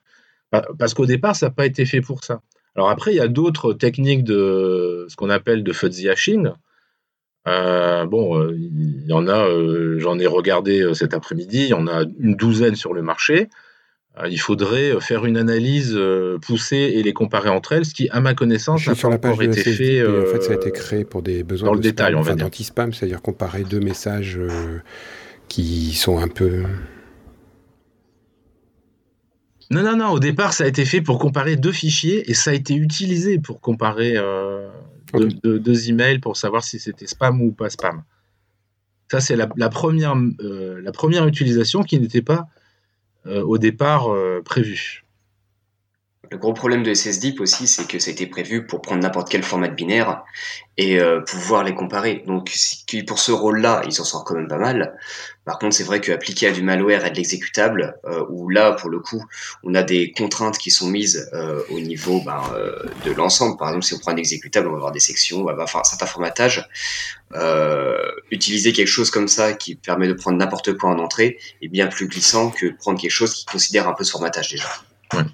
parce 0.79 0.93
qu'au 0.95 1.07
départ, 1.07 1.37
ça 1.37 1.47
n'a 1.47 1.51
pas 1.51 1.67
été 1.67 1.85
fait 1.87 2.01
pour 2.01 2.25
ça. 2.25 2.41
Alors 2.75 2.91
après, 2.91 3.13
il 3.13 3.17
y 3.17 3.21
a 3.21 3.29
d'autres 3.29 3.73
techniques 3.73 4.25
de 4.25 5.07
ce 5.09 5.17
qu'on 5.17 5.31
appelle 5.31 5.63
de 5.63 5.73
fuzzy 5.73 6.09
hashing. 6.09 6.51
Euh, 7.47 8.05
bon, 8.07 8.39
euh, 8.39 8.55
il 8.57 9.07
y 9.07 9.13
en 9.13 9.29
a, 9.29 9.47
j'en 9.99 10.19
ai 10.19 10.27
regardé 10.27 10.93
cet 10.95 11.15
après-midi, 11.15 11.65
il 11.65 11.69
y 11.69 11.75
en 11.75 11.87
a 11.87 12.03
une 12.19 12.35
douzaine 12.35 12.75
sur 12.75 12.95
le 12.95 13.03
marché. 13.03 13.49
Euh, 14.19 14.29
il 14.29 14.39
faudrait 14.39 14.95
euh, 14.95 15.01
faire 15.01 15.25
une 15.25 15.39
analyse 15.39 15.95
euh, 15.97 16.39
poussée 16.39 16.77
et 16.77 17.03
les 17.03 17.15
comparer 17.15 17.49
entre 17.49 17.73
elles, 17.73 17.87
ce 17.87 17.95
qui, 17.95 18.11
à 18.11 18.21
ma 18.21 18.35
connaissance, 18.35 18.87
n'a 18.87 18.95
pas 18.95 19.09
encore 19.09 19.43
été 19.43 19.63
fait. 19.63 20.07
en 20.07 20.27
fait, 20.27 20.43
ça 20.43 20.53
a 20.53 20.57
été 20.57 20.71
créé 20.71 21.05
pour 21.05 21.23
des 21.23 21.43
besoins 21.43 21.69
dans 21.69 21.75
le 21.75 21.81
détail, 21.81 22.15
enfin, 22.15 22.37
d'anti-spam, 22.37 22.93
c'est-à-dire 22.93 23.23
comparer 23.23 23.65
deux 23.65 23.81
messages 23.81 24.39
qui 25.49 25.93
sont 25.95 26.19
un 26.19 26.29
peu. 26.29 26.65
Non, 29.71 29.83
non, 29.83 29.97
non. 29.97 30.09
Au 30.11 30.19
départ, 30.19 30.53
ça 30.53 30.65
a 30.65 30.67
été 30.67 30.85
fait 30.85 31.01
pour 31.01 31.19
comparer 31.19 31.57
deux 31.57 31.73
fichiers 31.73 32.31
et 32.31 32.35
ça 32.35 32.51
a 32.51 32.55
été 32.55 32.75
utilisé 32.75 33.39
pour 33.39 33.63
comparer 33.63 34.19
deux, 35.15 35.89
emails 35.89 36.19
pour 36.19 36.37
savoir 36.37 36.65
si 36.65 36.79
c'était 36.79 37.07
spam 37.07 37.41
ou 37.41 37.53
pas 37.53 37.71
spam. 37.71 38.03
Ça, 39.11 39.21
c'est 39.21 39.37
la, 39.37 39.47
première, 39.71 40.15
la 40.39 40.93
première 40.93 41.27
utilisation 41.27 41.83
qui 41.83 41.99
n'était 41.99 42.23
pas 42.23 42.49
au 43.27 43.59
départ 43.59 44.13
euh, 44.13 44.43
prévu. 44.45 45.02
Le 46.33 46.39
gros 46.39 46.55
problème 46.55 46.83
de 46.83 46.95
SSDIP 46.95 47.41
aussi, 47.41 47.67
c'est 47.67 47.87
que 47.87 47.99
ça 47.99 48.09
a 48.09 48.13
été 48.13 48.27
prévu 48.27 48.67
pour 48.67 48.81
prendre 48.81 49.03
n'importe 49.03 49.29
quel 49.29 49.43
format 49.43 49.69
de 49.69 49.75
binaire 49.75 50.25
et 50.79 50.99
euh, 50.99 51.21
pouvoir 51.21 51.63
les 51.63 51.75
comparer. 51.75 52.25
Donc 52.27 52.51
pour 53.07 53.19
ce 53.19 53.33
rôle-là, 53.33 53.83
ils 53.85 53.93
s'en 53.93 54.05
sortent 54.05 54.27
quand 54.27 54.37
même 54.37 54.49
pas 54.49 54.57
mal. 54.57 54.97
Par 55.45 55.59
contre, 55.59 55.77
c'est 55.77 55.85
vrai 55.85 56.01
qu'appliquer 56.01 56.47
à 56.47 56.53
du 56.53 56.63
malware 56.63 57.05
et 57.05 57.11
de 57.11 57.17
l'exécutable, 57.17 57.99
euh, 58.07 58.25
où 58.31 58.49
là, 58.49 58.73
pour 58.73 58.89
le 58.89 59.01
coup, 59.01 59.23
on 59.63 59.75
a 59.75 59.83
des 59.83 60.11
contraintes 60.13 60.57
qui 60.57 60.71
sont 60.71 60.89
mises 60.89 61.29
euh, 61.35 61.61
au 61.69 61.81
niveau 61.81 62.23
ben, 62.23 62.43
euh, 62.55 62.83
de 63.05 63.13
l'ensemble. 63.13 63.59
Par 63.59 63.69
exemple, 63.69 63.85
si 63.85 63.93
on 63.93 63.99
prend 63.99 64.13
un 64.13 64.17
exécutable, 64.17 64.69
on 64.69 64.71
va 64.71 64.77
avoir 64.79 64.93
des 64.93 65.01
sections, 65.01 65.41
on 65.41 65.45
va 65.45 65.53
avoir 65.53 65.77
un 65.77 65.85
certain 65.85 66.07
formatage. 66.07 66.67
utiliser 68.31 68.73
quelque 68.73 68.89
chose 68.89 69.11
comme 69.11 69.29
ça 69.29 69.53
qui 69.53 69.75
permet 69.75 70.09
de 70.09 70.15
prendre 70.15 70.39
n'importe 70.39 70.73
quoi 70.79 70.89
en 70.89 70.99
entrée 70.99 71.39
est 71.61 71.69
bien 71.69 71.89
plus 71.89 72.09
glissant 72.09 72.49
que 72.49 72.69
prendre 72.79 72.99
quelque 72.99 73.11
chose 73.11 73.35
qui 73.35 73.45
considère 73.45 73.87
un 73.87 73.93
peu 73.93 74.03
ce 74.05 74.13
formatage 74.13 74.49
déjà. 74.49 74.71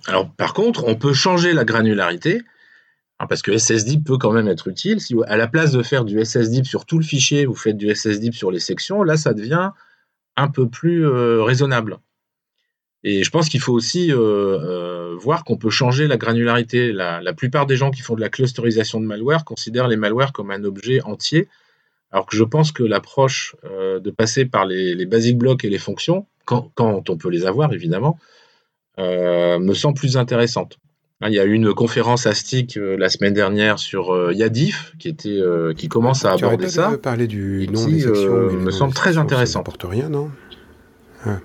Alors 0.06 0.30
par 0.30 0.54
contre, 0.54 0.84
on 0.86 0.94
peut 0.94 1.12
changer 1.12 1.52
la 1.52 1.64
granularité 1.64 2.42
hein, 3.18 3.26
parce 3.26 3.42
que 3.42 3.56
SSDIP 3.56 4.04
peut 4.04 4.18
quand 4.18 4.32
même 4.32 4.48
être 4.48 4.68
utile. 4.68 5.00
Si 5.00 5.14
à 5.26 5.36
la 5.36 5.48
place 5.48 5.72
de 5.72 5.82
faire 5.82 6.04
du 6.04 6.24
SSDIP 6.24 6.66
sur 6.66 6.86
tout 6.86 6.98
le 6.98 7.04
fichier, 7.04 7.46
vous 7.46 7.54
faites 7.54 7.76
du 7.76 7.94
SSDIP 7.94 8.34
sur 8.34 8.50
les 8.50 8.60
sections, 8.60 9.02
là 9.02 9.16
ça 9.16 9.34
devient 9.34 9.70
un 10.36 10.48
peu 10.48 10.68
plus 10.68 11.06
euh, 11.06 11.42
raisonnable. 11.42 11.98
Et 13.04 13.22
je 13.22 13.30
pense 13.30 13.48
qu'il 13.48 13.60
faut 13.60 13.72
aussi 13.72 14.12
euh, 14.12 14.18
euh, 14.18 15.16
voir 15.18 15.44
qu'on 15.44 15.56
peut 15.56 15.70
changer 15.70 16.06
la 16.06 16.16
granularité. 16.16 16.92
La, 16.92 17.32
plupart 17.32 17.66
des 17.66 17.76
gens 17.76 17.90
qui 17.90 18.02
font 18.02 18.16
de 18.16 18.20
la 18.20 18.28
clusterisation 18.28 19.00
de 19.00 19.06
malware 19.06 19.44
considèrent 19.44 19.88
les 19.88 19.96
malwares 19.96 20.32
comme 20.32 20.50
un 20.50 20.64
objet 20.64 21.00
entier 21.02 21.48
alors 22.10 22.24
que 22.24 22.36
je 22.36 22.44
pense 22.44 22.72
que 22.72 22.82
l'approche 22.82 23.54
de 23.64 24.10
passer 24.10 24.46
par 24.46 24.64
les, 24.64 25.04
basic 25.04 25.36
blocks 25.36 25.62
et 25.66 25.68
les 25.68 25.78
fonctions, 25.78 26.26
quand, 26.46 26.72
on 26.78 27.16
peut 27.18 27.28
les 27.28 27.44
avoir 27.44 27.74
évidemment, 27.74 28.18
me 28.98 29.74
semble 29.74 29.96
plus 29.96 30.16
intéressante. 30.16 30.78
Hein, 31.20 31.28
il 31.30 31.34
y 31.34 31.40
a 31.40 31.44
eu 31.44 31.52
une 31.52 31.74
conférence 31.74 32.26
ASTIC 32.26 32.76
euh, 32.76 32.96
la 32.96 33.08
semaine 33.08 33.34
dernière 33.34 33.80
sur 33.80 34.32
Yadif 34.32 34.94
qui 34.98 35.08
était 35.08 35.40
qui 35.76 35.88
commence 35.88 36.24
à 36.24 36.32
aborder 36.32 36.68
ça. 36.68 36.96
parler 36.98 37.26
du 37.26 37.68
nom 37.68 37.86
des 37.86 38.00
sections, 38.00 38.52
me 38.52 38.70
semble 38.70 38.94
très 38.94 39.18
intéressant. 39.18 39.54
Ça 39.54 39.58
n'apporte 39.60 39.84
rien, 39.84 40.08
non? 40.08 40.30
Ah. 41.24 41.40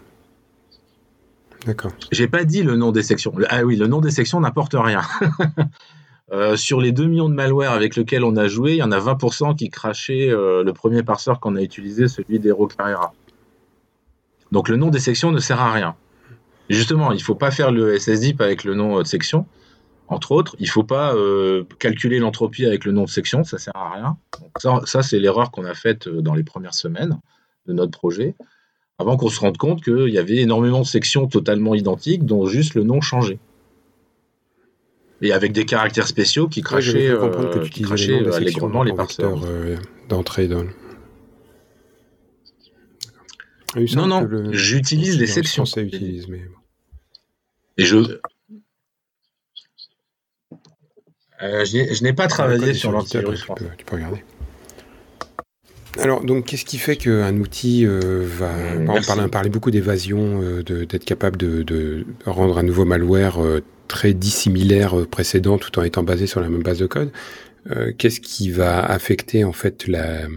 D'accord. 1.66 1.92
J'ai 2.12 2.28
pas 2.28 2.44
dit 2.44 2.62
le 2.62 2.76
nom 2.76 2.92
des 2.92 3.04
sections. 3.04 3.34
Ah 3.50 3.63
oui, 3.63 3.76
le 3.76 3.88
nom 3.88 4.02
des 4.02 4.12
sections 4.12 4.39
n'apporte 4.39 4.76
rien. 4.78 5.02
Euh, 6.32 6.56
sur 6.56 6.82
les 6.82 6.92
2 6.94 7.06
millions 7.06 7.30
de 7.30 7.36
malware 7.36 7.74
avec 7.74 7.96
lesquels 7.96 8.24
on 8.24 8.36
a 8.38 8.48
joué, 8.48 8.72
il 8.72 8.78
y 8.78 8.82
en 8.82 8.92
a 8.92 9.00
20% 9.00 9.56
qui 9.56 9.70
crachaient 9.70 10.30
euh, 10.30 10.63
le 10.63 10.74
premier 10.74 11.04
parseur 11.04 11.39
qu'on 11.39 11.56
a 11.56 11.62
utilisé, 11.62 12.08
celui 12.08 12.39
d'Hero 12.39 12.66
Carrera. 12.66 13.13
Donc 14.52 14.68
le 14.68 14.78
nom 14.78 14.89
des 14.89 15.00
sections 15.00 15.32
ne 15.32 15.39
sert 15.39 15.62
à 15.62 15.72
rien. 15.72 15.96
Justement, 16.69 17.12
il 17.12 17.17
ne 17.17 17.23
faut 17.23 17.36
pas 17.36 17.52
faire 17.52 17.71
le 17.71 17.97
SSDIP 17.97 18.41
avec 18.41 18.63
le 18.63 18.76
nom 18.76 18.99
de 18.99 19.06
section. 19.06 19.45
Entre 20.08 20.32
autres, 20.32 20.56
il 20.60 20.65
ne 20.65 20.71
faut 20.71 20.84
pas 20.84 21.15
euh, 21.15 21.63
calculer 21.80 22.19
l'entropie 22.19 22.65
avec 22.65 22.86
le 22.86 22.91
nom 22.91 23.04
de 23.04 23.10
section, 23.10 23.43
ça 23.43 23.58
ne 23.58 23.62
sert 23.62 23.76
à 23.76 23.93
rien. 23.93 24.17
ça, 24.86 25.02
c'est 25.02 25.19
l'erreur 25.19 25.52
qu'on 25.52 25.65
a 25.65 25.73
faite 25.73 26.10
dans 26.10 26.36
les 26.36 26.43
premières 26.43 26.73
semaines 26.73 27.19
de 27.67 27.73
notre 27.73 27.97
projet, 27.97 28.36
avant 28.99 29.17
qu'on 29.17 29.30
se 29.30 29.39
rende 29.39 29.58
compte 29.58 29.84
qu'il 29.84 30.10
y 30.10 30.17
avait 30.17 30.38
énormément 30.38 30.82
de 30.82 30.86
sections 30.86 31.28
totalement 31.28 31.73
identiques, 31.73 32.26
dont 32.26 32.45
juste 32.45 32.76
le 32.76 32.84
nom 32.84 33.02
changeait 33.02 33.39
et 35.23 35.32
avec 35.32 35.54
des 35.54 35.65
caractères 35.65 36.08
spéciaux 36.08 36.47
qui 36.47 36.62
crachaient, 36.62 37.10
euh, 37.10 37.63
tu 37.71 37.84
euh, 37.86 38.34
allègrement 38.34 38.84
les. 38.84 38.91
Euh, 38.91 39.78
d'entrée 40.10 40.47
dans... 40.47 40.65
Non, 43.95 44.07
non, 44.07 44.51
j'utilise 44.51 45.19
les 45.19 45.27
sections. 45.27 45.65
Ça 45.65 45.81
utilise, 45.81 46.27
mais... 46.27 46.41
Et 47.77 47.86
je... 47.86 47.97
Euh, 51.41 51.65
je 51.65 52.03
n'ai 52.03 52.13
pas 52.13 52.27
travaillé 52.27 52.73
sur 52.73 52.91
l'antivirus. 52.91 53.45
Tu, 53.57 53.63
tu 53.77 53.86
peux 53.86 53.95
regarder. 53.95 54.23
Alors, 55.99 56.23
donc, 56.23 56.45
qu'est-ce 56.45 56.65
qui 56.65 56.77
fait 56.77 56.95
qu'un 56.95 57.38
outil 57.38 57.86
va. 57.86 58.51
on 58.79 59.01
parlait, 59.01 59.27
parlait 59.27 59.49
beaucoup 59.49 59.71
d'évasion, 59.71 60.62
d'être 60.62 61.05
capable 61.05 61.38
de, 61.38 61.63
de, 61.63 62.05
rendre 62.25 62.57
un 62.57 62.63
nouveau 62.63 62.86
malware 62.86 63.39
très 63.88 64.13
dissimilaires 64.13 64.99
euh, 64.99 65.05
précédents 65.05 65.57
tout 65.57 65.77
en 65.79 65.83
étant 65.83 66.03
basés 66.03 66.27
sur 66.27 66.41
la 66.41 66.49
même 66.49 66.63
base 66.63 66.79
de 66.79 66.88
code. 66.88 67.12
Euh, 67.71 67.93
qu'est-ce 67.97 68.19
qui 68.19 68.49
va 68.49 68.79
affecter 68.79 69.43
en 69.43 69.53
fait 69.53 69.88
la 69.88 70.27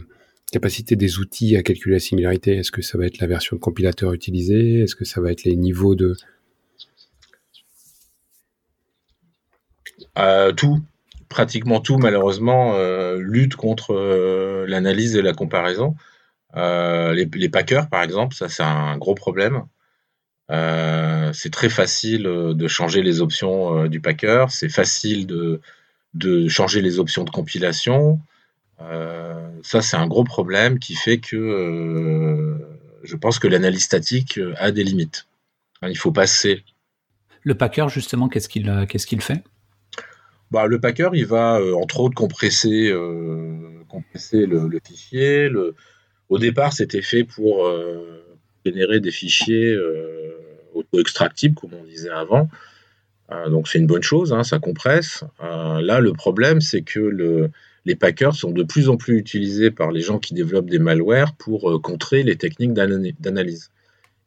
capacité 0.53 0.97
des 0.97 1.19
outils 1.19 1.57
à 1.57 1.63
calculer 1.63 1.97
la 1.97 2.01
similarité 2.01 2.57
Est-ce 2.57 2.71
que 2.71 2.83
ça 2.83 2.99
va 2.99 3.07
être 3.07 3.19
la 3.19 3.27
version 3.27 3.57
de 3.57 3.61
compilateur 3.61 4.13
utilisée? 4.13 4.81
Est-ce 4.81 4.95
que 4.95 5.05
ça 5.05 5.21
va 5.21 5.33
être 5.33 5.45
les 5.45 5.57
niveaux 5.57 5.95
de 5.95 6.15
euh, 10.19 10.53
tout, 10.53 10.81
pratiquement 11.29 11.81
tout, 11.81 11.99
malheureusement, 11.99 12.75
lutte 13.19 13.57
contre 13.57 14.65
l'analyse 14.67 15.15
et 15.17 15.23
la 15.23 15.35
comparaison. 15.35 15.95
les, 16.55 17.49
packers, 17.51 17.89
par 17.89 18.03
exemple, 18.03 18.35
ça 18.35 18.49
c'est 18.49 18.63
un 18.63 18.97
gros 18.97 19.15
problème. 19.15 19.65
Euh, 20.51 21.33
c'est 21.33 21.51
très 21.51 21.69
facile 21.69 22.27
euh, 22.27 22.55
de 22.55 22.69
changer 22.69 23.03
les 23.03 23.21
options 23.21 23.85
euh, 23.85 23.89
du 23.89 24.01
packer, 24.01 24.47
c'est 24.51 24.69
facile 24.69 25.27
de, 25.27 25.61
changer 26.49 26.83
les 26.83 26.99
options 26.99 27.25
de 27.25 27.31
compilation. 27.31 28.21
Ça, 28.79 29.83
c'est 29.83 29.97
un 29.97 30.07
gros 30.07 30.25
problème 30.25 30.79
qui 30.79 30.95
fait 30.95 31.19
que 31.19 32.59
je 33.03 33.17
pense 33.17 33.39
que 33.39 33.49
l'analyse 33.49 33.85
statique 33.85 34.41
a 34.57 34.71
des 34.71 34.85
limites. 34.85 35.27
Hein, 35.83 35.89
il 35.89 35.97
faut 35.97 36.13
passer. 36.13 36.65
Le 37.43 37.55
packer, 37.55 37.89
justement, 37.89 38.29
qu'est-ce 38.29 38.49
qu'il 38.49 38.87
qu'est-ce 38.89 39.07
qu'il 39.07 39.21
fait? 39.21 39.43
Bah, 40.51 40.67
Le 40.67 40.81
packer, 40.81 41.11
il 41.15 41.27
va 41.27 41.61
entre 41.75 42.01
autres 42.01 42.15
compresser, 42.15 42.93
compresser 43.89 44.47
le, 44.47 44.69
le 44.69 44.81
fichier. 44.85 45.49
Le... 45.49 45.75
Au 46.29 46.39
départ, 46.39 46.73
c'était 46.73 47.03
fait 47.03 47.25
pour 47.25 47.71
générer 48.65 49.01
des 49.01 49.13
fichiers 49.13 49.77
auto-extractibles, 50.75 51.55
comme 51.55 51.75
on 51.75 51.85
disait 51.85 52.11
avant. 52.11 52.49
Euh, 53.33 53.49
donc 53.49 53.69
c'est 53.69 53.79
une 53.79 53.87
bonne 53.87 54.03
chose, 54.03 54.33
hein, 54.33 54.45
ça 54.45 54.59
compresse. 54.59 55.25
Euh, 55.43 55.81
là, 55.81 56.01
le 56.01 56.13
problème, 56.13 56.61
c'est 56.61 56.83
que 56.83 57.01
le, 57.01 57.51
les 57.87 57.97
packers 57.97 58.35
sont 58.35 58.51
de 58.51 58.63
plus 58.63 58.91
en 58.91 58.97
plus 58.97 59.17
utilisés 59.17 59.71
par 59.71 59.91
les 59.91 60.03
gens 60.03 60.19
qui 60.19 60.35
développent 60.35 60.69
des 60.69 60.79
malwares 60.79 61.35
pour 61.37 61.71
euh, 61.71 61.79
contrer 61.79 62.23
les 62.23 62.37
techniques 62.37 62.75
d'analyse. 62.75 63.71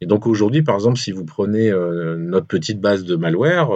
Et 0.01 0.07
donc 0.07 0.25
aujourd'hui, 0.25 0.63
par 0.63 0.75
exemple, 0.75 0.97
si 0.97 1.11
vous 1.11 1.25
prenez 1.25 1.69
notre 1.71 2.47
petite 2.47 2.79
base 2.79 3.03
de 3.03 3.17
malware, 3.17 3.71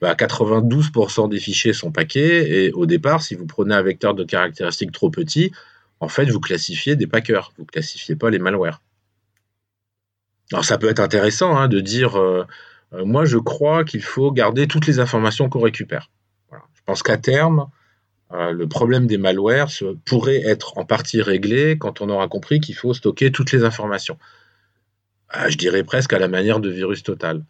bah, 0.00 0.14
92% 0.14 1.28
des 1.28 1.38
fichiers 1.38 1.72
sont 1.72 1.92
paquets. 1.92 2.50
Et 2.50 2.72
au 2.72 2.84
départ, 2.84 3.22
si 3.22 3.36
vous 3.36 3.46
prenez 3.46 3.72
un 3.72 3.82
vecteur 3.82 4.14
de 4.14 4.24
caractéristiques 4.24 4.90
trop 4.90 5.08
petit, 5.08 5.52
en 6.00 6.08
fait, 6.08 6.26
vous 6.26 6.40
classifiez 6.40 6.96
des 6.96 7.06
packers, 7.06 7.52
vous 7.56 7.62
ne 7.62 7.68
classifiez 7.68 8.16
pas 8.16 8.30
les 8.30 8.40
malwares. 8.40 8.82
Alors 10.52 10.64
ça 10.64 10.78
peut 10.78 10.88
être 10.88 11.00
intéressant 11.00 11.56
hein, 11.56 11.68
de 11.68 11.80
dire, 11.80 12.16
euh, 12.16 12.44
euh, 12.92 13.04
moi 13.04 13.24
je 13.24 13.38
crois 13.38 13.84
qu'il 13.84 14.02
faut 14.02 14.30
garder 14.30 14.68
toutes 14.68 14.86
les 14.86 15.00
informations 15.00 15.48
qu'on 15.48 15.60
récupère. 15.60 16.10
Je 16.52 16.82
pense 16.84 17.02
qu'à 17.02 17.16
terme, 17.16 17.66
euh, 18.32 18.52
le 18.52 18.66
problème 18.66 19.06
des 19.06 19.18
malwares 19.18 19.70
pourrait 20.04 20.42
être 20.44 20.78
en 20.78 20.84
partie 20.84 21.22
réglé 21.22 21.78
quand 21.78 22.00
on 22.00 22.08
aura 22.08 22.28
compris 22.28 22.60
qu'il 22.60 22.74
faut 22.74 22.92
stocker 22.92 23.30
toutes 23.30 23.52
les 23.52 23.64
informations. 23.64 24.18
je 25.48 25.56
dirais 25.56 25.84
presque 25.84 26.12
à 26.12 26.18
la 26.18 26.28
manière 26.28 26.60
de 26.60 26.68
virus 26.68 27.02
total. 27.02 27.44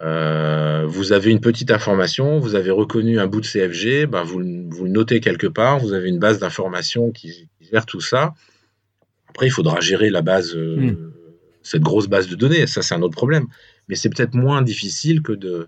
vous 0.00 1.12
avez 1.12 1.30
une 1.30 1.40
petite 1.40 1.70
information, 1.70 2.38
vous 2.38 2.54
avez 2.54 2.70
reconnu 2.70 3.20
un 3.20 3.26
bout 3.26 3.40
de 3.40 3.46
CFG, 3.46 4.06
ben 4.06 4.24
vous, 4.24 4.40
vous, 4.68 4.84
le 4.84 4.90
notez 4.90 5.20
quelque 5.20 5.46
part, 5.46 5.78
vous 5.78 5.92
avez 5.92 6.08
une 6.08 6.18
base 6.18 6.38
d'informations 6.38 7.12
qui, 7.12 7.48
gère 7.60 7.86
tout 7.86 8.00
ça. 8.00 8.34
Après, 9.28 9.46
il 9.46 9.50
faudra 9.50 9.80
gérer 9.80 10.10
la 10.10 10.22
base. 10.22 10.56
Hmm 10.56 11.12
cette 11.66 11.82
grosse 11.82 12.06
base 12.06 12.28
de 12.28 12.36
données. 12.36 12.66
Ça, 12.68 12.80
c'est 12.80 12.94
un 12.94 13.02
autre 13.02 13.16
problème. 13.16 13.46
Mais 13.88 13.96
c'est 13.96 14.08
peut-être 14.08 14.34
moins 14.34 14.62
difficile 14.62 15.20
que 15.20 15.32
de, 15.32 15.66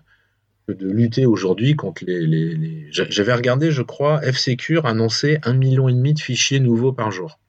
de 0.73 0.89
lutter 0.89 1.25
aujourd'hui 1.25 1.75
contre 1.75 2.03
les. 2.05 2.87
J'avais 2.91 3.33
regardé, 3.33 3.71
je 3.71 3.81
crois, 3.81 4.21
F-Secure 4.21 4.85
annonçait 4.85 5.39
un 5.43 5.53
million 5.53 5.87
et 5.87 5.93
demi 5.93 6.13
de 6.13 6.19
fichiers 6.19 6.59
nouveaux 6.59 6.93
par 6.93 7.11
jour. 7.11 7.39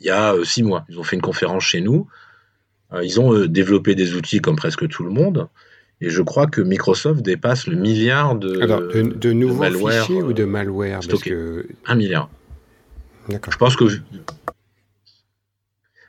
Il 0.00 0.06
y 0.06 0.10
a 0.10 0.34
euh, 0.34 0.44
six 0.44 0.62
mois. 0.62 0.84
Ils 0.88 0.98
ont 0.98 1.04
fait 1.04 1.16
une 1.16 1.22
conférence 1.22 1.64
chez 1.64 1.80
nous. 1.80 2.08
Euh, 2.92 3.04
ils 3.04 3.20
ont 3.20 3.32
euh, 3.32 3.48
développé 3.48 3.94
des 3.94 4.14
outils 4.14 4.40
comme 4.40 4.56
presque 4.56 4.88
tout 4.88 5.04
le 5.04 5.10
monde. 5.10 5.48
Et 6.00 6.10
je 6.10 6.22
crois 6.22 6.46
que 6.46 6.60
Microsoft 6.60 7.22
dépasse 7.22 7.66
le 7.66 7.76
milliard 7.76 8.34
de, 8.34 8.48
de, 9.02 9.32
nouveaux 9.32 9.88
fichiers 9.88 10.22
ou 10.22 10.32
de 10.32 10.44
malware? 10.44 11.00
Un 11.86 11.94
milliard. 11.94 12.28
Je 13.28 13.56
pense 13.56 13.76
que 13.76 13.84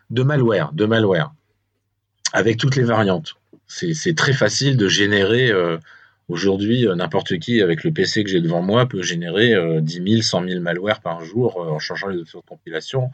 de 0.10 0.24
malware, 0.24 0.72
de 0.74 0.86
malware, 0.86 1.34
avec 2.34 2.58
toutes 2.58 2.76
les 2.76 2.84
variantes. 2.84 3.36
C'est 3.68 4.16
très 4.16 4.34
facile 4.34 4.78
de 4.78 4.88
générer. 4.88 5.50
Euh, 5.50 5.78
aujourd'hui, 6.28 6.88
euh, 6.88 6.96
n'importe 6.96 7.38
qui, 7.40 7.62
avec 7.62 7.84
le 7.84 7.92
PC 7.92 8.24
que 8.24 8.30
j'ai 8.30 8.42
devant 8.42 8.62
moi, 8.62 8.88
peut 8.88 9.02
générer 9.02 9.54
10 9.82 9.94
000, 10.08 10.22
100 10.22 10.48
000 10.48 10.62
malwares 10.62 11.02
par 11.02 11.24
jour 11.24 11.62
euh, 11.62 11.72
en 11.72 11.80
changeant 11.80 12.08
les 12.08 12.20
options 12.20 12.40
de 12.40 12.46
compilation, 12.46 13.12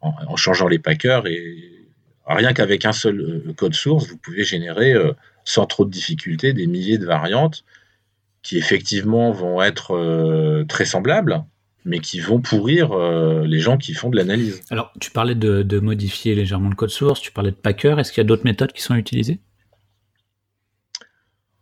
en, 0.00 0.36
changeant 0.36 0.68
les 0.68 0.78
packers. 0.78 1.26
Et 1.26 1.86
rien 2.26 2.52
qu'avec 2.52 2.84
un 2.84 2.92
seul 2.92 3.42
code 3.56 3.74
source, 3.74 4.08
vous 4.08 4.18
pouvez 4.18 4.44
générer 4.44 4.94
sans 5.44 5.66
trop 5.66 5.84
de 5.84 5.90
difficultés 5.90 6.52
des 6.52 6.66
milliers 6.66 6.98
de 6.98 7.06
variantes 7.06 7.64
qui 8.42 8.58
effectivement 8.58 9.32
vont 9.32 9.62
être 9.62 10.64
très 10.68 10.84
semblables, 10.84 11.44
mais 11.86 12.00
qui 12.00 12.18
vont 12.18 12.40
pourrir 12.40 12.92
euh, 12.92 13.46
les 13.46 13.60
gens 13.60 13.78
qui 13.78 13.94
font 13.94 14.10
de 14.10 14.16
l'analyse. 14.16 14.60
Alors, 14.70 14.92
tu 15.00 15.12
parlais 15.12 15.36
de, 15.36 15.78
modifier 15.78 16.34
légèrement 16.34 16.68
le 16.68 16.74
code 16.74 16.90
source, 16.90 17.20
tu 17.20 17.30
parlais 17.30 17.52
de 17.52 17.56
Packer. 17.56 17.94
Est-ce 17.98 18.12
qu'il 18.12 18.20
y 18.20 18.26
a 18.26 18.28
d'autres 18.28 18.44
méthodes 18.44 18.72
qui 18.72 18.82
sont 18.82 18.96
utilisées? 18.96 19.38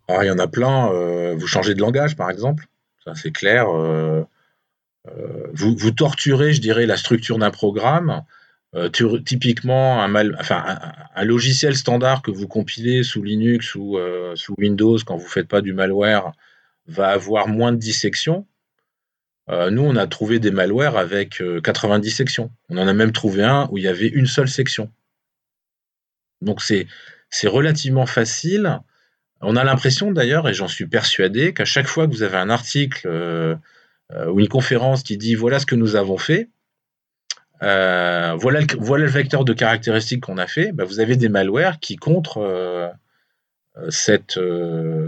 Ah, 0.09 0.25
Il 0.25 0.29
y 0.29 0.31
en 0.31 0.39
a 0.39 0.49
plein. 0.49 0.91
Euh, 0.93 1.35
vous 1.37 1.47
changez 1.47 1.75
de 1.75 1.81
langage, 1.81 2.17
par 2.17 2.31
exemple. 2.31 2.67
Ça, 3.05 3.15
c'est 3.15 3.33
clair. 3.33 3.67
Euh, 3.69 4.25
vous, 5.53 5.77
vous 5.77 5.91
torturez, 5.91 6.55
je 6.55 6.63
dirais, 6.63 6.87
la 6.87 6.97
structure 6.97 7.39
d'un 7.39 7.51
programme. 7.51 8.23
typiquement, 8.93 10.03
un, 10.03 10.09
mal, 10.09 10.37
enfin, 10.41 10.65
un, 11.15 11.25
logiciel 11.25 11.77
standard 11.77 12.23
que 12.23 12.31
vous 12.31 12.49
compilez 12.49 13.03
sous 13.03 13.23
Linux 13.23 13.75
ou 13.75 13.99
sous 14.37 14.55
Windows 14.57 14.97
quand 15.05 15.17
vous 15.17 15.25
ne 15.25 15.29
faites 15.29 15.49
pas 15.49 15.61
du 15.61 15.75
malware 15.75 16.33
va 16.87 17.09
avoir 17.09 17.49
moins 17.49 17.73
de 17.73 17.77
dissections. 19.49 19.71
nous, 19.71 19.83
on 19.83 19.97
a 19.97 20.07
trouvé 20.07 20.39
des 20.39 20.51
malwares 20.51 20.97
avec 20.97 21.43
90 21.63 22.11
sections. 22.11 22.51
On 22.69 22.79
en 22.79 22.89
a 22.89 22.93
même 22.93 23.13
trouvé 23.13 23.43
un 23.43 23.69
où 23.71 23.79
il 23.79 23.85
y 23.85 23.89
avait 23.89 24.09
une 24.09 24.27
seule 24.27 24.49
section. 24.49 24.91
Donc 26.45 26.63
c'est 26.63 27.49
relativement 27.49 28.07
facile. 28.07 28.81
On 29.41 29.57
a 29.57 29.65
l'impression 29.65 30.13
d'ailleurs, 30.13 30.49
et 30.49 30.55
j'en 30.55 30.69
suis 30.69 30.87
persuadé, 30.87 31.53
qu'à 31.53 31.65
chaque 31.65 31.87
fois 31.87 32.07
que 32.07 32.13
vous 32.13 32.23
avez 32.23 32.37
un 32.37 32.51
article 32.51 33.07
euh, 33.07 33.57
euh, 34.13 34.31
ou 34.31 34.41
une 34.41 34.49
conférence 34.49 35.03
qui 35.03 35.17
dit 35.17 35.35
voilà 35.35 35.59
ce 35.59 35.67
que 35.67 35.75
nous 35.75 35.97
avons 35.97 36.19
fait, 36.19 36.49
euh, 37.63 38.35
voilà, 38.39 38.61
le, 38.61 38.67
voilà 38.79 39.05
le 39.05 39.11
vecteur 39.11 39.45
de 39.45 39.53
caractéristiques 39.53 40.23
qu'on 40.23 40.39
a 40.39 40.47
fait, 40.47 40.73
bah, 40.73 40.85
vous 40.85 41.01
avez 41.01 41.17
des 41.17 41.29
malwares 41.29 41.81
qui 41.81 41.97
contre 41.97 42.95
cette, 43.89 44.39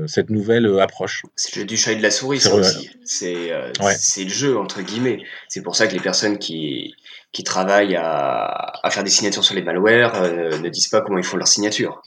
cette 0.06 0.30
nouvelle 0.30 0.80
approche. 0.80 1.22
C'est 1.36 1.54
le 1.54 1.60
jeu 1.60 1.66
du 1.66 1.76
chat 1.76 1.92
et 1.92 1.96
de 1.96 2.02
la 2.02 2.10
souris, 2.10 2.40
ça 2.40 2.54
aussi. 2.54 2.90
C'est 3.04 4.24
le 4.24 4.28
jeu, 4.28 4.58
entre 4.58 4.82
guillemets. 4.82 5.22
C'est 5.48 5.62
pour 5.62 5.76
ça 5.76 5.86
que 5.86 5.92
les 5.92 6.00
personnes 6.00 6.38
qui, 6.38 6.94
qui 7.36 7.44
travaillent 7.44 7.96
à, 7.96 8.80
faire 8.90 9.04
des 9.04 9.10
signatures 9.10 9.44
sur 9.44 9.54
les 9.54 9.62
malwares 9.62 10.22
euh, 10.22 10.58
ne 10.58 10.68
disent 10.70 10.88
pas 10.88 11.02
comment 11.02 11.18
ils 11.18 11.24
font 11.24 11.36
leur 11.36 11.48
signature. 11.48 12.02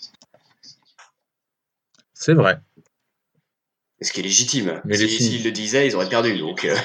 C'est 2.15 2.33
vrai. 2.33 2.57
Ce 4.01 4.11
qui 4.11 4.21
est 4.21 4.23
légitime. 4.23 4.81
Mais 4.85 4.97
s'ils 4.97 5.43
le 5.43 5.51
disaient, 5.51 5.85
ils 5.85 5.95
auraient 5.95 6.09
perdu. 6.09 6.37
Donc, 6.39 6.65
euh. 6.65 6.75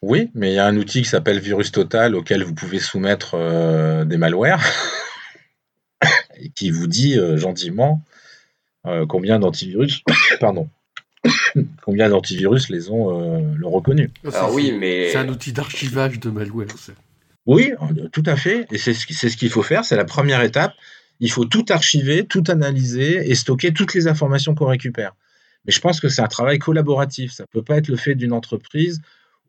Oui, 0.00 0.30
mais 0.34 0.52
il 0.52 0.54
y 0.54 0.58
a 0.58 0.66
un 0.66 0.76
outil 0.76 1.02
qui 1.02 1.08
s'appelle 1.08 1.40
Virus 1.40 1.72
Total 1.72 2.14
auquel 2.14 2.44
vous 2.44 2.54
pouvez 2.54 2.78
soumettre 2.78 3.34
euh, 3.34 4.04
des 4.04 4.16
malwares 4.16 4.62
et 6.40 6.50
qui 6.50 6.70
vous 6.70 6.86
dit 6.86 7.16
gentiment 7.36 8.02
combien 9.08 9.38
d'antivirus 9.38 10.02
pardon, 10.40 10.68
combien 11.82 12.08
d'antivirus 12.08 12.68
les 12.68 12.90
ont 12.90 13.10
euh, 13.10 13.54
le 13.56 13.66
reconnu. 13.66 14.10
Ah, 14.32 14.50
oui, 14.52 14.72
mais 14.72 15.10
c'est 15.10 15.18
un 15.18 15.28
outil 15.28 15.52
d'archivage 15.52 16.20
de 16.20 16.30
malware. 16.30 16.68
Oui, 17.46 17.72
tout 18.12 18.22
à 18.26 18.36
fait. 18.36 18.66
Et 18.70 18.78
c'est 18.78 18.94
ce 18.94 19.36
qu'il 19.36 19.50
faut 19.50 19.62
faire. 19.62 19.84
C'est 19.84 19.96
la 19.96 20.04
première 20.04 20.42
étape. 20.42 20.72
Il 21.20 21.30
faut 21.30 21.44
tout 21.44 21.64
archiver, 21.68 22.26
tout 22.26 22.42
analyser 22.48 23.30
et 23.30 23.34
stocker 23.34 23.72
toutes 23.72 23.94
les 23.94 24.06
informations 24.08 24.54
qu'on 24.54 24.66
récupère. 24.66 25.14
Mais 25.64 25.72
je 25.72 25.80
pense 25.80 26.00
que 26.00 26.08
c'est 26.08 26.22
un 26.22 26.28
travail 26.28 26.58
collaboratif. 26.58 27.32
Ça 27.32 27.44
ne 27.44 27.48
peut 27.48 27.62
pas 27.62 27.76
être 27.76 27.88
le 27.88 27.96
fait 27.96 28.14
d'une 28.14 28.32
entreprise 28.32 29.00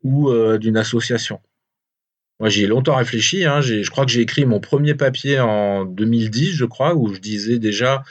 ou 0.02 0.30
euh, 0.30 0.58
d'une 0.58 0.76
association. 0.76 1.40
Moi, 2.40 2.48
j'y 2.48 2.64
ai 2.64 2.66
longtemps 2.66 2.96
réfléchi. 2.96 3.44
Hein. 3.44 3.60
Je 3.60 3.88
crois 3.90 4.04
que 4.04 4.10
j'ai 4.10 4.20
écrit 4.20 4.44
mon 4.44 4.60
premier 4.60 4.94
papier 4.94 5.40
en 5.40 5.84
2010, 5.84 6.52
je 6.52 6.64
crois, 6.64 6.94
où 6.94 7.12
je 7.14 7.20
disais 7.20 7.58
déjà 7.58 8.04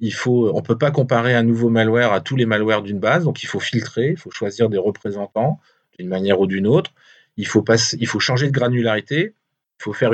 il 0.00 0.14
faut, 0.14 0.50
on 0.54 0.62
peut 0.62 0.78
pas 0.78 0.90
comparer 0.90 1.34
un 1.34 1.42
nouveau 1.42 1.68
malware 1.68 2.12
à 2.12 2.20
tous 2.20 2.34
les 2.34 2.46
malwares 2.46 2.82
d'une 2.82 2.98
base, 2.98 3.24
donc 3.24 3.42
il 3.42 3.46
faut 3.46 3.60
filtrer, 3.60 4.10
il 4.10 4.16
faut 4.16 4.30
choisir 4.30 4.70
des 4.70 4.78
représentants 4.78 5.60
d'une 5.98 6.08
manière 6.08 6.40
ou 6.40 6.46
d'une 6.46 6.66
autre. 6.66 6.92
Il 7.36 7.46
faut, 7.46 7.64
il 7.98 8.06
faut 8.06 8.20
changer 8.20 8.46
de 8.46 8.52
granularité. 8.52 9.34
Il 9.78 9.82
faut 9.82 9.92
faire 9.92 10.12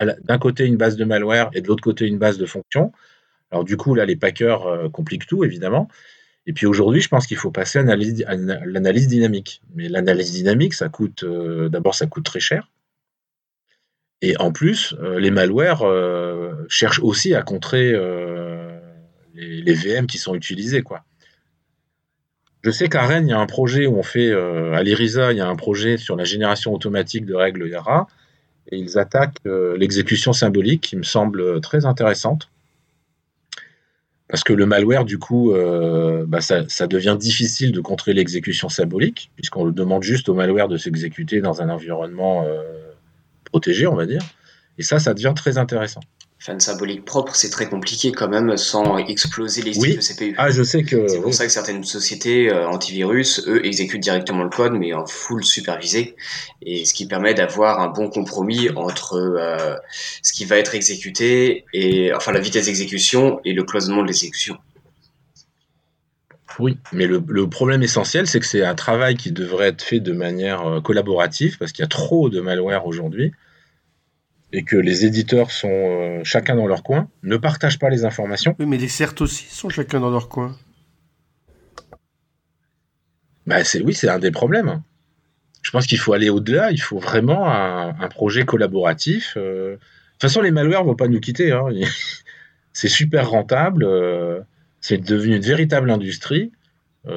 d'un 0.00 0.38
côté 0.38 0.66
une 0.66 0.76
base 0.76 0.96
de 0.96 1.04
malware 1.04 1.50
et 1.54 1.60
de 1.60 1.68
l'autre 1.68 1.82
côté 1.82 2.06
une 2.06 2.18
base 2.18 2.38
de 2.38 2.46
fonction. 2.46 2.92
Alors 3.50 3.64
du 3.64 3.76
coup, 3.76 3.94
là, 3.94 4.04
les 4.06 4.16
packers 4.16 4.66
euh, 4.66 4.88
compliquent 4.88 5.26
tout, 5.26 5.44
évidemment. 5.44 5.88
Et 6.46 6.52
puis 6.52 6.66
aujourd'hui, 6.66 7.00
je 7.00 7.08
pense 7.08 7.26
qu'il 7.26 7.36
faut 7.36 7.50
passer 7.50 7.78
à, 7.78 7.82
l'analyse 7.82 9.08
dynamique. 9.08 9.62
Mais 9.74 9.88
l'analyse 9.88 10.32
dynamique, 10.32 10.74
ça 10.74 10.88
coûte, 10.88 11.24
euh, 11.24 11.68
d'abord, 11.68 11.94
ça 11.94 12.06
coûte 12.06 12.24
très 12.24 12.40
cher. 12.40 12.68
Et 14.22 14.36
en 14.38 14.52
plus, 14.52 14.94
euh, 15.02 15.18
les 15.18 15.30
malwares 15.30 15.84
cherchent 16.68 17.00
aussi 17.00 17.34
à 17.34 17.42
contrer 17.42 17.92
les, 19.34 19.74
VM 19.74 20.06
qui 20.06 20.18
sont 20.18 20.34
utilisés. 20.34 20.82
Je 22.62 22.70
sais 22.70 22.88
qu'à 22.88 23.04
Rennes, 23.06 23.26
il 23.26 23.30
y 23.30 23.34
a 23.34 23.40
un 23.40 23.46
projet 23.46 23.86
où 23.86 23.96
on 23.96 24.04
fait, 24.04 24.30
euh, 24.30 24.74
à 24.74 24.82
l'ERISA, 24.84 25.32
il 25.32 25.38
y 25.38 25.40
a 25.40 25.48
un 25.48 25.56
projet 25.56 25.96
sur 25.96 26.14
la 26.14 26.22
génération 26.22 26.72
automatique 26.72 27.26
de 27.26 27.34
règles 27.34 27.68
Yara, 27.68 28.06
et 28.70 28.76
ils 28.76 28.98
attaquent 28.98 29.38
euh, 29.46 29.76
l'exécution 29.76 30.32
symbolique, 30.32 30.82
qui 30.82 30.96
me 30.96 31.02
semble 31.02 31.60
très 31.60 31.86
intéressante. 31.86 32.50
Parce 34.28 34.44
que 34.44 34.52
le 34.52 34.64
malware, 34.64 35.04
du 35.04 35.18
coup, 35.18 35.52
euh, 35.52 36.24
bah, 36.26 36.40
ça, 36.40 36.62
ça, 36.68 36.86
devient 36.86 37.16
difficile 37.18 37.72
de 37.72 37.80
contrer 37.80 38.14
l'exécution 38.14 38.68
symbolique, 38.68 39.32
puisqu'on 39.34 39.68
demande 39.68 40.04
juste 40.04 40.28
au 40.28 40.34
malware 40.34 40.68
de 40.68 40.76
s'exécuter 40.76 41.40
dans 41.40 41.62
un 41.62 41.68
environnement 41.68 42.46
protégé, 43.52 43.86
on 43.86 43.94
va 43.94 44.06
dire. 44.06 44.22
Et 44.78 44.82
ça, 44.82 44.98
ça 44.98 45.14
devient 45.14 45.34
très 45.36 45.58
intéressant 45.58 46.00
fan 46.42 46.58
symbolique 46.58 47.04
propre, 47.04 47.36
c'est 47.36 47.50
très 47.50 47.68
compliqué 47.68 48.10
quand 48.10 48.28
même 48.28 48.56
sans 48.56 48.98
exploser 48.98 49.62
les 49.62 49.78
oui. 49.78 49.94
de 49.94 50.00
CPU. 50.00 50.34
Ah, 50.38 50.50
je 50.50 50.64
sais 50.64 50.82
que. 50.82 51.06
C'est 51.06 51.20
pour 51.20 51.32
ça 51.32 51.46
que 51.46 51.52
certaines 51.52 51.84
sociétés 51.84 52.50
euh, 52.50 52.66
antivirus, 52.66 53.44
eux, 53.46 53.64
exécutent 53.64 54.02
directement 54.02 54.42
le 54.42 54.48
code, 54.48 54.72
mais 54.72 54.92
en 54.92 55.06
full 55.06 55.44
supervisé, 55.44 56.16
et 56.60 56.84
ce 56.84 56.94
qui 56.94 57.06
permet 57.06 57.32
d'avoir 57.32 57.78
un 57.78 57.86
bon 57.86 58.10
compromis 58.10 58.70
entre 58.70 59.14
euh, 59.14 59.76
ce 60.22 60.32
qui 60.32 60.44
va 60.44 60.56
être 60.56 60.74
exécuté 60.74 61.64
et 61.72 62.12
enfin 62.12 62.32
la 62.32 62.40
vitesse 62.40 62.66
d'exécution 62.66 63.40
et 63.44 63.52
le 63.52 63.62
cloisonnement 63.62 64.02
de 64.02 64.08
l'exécution. 64.08 64.56
Oui, 66.58 66.76
mais 66.92 67.06
le, 67.06 67.22
le 67.24 67.48
problème 67.48 67.84
essentiel, 67.84 68.26
c'est 68.26 68.40
que 68.40 68.46
c'est 68.46 68.64
un 68.64 68.74
travail 68.74 69.16
qui 69.16 69.30
devrait 69.30 69.68
être 69.68 69.82
fait 69.82 70.00
de 70.00 70.12
manière 70.12 70.66
euh, 70.66 70.80
collaborative, 70.80 71.56
parce 71.56 71.70
qu'il 71.70 71.84
y 71.84 71.86
a 71.86 71.88
trop 71.88 72.30
de 72.30 72.40
malware 72.40 72.84
aujourd'hui 72.84 73.32
et 74.52 74.64
que 74.64 74.76
les 74.76 75.04
éditeurs 75.06 75.50
sont 75.50 75.68
euh, 75.70 76.20
chacun 76.24 76.56
dans 76.56 76.66
leur 76.66 76.82
coin, 76.82 77.08
ne 77.22 77.36
partagent 77.36 77.78
pas 77.78 77.88
les 77.88 78.04
informations. 78.04 78.54
Oui, 78.58 78.66
mais 78.66 78.76
les 78.76 78.88
certes 78.88 79.20
aussi 79.22 79.46
sont 79.46 79.70
chacun 79.70 80.00
dans 80.00 80.10
leur 80.10 80.28
coin. 80.28 80.56
Bah, 83.46 83.64
c'est 83.64 83.82
oui, 83.82 83.94
c'est 83.94 84.08
un 84.08 84.18
des 84.18 84.30
problèmes. 84.30 84.82
Je 85.62 85.70
pense 85.70 85.86
qu'il 85.86 85.98
faut 85.98 86.12
aller 86.12 86.28
au-delà. 86.28 86.70
Il 86.70 86.80
faut 86.80 86.98
vraiment 86.98 87.46
un, 87.48 88.08
projet 88.08 88.44
collaboratif. 88.44 89.34
Euh. 89.36 89.72
De 89.72 89.76
toute 89.76 90.22
façon, 90.22 90.42
les 90.42 90.50
malwares 90.50 90.84
vont 90.84 90.94
pas 90.94 91.08
nous 91.08 91.20
quitter. 91.20 91.50
Hein. 91.52 91.68
c'est 92.72 92.88
super 92.88 93.30
rentable. 93.30 93.84
Euh. 93.84 94.40
C'est 94.80 94.98
devenu 94.98 95.36
une 95.36 95.42
véritable 95.42 95.90
industrie. 95.90 96.50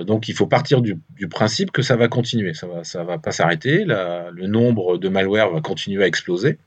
donc, 0.04 0.30
il 0.30 0.36
faut 0.36 0.45
partir 0.45 0.82
du, 0.82 1.00
principe 1.30 1.71
que 1.71 1.82
ça 1.82 1.95
va 1.95 2.08
continuer. 2.08 2.54
Ça 2.54 2.67
va, 2.67 2.84
ça 2.84 3.04
va 3.04 3.17
pas 3.17 3.32
s'arrêter. 3.32 3.84
Le 3.86 4.45
nombre 4.45 5.00
de 5.00 5.10
malwares 5.10 5.52
va 5.52 5.62
continuer 5.62 6.04
à 6.04 6.08
exploser 6.08 6.60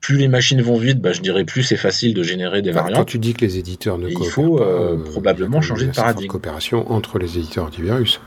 plus 0.00 0.16
les 0.16 0.28
machines 0.28 0.62
vont 0.62 0.78
vite, 0.78 1.00
bah, 1.00 1.12
je 1.12 1.20
dirais 1.20 1.44
plus 1.44 1.62
c'est 1.62 1.76
facile 1.76 2.14
de 2.14 2.22
générer 2.22 2.62
des 2.62 2.72
variantes. 2.72 2.96
Quand 2.96 3.04
tu 3.04 3.18
dis 3.18 3.34
que 3.34 3.44
les 3.44 3.58
éditeurs 3.58 3.98
ne 3.98 4.08
coopèrent 4.08 4.26
il 4.26 4.30
faut 4.30 4.60
euh, 4.60 4.96
euh, 4.96 5.10
probablement 5.10 5.60
changer 5.60 5.86
de 5.86 5.92
paradigme. 5.92 6.28
coopération 6.28 6.90
entre 6.90 7.18
les 7.18 7.38
éditeurs 7.38 7.66
antivirus. 7.66 8.20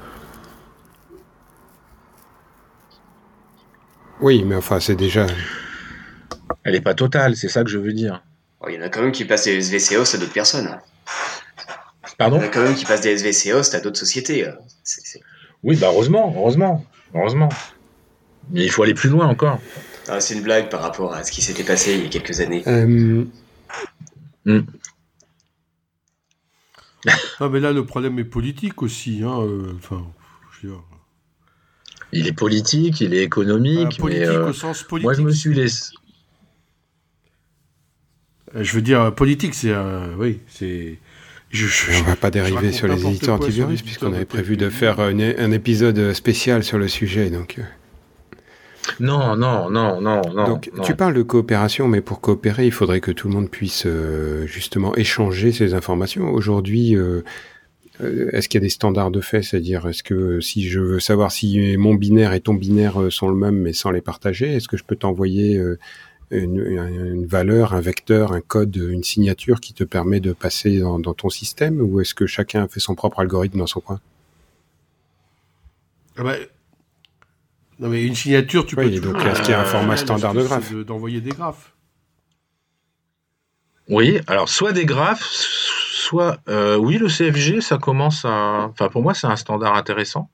Oui, 4.21 4.43
mais 4.45 4.55
enfin, 4.55 4.79
c'est 4.79 4.95
déjà. 4.95 5.25
Elle 6.63 6.73
n'est 6.73 6.81
pas 6.81 6.93
totale, 6.93 7.35
c'est 7.35 7.49
ça 7.49 7.63
que 7.63 7.69
je 7.69 7.79
veux 7.79 7.93
dire. 7.93 8.23
Oh, 8.61 8.67
il 8.69 8.75
y 8.75 8.77
en 8.77 8.81
a 8.81 8.89
quand 8.89 9.01
même 9.01 9.11
qui 9.11 9.25
passent 9.25 9.43
des 9.43 9.59
SVC 9.59 9.97
host 9.97 10.15
à 10.15 10.17
d'autres 10.19 10.31
personnes. 10.31 10.79
Pardon? 12.17 12.37
Il 12.37 12.43
y 12.43 12.45
en 12.45 12.47
a 12.47 12.51
quand 12.51 12.61
même 12.61 12.75
qui 12.75 12.85
passent 12.85 13.01
des 13.01 13.09
SVC 13.09 13.51
host 13.51 13.73
à 13.73 13.81
d'autres 13.81 13.97
sociétés. 13.97 14.47
Oui, 15.63 15.75
bah 15.75 15.87
heureusement, 15.91 16.33
heureusement, 16.37 16.85
heureusement. 17.15 17.49
Mais 18.51 18.63
il 18.63 18.69
faut 18.69 18.83
aller 18.83 18.93
plus 18.93 19.09
loin 19.09 19.27
encore. 19.27 19.59
Ah, 20.07 20.19
c'est 20.19 20.35
une 20.35 20.41
blague 20.41 20.69
par 20.69 20.81
rapport 20.81 21.13
à 21.13 21.23
ce 21.23 21.31
qui 21.31 21.41
s'était 21.41 21.63
passé 21.63 21.93
il 21.95 22.03
y 22.03 22.05
a 22.05 22.09
quelques 22.09 22.39
années. 22.41 22.63
Euh... 22.67 23.25
Hmm. 24.45 24.61
ah, 27.39 27.49
mais 27.49 27.59
là, 27.59 27.71
le 27.71 27.85
problème 27.85 28.19
est 28.19 28.25
politique 28.25 28.81
aussi. 28.81 29.21
Hein, 29.23 29.41
euh, 29.41 29.73
enfin, 29.77 30.05
Il 32.11 32.27
est 32.27 32.33
politique, 32.33 33.01
il 33.01 33.13
est 33.13 33.23
économique. 33.23 33.97
politique 33.97 34.23
mais, 34.23 34.27
euh, 34.27 34.49
au 34.49 34.53
sens 34.53 34.83
politique. 34.83 35.05
Moi, 35.05 35.13
je 35.13 35.21
me 35.21 35.31
suis 35.31 35.53
laissé. 35.53 35.93
Euh, 38.55 38.63
je 38.63 38.73
veux 38.73 38.81
dire, 38.81 39.13
politique, 39.15 39.53
c'est. 39.53 39.73
oui, 40.17 40.39
c'est. 40.47 40.99
Je, 41.49 41.67
je, 41.67 41.91
on 41.99 42.03
va 42.03 42.15
pas 42.15 42.31
dériver 42.31 42.71
sur 42.71 42.87
les 42.87 43.05
éditeurs 43.05 43.35
antivirus, 43.35 43.83
puisqu'on 43.83 44.11
avait 44.11 44.25
prévu 44.25 44.57
de 44.57 44.69
faire 44.69 44.99
un, 44.99 45.19
un, 45.19 45.51
épisode 45.51 46.13
spécial 46.13 46.63
sur 46.63 46.79
le 46.79 46.87
sujet. 46.87 47.29
Donc. 47.29 47.59
Non, 48.99 49.35
non, 49.35 49.69
non, 49.69 50.01
non, 50.01 50.21
non. 50.33 50.47
Donc, 50.47 50.69
tu 50.83 50.95
parles 50.95 51.13
de 51.13 51.23
coopération, 51.23 51.87
mais 51.87 52.01
pour 52.01 52.21
coopérer, 52.21 52.65
il 52.65 52.71
faudrait 52.71 53.01
que 53.01 53.11
tout 53.11 53.27
le 53.27 53.33
monde 53.33 53.49
puisse 53.49 53.83
euh, 53.85 54.45
justement 54.47 54.95
échanger 54.95 55.51
ces 55.51 55.73
informations. 55.73 56.31
Aujourd'hui, 56.31 56.95
euh, 56.95 57.21
euh, 58.01 58.29
est-ce 58.33 58.49
qu'il 58.49 58.59
y 58.59 58.63
a 58.63 58.65
des 58.65 58.69
standards 58.69 59.11
de 59.11 59.21
fait? 59.21 59.41
C'est-à-dire, 59.41 59.87
est-ce 59.87 60.03
que 60.03 60.39
si 60.39 60.67
je 60.67 60.79
veux 60.79 60.99
savoir 60.99 61.31
si 61.31 61.77
mon 61.77 61.95
binaire 61.95 62.33
et 62.33 62.41
ton 62.41 62.53
binaire 62.53 63.11
sont 63.11 63.29
le 63.29 63.35
même, 63.35 63.55
mais 63.55 63.73
sans 63.73 63.91
les 63.91 64.01
partager, 64.01 64.53
est-ce 64.53 64.67
que 64.67 64.77
je 64.77 64.83
peux 64.83 64.95
t'envoyer 64.95 65.61
une, 66.31 66.59
une, 66.59 67.25
valeur, 67.25 67.73
un 67.73 67.81
vecteur, 67.81 68.33
un 68.33 68.41
code, 68.41 68.75
une 68.75 69.03
signature 69.03 69.59
qui 69.59 69.73
te 69.73 69.83
permet 69.83 70.19
de 70.19 70.33
passer 70.33 70.79
dans, 70.79 70.99
dans 70.99 71.13
ton 71.13 71.29
système, 71.29 71.81
ou 71.81 72.01
est-ce 72.01 72.13
que 72.13 72.25
chacun 72.25 72.67
fait 72.67 72.79
son 72.79 72.95
propre 72.95 73.19
algorithme 73.19 73.59
dans 73.59 73.67
son 73.67 73.81
coin? 73.81 73.99
Ah 76.17 76.23
bah, 76.23 76.35
non 77.79 77.89
mais 77.89 78.03
une 78.03 78.15
signature, 78.15 78.65
tu 78.65 78.75
peux 78.75 78.89
donc 78.99 79.17
est-ce 79.25 79.41
qu'il 79.41 79.51
y 79.51 79.53
a 79.53 79.61
un 79.61 79.65
format 79.65 79.97
standard 79.97 80.33
de 80.33 80.43
graphe 80.43 80.73
D'envoyer 80.73 81.21
des 81.21 81.31
graphes. 81.31 81.73
Oui, 83.89 84.21
alors 84.27 84.47
soit 84.47 84.71
des 84.71 84.85
graphes, 84.85 85.23
soit 85.23 86.37
euh, 86.47 86.77
oui 86.77 86.97
le 86.97 87.07
CFG, 87.07 87.61
ça 87.61 87.77
commence 87.77 88.23
à, 88.25 88.69
enfin 88.69 88.87
pour 88.87 89.01
moi 89.01 89.13
c'est 89.13 89.27
un 89.27 89.35
standard 89.35 89.75
intéressant. 89.75 90.29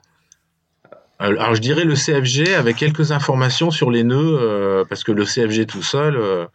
Alors 1.18 1.54
je 1.56 1.62
dirais 1.62 1.84
le 1.84 1.96
CFG 1.96 2.54
avec 2.54 2.78
quelques 2.78 3.12
informations 3.12 3.72
sur 3.72 3.92
les 3.92 4.04
nœuds, 4.04 4.38
euh, 4.40 4.86
parce 4.88 5.04
que 5.04 5.12
le 5.12 5.26
CFG 5.26 5.66
tout 5.66 5.84
seul, 5.84 6.16
euh, 6.16 6.46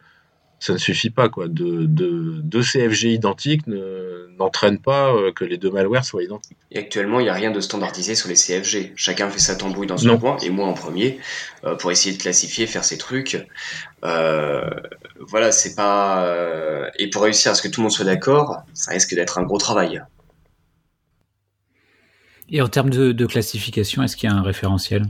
ça 0.65 0.73
ne 0.73 0.77
suffit 0.77 1.09
pas. 1.09 1.29
Quoi. 1.29 1.47
De, 1.47 1.85
deux 1.85 2.61
CFG 2.61 3.13
identiques 3.13 3.67
n'entraînent 4.37 4.79
pas 4.79 5.13
euh, 5.13 5.31
que 5.31 5.45
les 5.45 5.57
deux 5.57 5.69
malwares 5.69 6.05
soient 6.05 6.23
identiques. 6.23 6.57
Et 6.71 6.79
actuellement, 6.79 7.19
il 7.19 7.23
n'y 7.23 7.29
a 7.29 7.33
rien 7.33 7.51
de 7.51 7.59
standardisé 7.59 8.15
sur 8.15 8.29
les 8.29 8.35
CFG. 8.35 8.93
Chacun 8.95 9.29
fait 9.29 9.39
sa 9.39 9.55
tambouille 9.55 9.87
dans 9.87 9.97
son 9.97 10.17
coin, 10.17 10.37
et 10.37 10.49
moi 10.49 10.67
en 10.67 10.73
premier, 10.73 11.19
pour 11.79 11.91
essayer 11.91 12.15
de 12.15 12.21
classifier, 12.21 12.67
faire 12.67 12.83
ces 12.83 12.97
trucs. 12.97 13.37
voilà, 14.01 15.51
c'est 15.51 15.75
pas. 15.75 16.89
Et 16.97 17.09
pour 17.09 17.23
réussir 17.23 17.51
à 17.51 17.55
ce 17.55 17.61
que 17.61 17.67
tout 17.67 17.81
le 17.81 17.83
monde 17.83 17.93
soit 17.93 18.05
d'accord, 18.05 18.63
ça 18.73 18.91
risque 18.91 19.13
d'être 19.13 19.37
un 19.37 19.43
gros 19.43 19.57
travail. 19.57 20.01
Et 22.49 22.61
en 22.61 22.67
termes 22.67 22.89
de, 22.89 23.25
classification, 23.25 24.03
est-ce 24.03 24.15
qu'il 24.15 24.29
y 24.29 24.33
a 24.33 24.35
un 24.35 24.43
référentiel? 24.43 25.05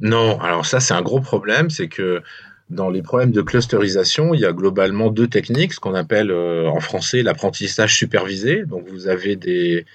Non, 0.00 0.40
alors 0.40 0.64
ça 0.64 0.78
c'est 0.78 0.94
un 0.94 1.02
gros 1.02 1.20
problème, 1.20 1.70
c'est 1.70 1.88
que 1.88 2.22
dans 2.70 2.90
les 2.90 3.02
problèmes 3.02 3.32
de 3.32 3.40
clusterisation, 3.40 4.34
il 4.34 4.40
y 4.40 4.44
a 4.44 4.52
globalement 4.52 5.10
deux 5.10 5.28
techniques, 5.28 5.72
ce 5.72 5.80
qu'on 5.80 5.94
appelle 5.94 6.30
euh, 6.30 6.68
en 6.68 6.80
français 6.80 7.22
l'apprentissage 7.22 7.96
supervisé. 7.96 8.64
Donc 8.66 8.86
vous 8.88 9.08
avez 9.08 9.36
des, 9.36 9.86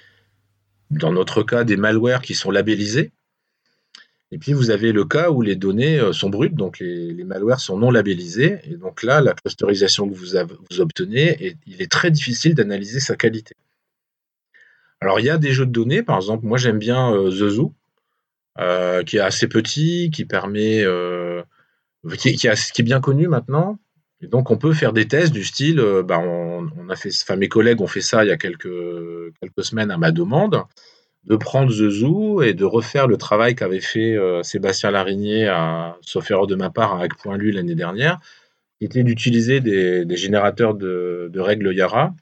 dans 0.90 1.12
notre 1.12 1.42
cas, 1.42 1.64
des 1.64 1.76
malwares 1.76 2.22
qui 2.22 2.34
sont 2.34 2.50
labellisés. 2.50 3.12
Et 4.32 4.38
puis 4.38 4.52
vous 4.52 4.70
avez 4.70 4.90
le 4.90 5.04
cas 5.04 5.30
où 5.30 5.42
les 5.42 5.54
données 5.54 6.00
euh, 6.00 6.12
sont 6.12 6.30
brutes, 6.30 6.56
donc 6.56 6.80
les, 6.80 7.22
malwares 7.22 7.60
sont 7.60 7.78
non 7.78 7.92
labellisés. 7.92 8.58
Et 8.64 8.76
donc 8.76 9.04
là, 9.04 9.20
la 9.20 9.34
clusterisation 9.34 10.08
que 10.08 10.14
vous, 10.14 10.36
vous 10.70 10.80
obtenez, 10.80 11.56
il 11.66 11.80
est 11.80 11.90
très 11.90 12.10
difficile 12.10 12.56
d'analyser 12.56 12.98
sa 12.98 13.14
qualité. 13.14 13.54
Alors, 15.00 15.20
il 15.20 15.26
y 15.26 15.30
a 15.30 15.38
des 15.38 15.52
jeux 15.52 15.66
de 15.66 15.70
données, 15.70 16.02
par 16.02 16.16
exemple, 16.16 16.46
moi 16.46 16.58
j'aime 16.58 16.78
bien 16.78 17.12
The 17.12 17.48
Zoo, 17.50 17.74
euh, 18.58 19.02
qui 19.04 19.18
est 19.18 19.20
assez 19.20 19.46
petit, 19.46 20.10
qui 20.12 20.24
permet. 20.24 20.82
Qui, 22.18 22.28
est 22.28 22.82
bien 22.82 23.00
connu 23.00 23.28
maintenant. 23.28 23.78
Donc, 24.22 24.50
on 24.50 24.56
peut 24.56 24.72
faire 24.72 24.92
des 24.92 25.06
tests 25.06 25.32
du 25.32 25.44
style. 25.44 25.82
Bah, 26.06 26.18
on, 26.18 26.88
a 26.88 26.96
fait, 26.96 27.10
mes 27.36 27.48
collègues 27.48 27.80
ont 27.80 27.86
fait 27.86 28.00
ça 28.00 28.24
il 28.24 28.28
y 28.28 28.32
a 28.32 28.36
quelques, 28.36 28.68
semaines 29.58 29.90
à 29.90 29.98
ma 29.98 30.12
demande, 30.12 30.62
de 31.24 31.36
prendre 31.36 31.70
The 31.70 31.90
Zoo 31.90 32.42
et 32.42 32.54
de 32.54 32.64
refaire 32.64 33.06
le 33.06 33.16
travail 33.16 33.54
qu'avait 33.54 33.80
fait 33.80 34.16
Sébastien 34.42 34.90
Larigné, 34.90 35.52
sauf 36.00 36.30
erreur 36.30 36.46
de 36.46 36.54
ma 36.54 36.70
part, 36.70 36.94
à 36.94 37.02
Hack.lu 37.02 37.50
l'année 37.50 37.74
dernière, 37.74 38.18
qui 38.78 38.86
était 38.86 39.02
d'utiliser 39.02 39.60
des, 39.60 40.16
générateurs 40.16 40.74
de, 40.74 41.28
de 41.32 41.40
règles 41.40 41.74
Yara 41.74 42.14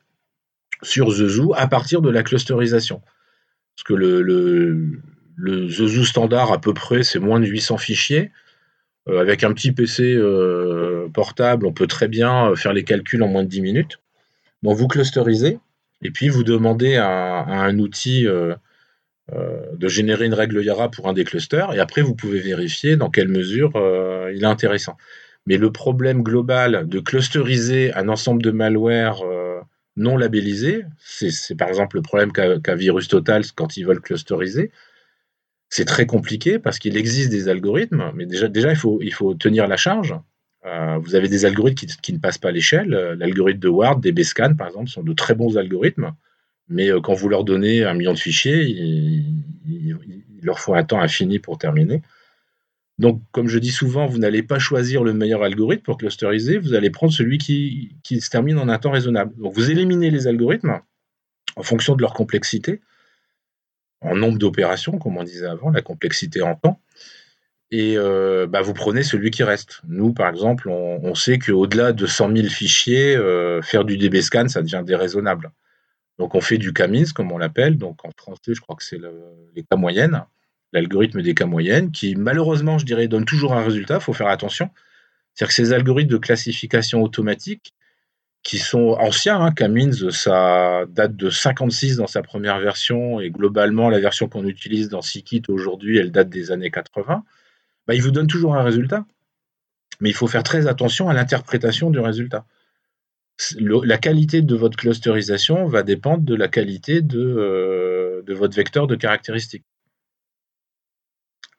sur 0.82 1.08
The 1.08 1.28
Zoo 1.28 1.54
à 1.56 1.66
partir 1.66 2.02
de 2.02 2.10
la 2.10 2.22
clusterisation. 2.22 3.00
Parce 3.74 3.84
que 3.84 3.94
le, 3.94 4.22
le, 4.22 5.00
le 5.36 5.66
The 5.66 5.86
Zoo 5.86 6.04
standard, 6.04 6.52
à 6.52 6.60
peu 6.60 6.74
près, 6.74 7.02
c'est 7.02 7.18
moins 7.18 7.40
de 7.40 7.46
800 7.46 7.78
fichiers. 7.78 8.30
Euh, 9.08 9.20
avec 9.20 9.42
un 9.42 9.52
petit 9.52 9.72
PC 9.72 10.14
euh, 10.14 11.08
portable, 11.12 11.66
on 11.66 11.72
peut 11.72 11.88
très 11.88 12.08
bien 12.08 12.50
euh, 12.50 12.56
faire 12.56 12.72
les 12.72 12.84
calculs 12.84 13.22
en 13.22 13.28
moins 13.28 13.42
de 13.42 13.48
10 13.48 13.60
minutes. 13.60 13.98
Donc 14.62 14.76
vous 14.76 14.86
clusterisez, 14.86 15.58
et 16.02 16.10
puis 16.10 16.28
vous 16.28 16.44
demandez 16.44 16.96
à, 16.96 17.44
un 17.44 17.78
outil 17.80 18.26
de 18.26 19.88
générer 19.88 20.26
une 20.26 20.34
règle 20.34 20.62
Yara 20.62 20.88
pour 20.88 21.08
un 21.08 21.12
des 21.14 21.24
clusters, 21.24 21.74
et 21.74 21.80
après 21.80 22.00
vous 22.00 22.14
pouvez 22.14 22.38
vérifier 22.38 22.96
dans 22.96 23.10
quelle 23.10 23.26
mesure 23.26 23.72
il 24.32 24.40
est 24.40 24.46
intéressant. 24.46 24.96
Mais 25.46 25.56
le 25.56 25.72
problème 25.72 26.22
global 26.22 26.88
de 26.88 27.00
clusteriser 27.00 27.92
un 27.94 28.08
ensemble 28.08 28.40
de 28.40 28.52
malware 28.52 29.24
non 29.96 30.16
labellisés. 30.16 30.84
C'est 30.98 31.56
par 31.56 31.68
exemple 31.68 31.96
le 31.96 32.02
problème 32.02 32.30
qu'a 32.30 32.74
Virus 32.76 33.08
Total 33.08 33.42
quand 33.56 33.76
ils 33.76 33.84
veulent 33.84 34.00
clusteriser. 34.00 34.70
C'est 35.74 35.86
très 35.86 36.04
compliqué 36.04 36.58
parce 36.58 36.78
qu'il 36.78 36.98
existe 36.98 37.30
des 37.30 37.48
algorithmes, 37.48 38.12
mais 38.14 38.26
déjà, 38.26 38.46
il, 38.70 38.76
faut, 38.76 39.34
tenir 39.34 39.66
la 39.66 39.78
charge. 39.78 40.14
Euh, 40.66 40.98
vous 40.98 41.14
avez 41.14 41.28
des 41.28 41.46
algorithmes 41.46 41.86
qui, 42.02 42.12
ne 42.12 42.18
passent 42.18 42.36
pas 42.36 42.50
l'échelle. 42.50 42.90
L'algorithme 43.18 43.60
de 43.60 43.68
Ward, 43.70 43.98
des 43.98 44.12
BScan, 44.12 44.54
par 44.54 44.66
exemple, 44.66 44.90
sont 44.90 45.02
de 45.02 45.14
très 45.14 45.34
bons 45.34 45.56
algorithmes, 45.56 46.12
mais 46.68 46.90
euh, 46.90 47.00
quand 47.00 47.14
vous 47.14 47.26
leur 47.30 47.42
donnez 47.42 47.84
un 47.84 47.94
million 47.94 48.12
de 48.12 48.18
fichiers, 48.18 48.64
il 48.64 49.24
leur 50.42 50.60
faut 50.60 50.74
un 50.74 50.84
temps 50.84 51.00
infini 51.00 51.38
pour 51.38 51.56
terminer. 51.56 52.02
Donc, 52.98 53.22
comme 53.32 53.48
je 53.48 53.58
dis 53.58 53.72
souvent, 53.72 54.04
vous 54.04 54.18
n'allez 54.18 54.42
pas 54.42 54.58
choisir 54.58 55.02
le 55.02 55.14
meilleur 55.14 55.42
algorithme 55.42 55.84
pour 55.84 55.96
clusteriser, 55.96 56.58
vous 56.58 56.74
allez 56.74 56.90
prendre 56.90 57.14
celui 57.14 57.38
qui, 57.38 57.96
se 58.04 58.28
termine 58.28 58.58
en 58.58 58.68
un 58.68 58.76
temps 58.76 58.90
raisonnable. 58.90 59.32
Donc, 59.38 59.54
vous 59.54 59.70
éliminez 59.70 60.10
les 60.10 60.26
algorithmes 60.26 60.80
en 61.56 61.62
fonction 61.62 61.96
de 61.96 62.02
leur 62.02 62.12
complexité, 62.12 62.82
en 64.02 64.14
nombre 64.14 64.38
d'opérations, 64.38 64.98
comme 64.98 65.16
on 65.16 65.24
disait 65.24 65.46
avant, 65.46 65.70
la 65.70 65.82
complexité 65.82 66.42
en 66.42 66.54
temps, 66.54 66.80
et 67.70 67.96
euh, 67.96 68.46
bah, 68.46 68.60
vous 68.60 68.74
prenez 68.74 69.02
celui 69.02 69.30
qui 69.30 69.42
reste. 69.42 69.80
Nous, 69.88 70.12
par 70.12 70.28
exemple, 70.28 70.68
on, 70.68 71.14
sait 71.14 71.38
qu'au-delà 71.38 71.92
de 71.92 72.06
100 72.06 72.36
000 72.36 72.48
fichiers, 72.48 73.16
euh, 73.16 73.62
faire 73.62 73.84
du 73.84 73.96
DBScan, 73.96 74.48
ça 74.48 74.60
devient 74.60 74.82
déraisonnable. 74.84 75.50
Donc, 76.18 76.34
on 76.34 76.42
fait 76.42 76.58
du 76.58 76.74
CAMINS, 76.74 77.12
comme 77.14 77.32
on 77.32 77.38
l'appelle, 77.38 77.78
donc 77.78 78.04
en 78.04 78.10
français, 78.16 78.52
je 78.54 78.60
crois 78.60 78.76
que 78.76 78.84
c'est 78.84 79.00
l'état 79.54 79.76
moyenne 79.76 80.22
l'algorithme 80.72 81.22
des 81.22 81.34
cas 81.34 81.46
moyennes, 81.46 81.92
qui 81.92 82.16
malheureusement, 82.16 82.78
je 82.78 82.86
dirais, 82.86 83.08
donne 83.08 83.24
toujours 83.24 83.54
un 83.54 83.62
résultat, 83.62 83.96
il 83.96 84.00
faut 84.00 84.12
faire 84.12 84.28
attention. 84.28 84.70
C'est-à-dire 85.34 85.48
que 85.48 85.54
ces 85.54 85.72
algorithmes 85.72 86.10
de 86.10 86.18
classification 86.18 87.02
automatique, 87.02 87.74
qui 88.42 88.58
sont 88.58 88.96
anciens, 88.98 89.40
hein, 89.40 89.52
Camins, 89.52 90.10
ça 90.10 90.84
date 90.88 91.14
de 91.16 91.30
56 91.30 91.96
dans 91.96 92.06
sa 92.06 92.22
première 92.22 92.58
version, 92.58 93.20
et 93.20 93.30
globalement, 93.30 93.88
la 93.88 94.00
version 94.00 94.28
qu'on 94.28 94.46
utilise 94.46 94.88
dans 94.88 95.02
Scikit 95.02 95.42
aujourd'hui, 95.48 95.98
elle 95.98 96.10
date 96.10 96.28
des 96.28 96.50
années 96.50 96.70
80, 96.70 97.24
bah, 97.86 97.94
ils 97.94 98.02
vous 98.02 98.10
donnent 98.10 98.26
toujours 98.26 98.56
un 98.56 98.62
résultat. 98.62 99.04
Mais 100.00 100.10
il 100.10 100.14
faut 100.14 100.26
faire 100.26 100.42
très 100.42 100.66
attention 100.66 101.08
à 101.08 101.14
l'interprétation 101.14 101.90
du 101.90 102.00
résultat. 102.00 102.44
la 103.60 103.98
qualité 103.98 104.42
de 104.42 104.54
votre 104.56 104.76
clusterisation 104.76 105.66
va 105.66 105.82
dépendre 105.82 106.24
de 106.24 106.34
la 106.34 106.48
qualité 106.48 107.02
de, 107.02 107.20
euh, 107.20 108.22
de 108.22 108.34
votre 108.34 108.56
vecteur 108.56 108.86
de 108.86 108.96
caractéristiques 108.96 109.64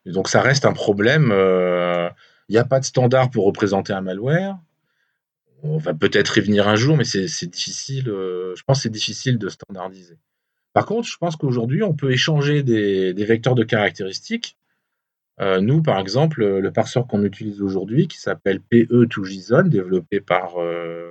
donc 0.06 0.30
ça 0.30 0.42
reste 0.42 0.66
un 0.66 0.74
problème. 0.74 1.28
Il 1.28 1.34
euh, 1.34 2.10
n'y 2.50 2.58
a 2.58 2.66
pas 2.66 2.80
de 2.80 2.86
standard 2.86 3.30
pour 3.30 3.46
représenter 3.46 3.94
un 3.94 4.02
malware. 4.02 4.58
On 5.64 5.78
va 5.78 5.94
peut-être 5.94 6.38
y 6.38 6.42
venir 6.42 6.68
un 6.68 6.76
jour, 6.76 6.98
mais 6.98 7.06
c'est 7.06 7.48
difficile. 7.48 8.10
Euh, 8.10 8.54
je 8.56 8.64
pense 8.64 8.80
que 8.80 8.84
c'est 8.84 8.90
difficile 8.90 9.38
de 9.38 9.50
standardiser. 9.50 10.18
Par 10.74 10.86
contre, 10.86 11.08
je 11.08 11.18
pense 11.18 11.36
qu'aujourd'hui, 11.36 11.84
on 11.84 11.94
peut 11.94 12.12
échanger 12.12 12.64
des, 12.64 13.14
vecteurs 13.26 13.56
de 13.56 13.64
caractéristiques. 13.64 14.58
Euh, 15.40 15.62
nous, 15.62 15.82
par 15.82 16.00
exemple, 16.00 16.44
le 16.46 16.72
parseur 16.72 17.08
qu'on 17.08 17.24
utilise 17.24 17.62
aujourd'hui, 17.62 18.08
qui 18.08 18.20
s'appelle 18.20 18.60
PE2JSON, 18.72 19.70
développé 19.70 20.20
par 20.20 20.56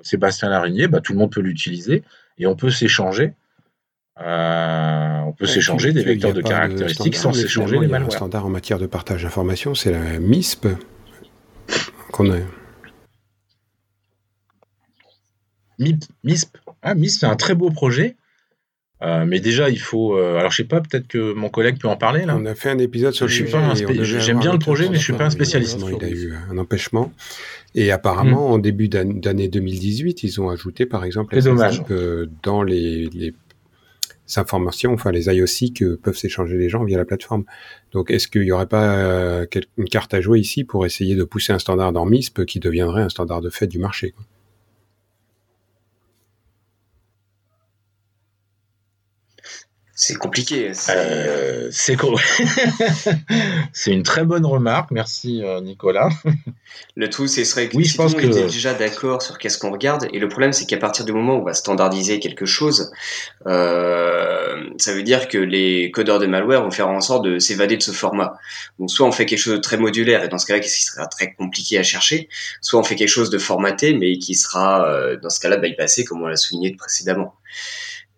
Sébastien 0.03 0.51
Larigné, 0.51 0.87
bah, 0.87 1.01
tout 1.01 1.13
le 1.13 1.19
monde 1.19 1.33
peut 1.33 1.41
l'utiliser 1.41 2.03
et 2.39 2.47
on 2.47 2.57
peut 2.57 2.71
s'échanger 2.71 3.35
euh, 4.21 5.21
on 5.27 5.33
peut 5.33 5.47
s'échanger 5.47 5.93
des 5.93 6.03
vecteurs 6.03 6.35
de 6.35 6.43
caractéristiques 6.43 7.17
sans 7.17 7.33
s'échanger 7.33 7.79
les 7.79 7.87
malwares. 7.87 8.11
Le 8.11 8.15
standard 8.15 8.47
en 8.47 8.51
matière 8.51 8.79
de 8.79 8.87
partage 8.87 9.23
d'informations, 9.23 9.75
c'est 9.75 9.91
la 9.91 10.19
MISP 10.19 10.69
qu'on 12.13 12.31
a. 12.31 12.37
MISP, 15.79 16.57
ah, 16.83 16.95
MISP, 16.95 17.21
c'est 17.21 17.27
un 17.27 17.37
très 17.37 17.55
beau 17.55 17.71
projet. 17.71 18.17
Euh, 19.03 19.25
mais 19.27 19.41
déjà, 19.41 19.69
il 19.69 19.81
faut. 19.81 20.17
Euh, 20.17 20.39
alors, 20.39 20.53
je 20.53 20.59
sais 20.59 20.65
pas, 20.65 20.81
peut-être 20.81 21.09
que 21.09 21.33
mon 21.33 21.49
collègue 21.49 21.81
peut 21.81 21.89
en 21.89 21.97
parler 21.97 22.25
là. 22.25 22.37
On 22.39 22.47
a 22.47 22.55
fait 22.55 22.71
un 22.71 22.79
épisode 22.79 23.13
sur 23.15 23.27
le 23.27 23.33
sujet. 23.33 23.59
J'aime 24.03 24.39
bien 24.39 24.53
le 24.53 24.61
projet, 24.61 24.89
mais 24.89 24.97
je 24.97 25.03
suis 25.03 25.13
pas 25.13 25.25
un 25.25 25.31
spécialiste. 25.31 25.81
Il 25.99 26.05
a 26.05 26.09
eu 26.09 26.35
un 26.51 26.59
empêchement. 26.59 27.13
Et 27.75 27.91
apparemment, 27.91 28.51
hmm. 28.51 28.53
en 28.53 28.59
début 28.59 28.89
d'année 28.89 29.49
2018, 29.49 30.23
ils 30.23 30.41
ont 30.41 30.51
ajouté, 30.51 30.87
par 30.87 31.05
exemple, 31.05 31.37
dans 32.43 32.63
les, 32.63 33.09
les 33.13 33.35
informations, 34.37 34.93
enfin 34.93 35.11
les 35.11 35.27
IOC 35.27 35.75
que 35.75 35.95
peuvent 35.97 36.17
s'échanger 36.17 36.57
les 36.57 36.69
gens 36.69 36.85
via 36.85 36.97
la 36.97 37.05
plateforme. 37.05 37.45
Donc 37.93 38.11
est-ce 38.11 38.29
qu'il 38.29 38.43
n'y 38.43 38.53
aurait 38.53 38.67
pas 38.67 38.97
euh, 38.97 39.47
une 39.77 39.89
carte 39.89 40.15
à 40.15 40.21
jouer 40.21 40.41
ici 40.41 40.65
pour 40.65 40.87
essayer 40.87 41.17
de 41.17 41.25
pousser 41.25 41.53
un 41.53 41.59
standard 41.59 41.93
dans 41.93 42.07
MISP 42.07 42.45
qui 42.45 42.61
deviendrait 42.61 43.03
un 43.03 43.09
standard 43.09 43.41
de 43.41 43.51
fait 43.51 43.67
du 43.67 43.79
marché 43.79 44.15
C'est 50.05 50.17
compliqué. 50.17 50.73
C'est 50.75 50.97
Euh, 50.97 51.69
c'est 51.71 51.95
co- 51.95 52.19
c'est 53.73 53.93
une 53.93 54.03
très 54.03 54.25
bonne 54.25 54.45
remarque, 54.45 54.91
merci 54.91 55.43
euh, 55.45 55.61
Nicolas. 55.61 56.09
Le 56.97 57.09
tout, 57.09 57.29
ce 57.29 57.45
serait 57.45 57.69
que 57.69 57.77
Oui, 57.77 57.85
je 57.85 57.97
pense 57.97 58.13
tout 58.13 58.19
le 58.19 58.25
monde 58.25 58.33
que- 58.33 58.39
était 58.41 58.49
déjà 58.51 58.75
d'accord 58.75 59.23
sur 59.23 59.39
qu'est-ce 59.39 59.59
qu'on 59.59 59.71
regarde. 59.71 60.09
Et 60.13 60.19
le 60.19 60.29
problème, 60.29 60.53
c'est 60.53 60.67
qu'à 60.67 60.77
partir 60.79 61.05
du 61.05 61.13
moment 61.13 61.37
où 61.37 61.43
on 61.43 61.45
va 61.45 61.55
standardiser 61.55 62.19
quelque 62.19 62.47
chose, 62.47 62.91
euh, 63.47 64.65
ça 64.79 64.93
veut 64.93 65.05
dire 65.05 65.29
que 65.29 65.39
les 65.39 65.93
codeurs 65.93 66.19
de 66.19 66.27
malware 66.27 66.65
vont 66.65 66.73
faire 66.73 66.89
en 66.89 67.01
sorte 67.01 67.25
de 67.25 67.39
s'évader 67.39 67.77
de 67.77 67.83
ce 67.83 67.93
format. 67.93 68.35
Donc, 68.81 68.91
soit 68.91 69.07
on 69.07 69.13
fait 69.13 69.27
quelque 69.27 69.39
chose 69.39 69.55
de 69.55 69.61
très 69.61 69.77
modulaire, 69.77 70.25
et 70.25 70.29
dans 70.29 70.39
ce 70.39 70.47
cas-là, 70.47 70.59
qui 70.61 70.69
sera 70.69 71.07
très 71.07 71.33
compliqué 71.35 71.79
à 71.79 71.85
chercher, 71.85 72.29
soit 72.61 72.81
on 72.81 72.85
fait 72.85 72.97
quelque 72.97 73.09
chose 73.09 73.31
de 73.31 73.39
formaté, 73.39 73.95
mais 73.95 74.19
qui 74.19 74.35
sera, 74.35 75.15
dans 75.23 75.31
ce 75.31 75.39
cas-là, 75.39 75.59
bypassé, 75.59 76.05
comme 76.05 76.23
on 76.23 76.27
l'a 76.27 76.37
souligné 76.37 76.75
précédemment. 76.75 77.35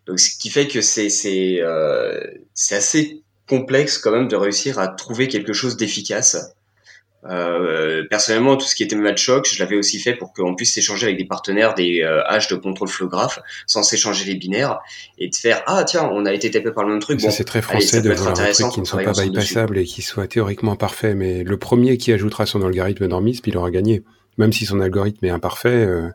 Donc, 0.07 0.21
ce 0.21 0.37
qui 0.39 0.51
fait 0.51 0.67
que 0.67 0.81
c'est 0.81 1.09
c'est 1.09 1.61
euh, 1.61 2.21
c'est 2.53 2.77
assez 2.77 3.23
complexe 3.49 3.99
quand 3.99 4.11
même 4.11 4.29
de 4.29 4.37
réussir 4.37 4.79
à 4.79 4.89
trouver 4.89 5.29
quelque 5.29 5.53
chose 5.53 5.77
d'efficace. 5.77 6.55
Euh, 7.27 8.05
personnellement, 8.11 8.57
tout 8.57 8.67
ce 8.67 8.75
qui 8.75 8.83
était 8.83 8.97
Matchbox, 8.97 9.55
je 9.55 9.63
l'avais 9.63 9.77
aussi 9.77 9.99
fait 9.99 10.15
pour 10.15 10.35
qu'on 10.35 10.55
puisse 10.55 10.77
échanger 10.77 11.07
avec 11.07 11.17
des 11.17 11.25
partenaires 11.25 11.73
des 11.75 12.03
euh, 12.03 12.23
haches 12.27 12.49
de 12.49 12.57
contrôle 12.57 12.89
flow 12.89 13.09
graph 13.09 13.39
sans 13.67 13.83
s'échanger 13.83 14.27
les 14.27 14.35
binaires 14.35 14.81
et 15.17 15.29
de 15.29 15.35
faire 15.35 15.63
ah 15.67 15.85
tiens 15.85 16.07
on 16.13 16.27
a 16.27 16.35
été 16.35 16.51
tapé 16.51 16.71
par 16.71 16.85
le 16.85 16.91
même 16.91 17.01
truc. 17.01 17.23
Ça, 17.23 17.29
Bon, 17.29 17.33
c'est 17.33 17.45
très 17.45 17.61
allez, 17.61 17.67
français 17.67 17.87
ça 17.87 18.03
peut 18.03 18.11
de 18.11 18.15
vouloir 18.15 18.39
un 18.39 18.53
truc 18.53 18.71
qui 18.73 18.81
ne 18.81 18.85
soit 18.85 19.03
pas 19.03 19.13
bypassable 19.13 19.79
et 19.79 19.85
qui 19.85 20.03
soit 20.03 20.27
théoriquement 20.27 20.77
parfait. 20.77 21.15
Mais 21.15 21.45
le 21.45 21.57
premier 21.57 21.97
qui 21.97 22.13
ajoutera 22.13 22.45
son 22.45 22.63
algorithme 22.63 23.09
dans 23.09 23.23
MISP, 23.23 23.47
il 23.47 23.57
aura 23.57 23.71
gagné. 23.71 24.03
Même 24.37 24.53
si 24.53 24.67
son 24.67 24.81
algorithme 24.81 25.25
est 25.25 25.31
imparfait, 25.31 25.69
euh, 25.69 26.09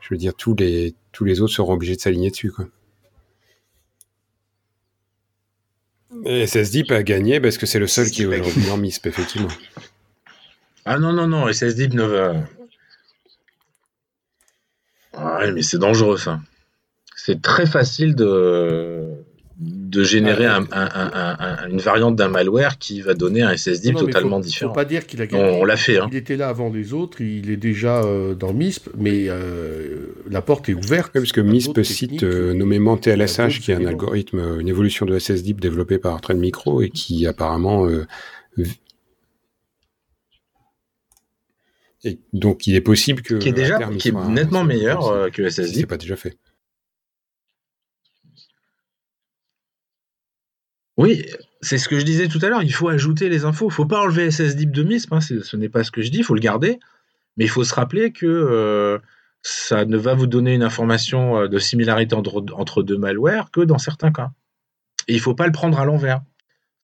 je 0.00 0.08
veux 0.14 0.18
dire, 0.18 0.32
tous 0.34 0.54
les, 0.54 0.94
tous 1.12 1.24
les 1.24 1.40
autres 1.40 1.52
seront 1.52 1.74
obligés 1.74 1.96
de 1.96 2.00
s'aligner 2.00 2.30
dessus. 2.30 2.52
Quoi. 2.52 2.66
Et 6.24 6.46
SSDIP 6.46 6.90
a 6.90 7.02
gagné 7.02 7.40
parce 7.40 7.58
que 7.58 7.66
c'est 7.66 7.78
le 7.78 7.86
seul 7.86 8.10
qui 8.10 8.22
est 8.22 8.26
aujourd'hui 8.26 8.70
en 8.70 8.76
MISP, 8.76 9.06
effectivement. 9.06 9.48
Ah 10.84 10.98
non, 10.98 11.12
non, 11.12 11.26
non, 11.26 11.52
SSDIP 11.52 11.94
ne 11.94 12.04
va. 12.04 12.34
Ouais, 15.18 15.52
mais 15.52 15.62
c'est 15.62 15.78
dangereux 15.78 16.16
ça. 16.16 16.40
C'est 17.16 17.42
très 17.42 17.66
facile 17.66 18.14
de, 18.14 19.24
de 19.88 20.04
générer 20.04 20.44
Ah, 20.46 20.58
un- 20.58 20.66
un- 20.72 21.10
un- 21.14 21.36
un- 21.64 21.68
une 21.68 21.78
variante 21.80 22.14
d'un 22.14 22.28
malware 22.28 22.78
qui 22.78 23.00
va 23.00 23.14
donner 23.14 23.42
un 23.42 23.52
SSDIP 23.56 23.94
Non, 23.94 24.00
totalement 24.00 24.36
faut, 24.38 24.42
différent. 24.44 24.70
Faut 24.70 24.74
pas 24.74 24.84
dire 24.84 25.06
qu'il 25.06 25.22
a 25.22 25.26
gagné. 25.26 25.42
on 25.60 25.64
l'a 25.64 25.76
fait. 25.76 25.98
Hein. 25.98 26.08
Il 26.12 26.16
était 26.16 26.36
là 26.36 26.48
avant 26.48 26.70
les 26.70 26.92
autres, 26.92 27.20
il 27.20 27.50
est 27.50 27.56
déjà 27.56 28.02
euh, 28.02 28.34
dans 28.34 28.52
MISP, 28.52 28.90
mais 28.96 29.26
euh, 29.28 30.14
la 30.30 30.42
porte 30.42 30.68
est 30.68 30.74
ouverte. 30.74 31.12
Oui, 31.14 31.20
parce 31.22 31.32
que 31.32 31.40
MISP 31.40 31.82
cite 31.82 32.10
techniques. 32.10 32.22
euh, 32.22 32.52
nommément 32.54 32.96
TLSH, 32.96 33.60
qui 33.60 33.70
est 33.70 33.74
un 33.74 33.86
algorithme, 33.86 34.38
euh, 34.38 34.58
une 34.60 34.68
évolution 34.68 35.06
de 35.06 35.18
SSDIP 35.18 35.60
développée 35.60 35.98
par 35.98 36.20
Trend 36.20 36.34
Micro 36.36 36.82
et 36.82 36.90
qui 36.90 37.26
apparemment... 37.26 37.86
euh, 37.86 38.06
et 42.04 42.20
donc 42.32 42.66
il 42.66 42.76
est 42.76 42.80
possible 42.80 43.22
que... 43.22 43.34
Qui 43.36 43.48
est 43.48 43.52
déjà 43.52 43.78
qui 43.98 44.08
est 44.08 44.12
nettement 44.28 44.64
meilleur 44.64 45.08
euh, 45.08 45.30
que 45.30 45.48
si 45.50 45.66
c'est 45.66 45.86
pas 45.86 45.96
déjà 45.96 46.16
fait. 46.16 46.36
Oui, 50.98 51.24
c'est 51.60 51.78
ce 51.78 51.88
que 51.88 51.98
je 51.98 52.04
disais 52.04 52.26
tout 52.26 52.40
à 52.42 52.48
l'heure. 52.48 52.64
Il 52.64 52.74
faut 52.74 52.88
ajouter 52.88 53.28
les 53.28 53.44
infos. 53.44 53.68
Il 53.70 53.72
faut 53.72 53.86
pas 53.86 54.02
enlever 54.02 54.30
SSDIP 54.32 54.72
de 54.72 54.82
MISP. 54.82 55.12
hein, 55.12 55.20
ce 55.20 55.56
n'est 55.56 55.68
pas 55.68 55.84
ce 55.84 55.92
que 55.92 56.02
je 56.02 56.10
dis. 56.10 56.18
Il 56.18 56.24
faut 56.24 56.34
le 56.34 56.40
garder. 56.40 56.80
Mais 57.36 57.44
il 57.44 57.48
faut 57.48 57.62
se 57.62 57.72
rappeler 57.72 58.10
que 58.10 58.26
euh, 58.26 58.98
ça 59.42 59.84
ne 59.84 59.96
va 59.96 60.14
vous 60.14 60.26
donner 60.26 60.54
une 60.54 60.64
information 60.64 61.38
euh, 61.38 61.48
de 61.48 61.60
similarité 61.60 62.16
entre, 62.16 62.82
deux 62.82 62.98
malwares 62.98 63.52
que 63.52 63.60
dans 63.60 63.78
certains 63.78 64.10
cas. 64.10 64.32
Et 65.06 65.14
il 65.14 65.20
faut 65.20 65.36
pas 65.36 65.46
le 65.46 65.52
prendre 65.52 65.78
à 65.78 65.84
l'envers. 65.84 66.20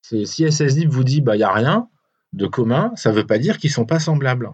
Si 0.01 0.25
SSDIP 0.25 0.89
vous 0.89 1.03
dit 1.03 1.21
bah 1.21 1.35
il 1.35 1.41
y 1.41 1.45
a 1.45 1.53
rien 1.53 1.89
de 2.35 2.47
commun, 2.47 2.93
ça 2.95 3.11
ne 3.11 3.17
veut 3.17 3.27
pas 3.27 3.39
dire 3.39 3.59
qu'ils 3.59 3.71
sont 3.71 3.87
pas 3.87 3.99
semblables. 3.99 4.51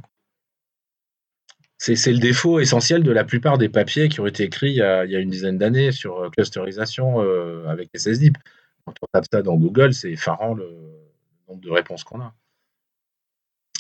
C'est 1.77 2.13
le 2.13 2.19
défaut 2.19 2.61
essentiel 2.61 3.03
de 3.03 3.11
la 3.11 3.25
plupart 3.25 3.59
des 3.59 3.69
papiers 3.69 4.09
qui 4.09 4.21
ont 4.21 4.27
été 4.27 4.45
écrits 4.45 4.71
il 4.71 4.77
y 4.77 4.83
a, 4.83 5.05
une 5.05 5.31
dizaine 5.31 5.59
d'années 5.59 5.93
sur 5.93 6.19
euh, 6.19 6.31
clusterisation 6.31 7.21
avec 7.67 7.91
SSDIP. 7.95 8.39
Quand 8.85 8.95
on 9.03 9.07
tape 9.13 9.25
ça 9.33 9.43
dans 9.43 9.57
Google, 9.57 9.93
c'est 9.95 10.13
effarant 10.13 10.55
le 10.55 10.69
nombre 11.49 11.61
de 11.61 11.71
réponses 11.71 12.05
qu'on 12.05 12.21
a. 12.21 12.35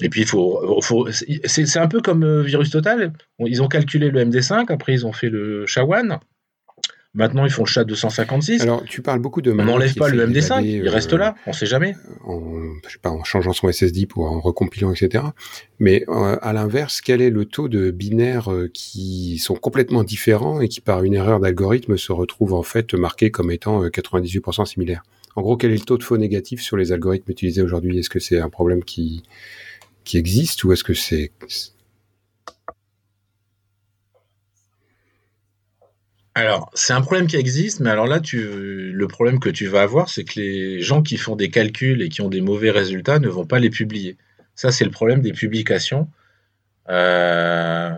Et 0.03 0.09
puis, 0.09 0.25
faut, 0.25 0.81
faut- 0.83 1.11
c'est 1.13 1.67
c'est 1.67 1.79
un 1.79 1.89
peu 1.89 2.01
comme 2.01 2.23
euh, 2.25 2.43
Virus 2.43 2.71
Total. 2.71 3.13
Ils 3.39 3.63
ont 3.63 3.69
calculé 3.69 4.11
le 4.11 4.21
MD5, 4.25 4.71
après 4.73 4.95
ils 4.95 5.07
ont 5.07 5.13
fait 5.13 5.29
le 5.29 5.67
SHA-1. 5.67 6.21
Maintenant, 7.13 7.45
ils 7.45 7.51
font 7.51 7.65
le 7.65 7.69
SHA-256. 7.69 8.63
Alors 8.63 8.85
tu 8.85 9.03
parles 9.03 9.19
beaucoup 9.19 9.43
de... 9.43 9.51
On 9.51 9.57
n'enlève 9.57 9.95
pas 9.95 10.09
le 10.09 10.23
essayent 10.23 10.33
MD5, 10.33 10.63
d'évader, 10.63 10.69
il 10.69 10.89
reste 10.89 11.13
euh, 11.13 11.19
là, 11.19 11.35
on 11.47 11.51
ne 11.51 11.55
sait 11.55 11.67
jamais. 11.67 11.97
en, 12.25 12.41
je 12.87 12.93
sais 12.93 12.99
pas, 13.03 13.11
en 13.11 13.25
changeant 13.25 13.53
son 13.53 13.71
SSDIP 13.71 14.17
ou 14.17 14.25
en 14.25 14.39
recompilant, 14.39 14.93
etc. 14.93 15.25
Mais 15.81 16.05
euh, 16.09 16.37
à 16.41 16.53
l'inverse, 16.53 17.01
quel 17.01 17.21
est 17.21 17.31
le 17.31 17.47
taux 17.47 17.69
de 17.69 17.91
binaires 17.91 18.53
euh, 18.53 18.71
qui 18.73 19.39
sont 19.39 19.57
complètement 19.57 20.05
différents 20.05 20.61
et 20.61 20.69
qui, 20.69 20.81
par 20.81 21.03
une 21.03 21.15
erreur 21.15 21.41
d'algorithme, 21.41 21.97
se 21.97 22.13
retrouvent 22.13 22.55
en 22.55 22.63
fait 22.63 22.95
marqués 22.95 23.33
comme 23.33 23.51
étant 23.51 23.83
euh, 23.83 23.89
98% 23.89 24.65
similaires? 24.67 25.03
En 25.35 25.43
gros, 25.43 25.57
quel 25.57 25.73
est 25.73 25.79
le 25.79 25.81
taux 25.81 25.99
de 25.99 26.05
faux 26.05 26.17
négatif 26.17 26.63
sur 26.63 26.77
les 26.77 26.93
algorithmes 26.93 27.31
utilisés 27.33 27.63
aujourd'hui? 27.63 27.99
Est-ce 27.99 28.11
que 28.11 28.21
c'est 28.21 28.39
un 28.39 28.51
problème 28.51 28.85
qui, 28.85 29.25
qui 30.05 30.17
existe 30.17 30.63
ou 30.63 30.73
est-ce 30.73 30.85
que 30.85 30.95
c'est... 30.95 31.33
Alors, 36.41 36.71
c'est 36.73 36.95
un 36.95 37.03
problème 37.03 37.27
qui 37.27 37.37
existe, 37.37 37.81
mais 37.81 37.91
alors 37.91 38.07
là, 38.07 38.19
tu, 38.19 38.41
le 38.93 39.09
problème 39.09 39.41
que 39.41 39.51
tu 39.51 39.67
vas 39.67 39.83
avoir, 39.83 40.09
c'est 40.09 40.25
que 40.25 40.41
les 40.41 40.81
gens 40.81 41.03
qui 41.03 41.19
font 41.19 41.37
des 41.37 41.51
calculs 41.51 42.01
et 42.01 42.09
qui 42.09 42.23
ont 42.23 42.31
des 42.31 42.41
mauvais 42.41 42.71
résultats 42.71 43.19
ne 43.19 43.29
vont 43.29 43.45
pas 43.45 43.59
les 43.59 43.69
publier. 43.69 44.17
Ça, 44.55 44.73
c'est 44.73 44.87
le 44.87 44.91
problème 44.91 45.21
des 45.21 45.33
publications. 45.33 46.09
Euh, 46.89 47.91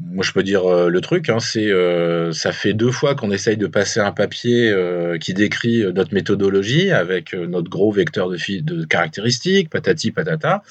moi, 0.00 0.24
je 0.24 0.32
peux 0.32 0.42
dire 0.42 0.68
euh, 0.68 0.88
le 0.88 1.00
truc, 1.00 1.28
hein, 1.28 1.38
c'est 1.38 1.70
euh, 1.70 2.32
ça 2.32 2.50
fait 2.50 2.74
deux 2.74 2.90
fois 2.90 3.14
qu'on 3.14 3.30
essaye 3.30 3.56
de 3.56 3.68
passer 3.68 4.00
un 4.00 4.10
papier 4.10 4.74
qui 5.20 5.32
décrit 5.32 5.84
notre 5.94 6.12
méthodologie 6.12 6.90
avec 6.90 7.34
notre 7.34 7.70
gros 7.70 7.92
vecteur 7.92 8.30
de 8.30 8.84
caractéristiques, 8.84 9.70
patati 9.70 10.10
patata. 10.10 10.64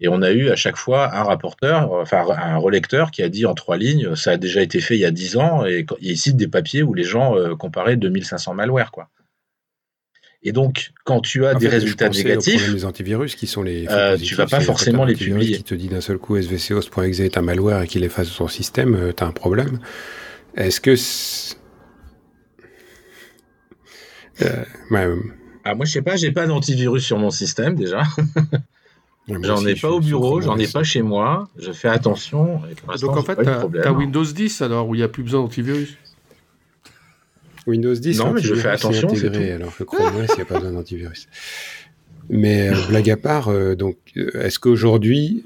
Et 0.00 0.08
on 0.08 0.20
a 0.22 0.30
eu 0.30 0.50
à 0.50 0.56
chaque 0.56 0.76
fois 0.76 1.14
un 1.14 1.22
rapporteur, 1.22 1.90
enfin 1.92 2.24
un 2.28 2.58
relecteur 2.58 3.10
qui 3.10 3.22
a 3.22 3.28
dit 3.28 3.46
en 3.46 3.54
trois 3.54 3.76
lignes, 3.78 4.14
ça 4.14 4.32
a 4.32 4.36
déjà 4.36 4.60
été 4.60 4.80
fait 4.80 4.94
il 4.94 5.00
y 5.00 5.04
a 5.06 5.10
dix 5.10 5.36
ans, 5.36 5.64
et 5.64 5.86
il 6.00 6.18
cite 6.18 6.36
des 6.36 6.48
papiers 6.48 6.82
où 6.82 6.92
les 6.92 7.04
gens 7.04 7.36
euh, 7.36 7.54
comparaient 7.54 7.96
2500 7.96 8.54
malware. 8.54 8.90
Quoi. 8.90 9.08
Et 10.42 10.52
donc, 10.52 10.92
quand 11.04 11.20
tu 11.20 11.44
as 11.46 11.56
En 11.56 11.58
des 11.58 11.66
fait, 11.68 11.76
résultats 11.76 12.08
négatifs, 12.08 12.72
des 12.72 12.84
antivirus 12.84 13.34
qui 13.34 13.46
sont 13.46 13.62
les... 13.62 13.88
euh, 13.88 14.12
positifs. 14.12 14.28
tu 14.28 14.34
vas 14.36 14.46
pas 14.46 14.60
forcément 14.60 15.04
les 15.04 15.14
publier. 15.14 15.56
qui 15.56 15.64
te 15.64 15.74
dit 15.74 15.88
d'un 15.88 16.00
seul 16.00 16.18
coup 16.18 16.40
svcos.exe 16.40 17.20
est 17.20 17.36
un 17.36 17.42
malware 17.42 17.82
et 17.82 17.88
qu'il 17.88 18.04
efface 18.04 18.28
son 18.28 18.48
système, 18.48 18.94
euh, 18.94 19.12
t'as 19.12 19.26
un 19.26 19.32
problème. 19.32 19.80
Est-ce 20.56 20.80
que... 20.80 20.94
Euh, 24.42 24.64
ouais, 24.90 25.06
euh, 25.06 25.16
ah, 25.64 25.74
moi 25.74 25.84
je 25.86 25.92
sais 25.92 26.02
pas, 26.02 26.16
j'ai 26.16 26.30
pas 26.30 26.46
d'antivirus 26.46 27.04
sur 27.04 27.18
mon 27.18 27.30
système 27.30 27.74
déjà. 27.74 28.02
J'en 29.28 29.66
ai 29.66 29.74
pas 29.74 29.90
au 29.90 30.00
bureau, 30.00 30.40
j'en 30.40 30.56
ai 30.58 30.68
pas 30.68 30.84
chez 30.84 31.02
moi. 31.02 31.48
Je 31.58 31.72
fais 31.72 31.88
attention. 31.88 32.60
et 32.70 32.74
pour 32.76 32.90
l'instant, 32.92 33.06
Donc 33.08 33.16
en 33.16 33.22
fait, 33.22 33.34
problème. 33.34 33.82
t'as 33.82 33.90
Windows 33.92 34.24
10 34.24 34.62
alors 34.62 34.88
où 34.88 34.94
il 34.94 34.98
n'y 34.98 35.04
a 35.04 35.08
plus 35.08 35.22
besoin 35.24 35.40
d'antivirus? 35.40 35.96
Windows 37.66 37.94
10, 37.94 38.18
Non, 38.20 38.32
mais 38.32 38.40
je 38.40 38.54
fais 38.54 38.68
attention, 38.68 39.08
c'est 39.08 39.26
intégré, 39.26 39.50
alors 39.52 39.76
que 39.76 39.82
Chrome 39.82 40.14
OS, 40.16 40.26
il 40.30 40.36
n'y 40.36 40.42
a 40.42 40.44
pas 40.44 40.58
besoin 40.60 40.72
d'antivirus. 40.72 41.26
Mais 42.28 42.68
euh, 42.68 42.86
blague 42.88 43.10
à 43.10 43.16
part, 43.16 43.48
euh, 43.48 43.74
donc, 43.74 43.96
euh, 44.16 44.30
est-ce 44.42 44.58
qu'aujourd'hui, 44.60 45.42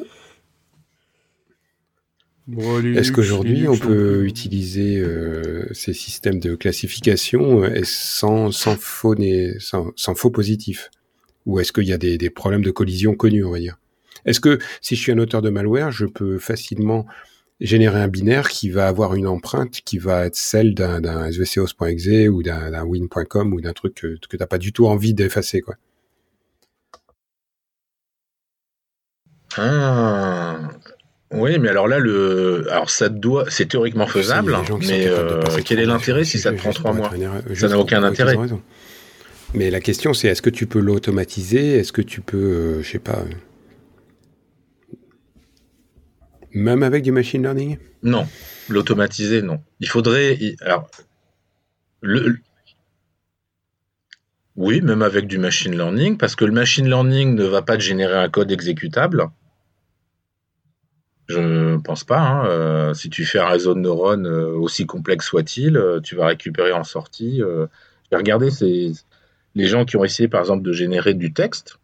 Bon, 2.46 2.82
est-ce 2.82 3.12
qu'aujourd'hui 3.12 3.68
on 3.68 3.76
peut 3.78 4.24
utiliser 4.24 4.98
euh, 4.98 5.68
ces 5.72 5.92
systèmes 5.94 6.40
de 6.40 6.56
classification 6.56 7.62
euh, 7.62 7.80
sans, 7.84 8.50
sans 8.50 8.76
faux 8.76 9.14
né- 9.14 9.54
sans, 9.60 9.92
sans 9.94 10.14
faux 10.16 10.30
positifs? 10.30 10.90
Ou 11.46 11.60
est-ce 11.60 11.72
qu'il 11.72 11.84
y 11.84 11.92
a 11.92 11.98
des, 11.98 12.18
des 12.18 12.30
problèmes 12.30 12.62
de 12.62 12.70
collision 12.70 13.14
connus, 13.14 13.44
on 13.44 13.50
va 13.50 13.58
dire? 13.58 13.78
Est-ce 14.24 14.40
que 14.40 14.58
si 14.80 14.96
je 14.96 15.00
suis 15.00 15.12
un 15.12 15.18
auteur 15.18 15.42
de 15.42 15.50
malware, 15.50 15.90
je 15.90 16.06
peux 16.06 16.38
facilement 16.38 17.06
générer 17.60 18.00
un 18.00 18.08
binaire 18.08 18.48
qui 18.48 18.70
va 18.70 18.88
avoir 18.88 19.14
une 19.14 19.26
empreinte 19.26 19.80
qui 19.84 19.98
va 19.98 20.26
être 20.26 20.36
celle 20.36 20.74
d'un, 20.74 21.30
svcos.exe 21.30 22.28
ou 22.28 22.42
d'un, 22.42 22.84
win.com 22.84 23.52
ou 23.52 23.60
d'un 23.60 23.72
truc 23.72 23.94
que, 23.94 24.16
que 24.28 24.36
t'as 24.36 24.46
pas 24.46 24.58
du 24.58 24.72
tout 24.72 24.86
envie 24.86 25.14
d'effacer, 25.14 25.60
quoi? 25.60 25.76
Ah. 29.56 30.58
Oui, 31.32 31.58
mais 31.60 31.68
alors 31.68 31.86
là, 31.86 31.98
le, 32.00 32.66
alors 32.70 32.90
ça 32.90 33.08
doit, 33.08 33.44
c'est 33.48 33.66
théoriquement 33.66 34.06
faisable, 34.06 34.56
mais 34.80 35.06
euh, 35.06 35.42
quel 35.64 35.78
est 35.78 35.86
l'intérêt 35.86 36.24
si 36.24 36.38
ça 36.38 36.50
te 36.50 36.56
prend 36.56 36.72
trois 36.72 36.92
mois? 36.92 37.12
Ça 37.54 37.68
n'a 37.68 37.78
aucun 37.78 38.02
intérêt. 38.02 38.36
Mais 39.52 39.70
la 39.70 39.80
question, 39.80 40.14
c'est 40.14 40.28
est-ce 40.28 40.42
que 40.42 40.50
tu 40.50 40.66
peux 40.66 40.78
l'automatiser? 40.78 41.78
Est-ce 41.78 41.92
que 41.92 42.02
tu 42.02 42.20
peux, 42.20 42.36
euh, 42.36 42.82
je 42.82 42.90
sais 42.90 42.98
pas, 43.00 43.18
euh, 43.18 43.34
même 46.52 46.82
avec 46.82 47.02
du 47.02 47.10
machine 47.10 47.42
learning? 47.42 47.78
Non, 48.02 48.26
l'automatiser, 48.68 49.42
non. 49.42 49.60
Il 49.80 49.88
faudrait, 49.88 50.38
alors, 50.60 50.88
Oui, 54.56 54.80
même 54.82 55.02
avec 55.02 55.26
du 55.26 55.38
machine 55.38 55.74
learning, 55.74 56.16
parce 56.16 56.36
que 56.36 56.44
le 56.44 56.52
machine 56.52 56.86
learning 56.86 57.34
ne 57.34 57.44
va 57.44 57.62
pas 57.62 57.76
te 57.76 57.82
générer 57.82 58.16
un 58.16 58.28
code 58.28 58.52
exécutable. 58.52 59.26
Je 61.28 61.38
ne 61.38 61.76
pense 61.76 62.04
pas. 62.04 62.20
Hein. 62.20 62.46
Euh, 62.46 62.94
si 62.94 63.10
tu 63.10 63.24
fais 63.24 63.38
un 63.38 63.48
réseau 63.48 63.74
de 63.74 63.80
neurones 63.80 64.26
euh, 64.26 64.52
aussi 64.52 64.86
complexe 64.86 65.26
soit-il, 65.26 65.80
tu 66.02 66.14
vas 66.14 66.26
récupérer 66.26 66.72
en 66.72 66.84
sortie. 66.84 67.42
J'ai 68.10 68.16
regardé 68.16 68.50
les 69.54 69.66
gens 69.66 69.84
qui 69.84 69.96
ont 69.96 70.04
essayé, 70.04 70.28
par 70.28 70.40
exemple, 70.40 70.62
de 70.62 70.72
générer 70.72 71.14
du 71.14 71.32
texte. 71.32 71.78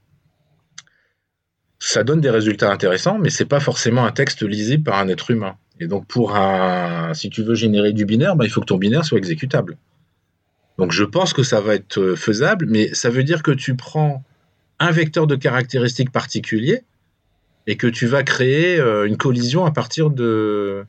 Ça 1.78 2.04
donne 2.04 2.20
des 2.20 2.30
résultats 2.30 2.70
intéressants, 2.70 3.18
mais 3.18 3.30
c'est 3.30 3.44
pas 3.44 3.60
forcément 3.60 4.06
un 4.06 4.12
texte 4.12 4.42
lisible 4.42 4.84
par 4.84 4.98
un 4.98 5.08
être 5.08 5.30
humain. 5.30 5.56
Et 5.78 5.86
donc, 5.86 6.06
pour 6.06 6.36
un, 6.36 7.12
si 7.14 7.28
tu 7.28 7.42
veux 7.42 7.54
générer 7.54 7.92
du 7.92 8.06
binaire, 8.06 8.34
bah, 8.34 8.44
il 8.44 8.50
faut 8.50 8.60
que 8.60 8.66
ton 8.66 8.78
binaire 8.78 9.04
soit 9.04 9.18
exécutable. 9.18 9.76
Donc, 10.78 10.92
je 10.92 11.04
pense 11.04 11.32
que 11.32 11.42
ça 11.42 11.60
va 11.60 11.74
être 11.74 12.14
faisable, 12.14 12.66
mais 12.68 12.92
ça 12.94 13.10
veut 13.10 13.24
dire 13.24 13.42
que 13.42 13.50
tu 13.50 13.76
prends 13.76 14.24
un 14.78 14.90
vecteur 14.90 15.26
de 15.26 15.36
caractéristiques 15.36 16.10
particulier 16.10 16.82
et 17.66 17.76
que 17.76 17.86
tu 17.86 18.06
vas 18.06 18.22
créer 18.22 18.78
euh, 18.78 19.06
une 19.06 19.16
collision 19.16 19.64
à 19.64 19.70
partir 19.70 20.10
de, 20.10 20.84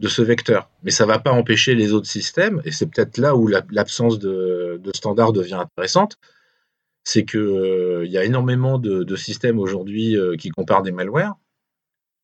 de 0.00 0.08
ce 0.08 0.22
vecteur. 0.22 0.70
Mais 0.82 0.90
ça 0.90 1.04
ne 1.04 1.08
va 1.08 1.18
pas 1.18 1.32
empêcher 1.32 1.74
les 1.74 1.92
autres 1.92 2.06
systèmes, 2.06 2.62
et 2.64 2.70
c'est 2.70 2.86
peut-être 2.86 3.18
là 3.18 3.36
où 3.36 3.48
l'absence 3.48 4.18
de, 4.18 4.80
de 4.82 4.92
standard 4.94 5.32
devient 5.32 5.54
intéressante, 5.54 6.18
c'est 7.04 7.24
qu'il 7.24 7.40
euh, 7.40 8.06
y 8.06 8.18
a 8.18 8.24
énormément 8.24 8.78
de, 8.78 9.16
systèmes 9.16 9.58
aujourd'hui 9.58 10.16
euh, 10.16 10.36
qui 10.36 10.50
comparent 10.50 10.82
des 10.82 10.92
malwares. 10.92 11.36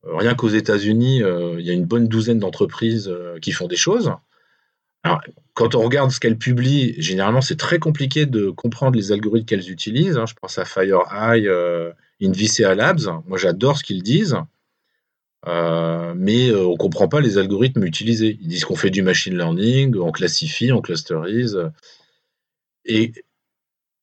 rien 0.04 0.34
qu'aux 0.34 0.48
États-Unis, 0.48 1.22
il 1.58 1.64
y 1.64 1.70
a 1.70 1.72
une 1.72 1.86
bonne 1.86 2.08
douzaine 2.08 2.38
d'entreprises 2.38 3.10
qui 3.40 3.52
font 3.52 3.66
des 3.66 3.76
choses. 3.76 4.12
Quand 5.54 5.74
on 5.74 5.82
regarde 5.82 6.10
ce 6.10 6.18
qu'elles 6.18 6.38
publient, 6.38 6.94
généralement, 7.00 7.42
c'est 7.42 7.58
très 7.58 7.78
compliqué 7.78 8.26
de 8.26 8.50
comprendre 8.50 8.96
les 8.96 9.12
algorithmes 9.12 9.46
qu'elles 9.46 9.70
utilisent. 9.70 10.16
Hein. 10.16 10.26
Je 10.26 10.34
pense 10.34 10.58
à 10.58 10.64
FireEye, 10.64 11.48
Invicea 12.22 12.74
Labs. 12.74 13.22
Moi, 13.26 13.38
j'adore 13.38 13.78
ce 13.78 13.84
qu'ils 13.84 14.02
disent. 14.02 14.36
Euh, 15.46 16.14
mais 16.16 16.48
euh, 16.48 16.66
on 16.66 16.72
ne 16.72 16.76
comprend 16.76 17.08
pas 17.08 17.20
les 17.20 17.38
algorithmes 17.38 17.84
utilisés. 17.84 18.38
Ils 18.40 18.48
disent 18.48 18.64
qu'on 18.64 18.76
fait 18.76 18.90
du 18.90 19.02
machine 19.02 19.36
learning, 19.36 19.96
on 19.96 20.12
classifie, 20.12 20.72
on 20.72 20.80
clusterise. 20.80 21.58
Et 22.86 23.12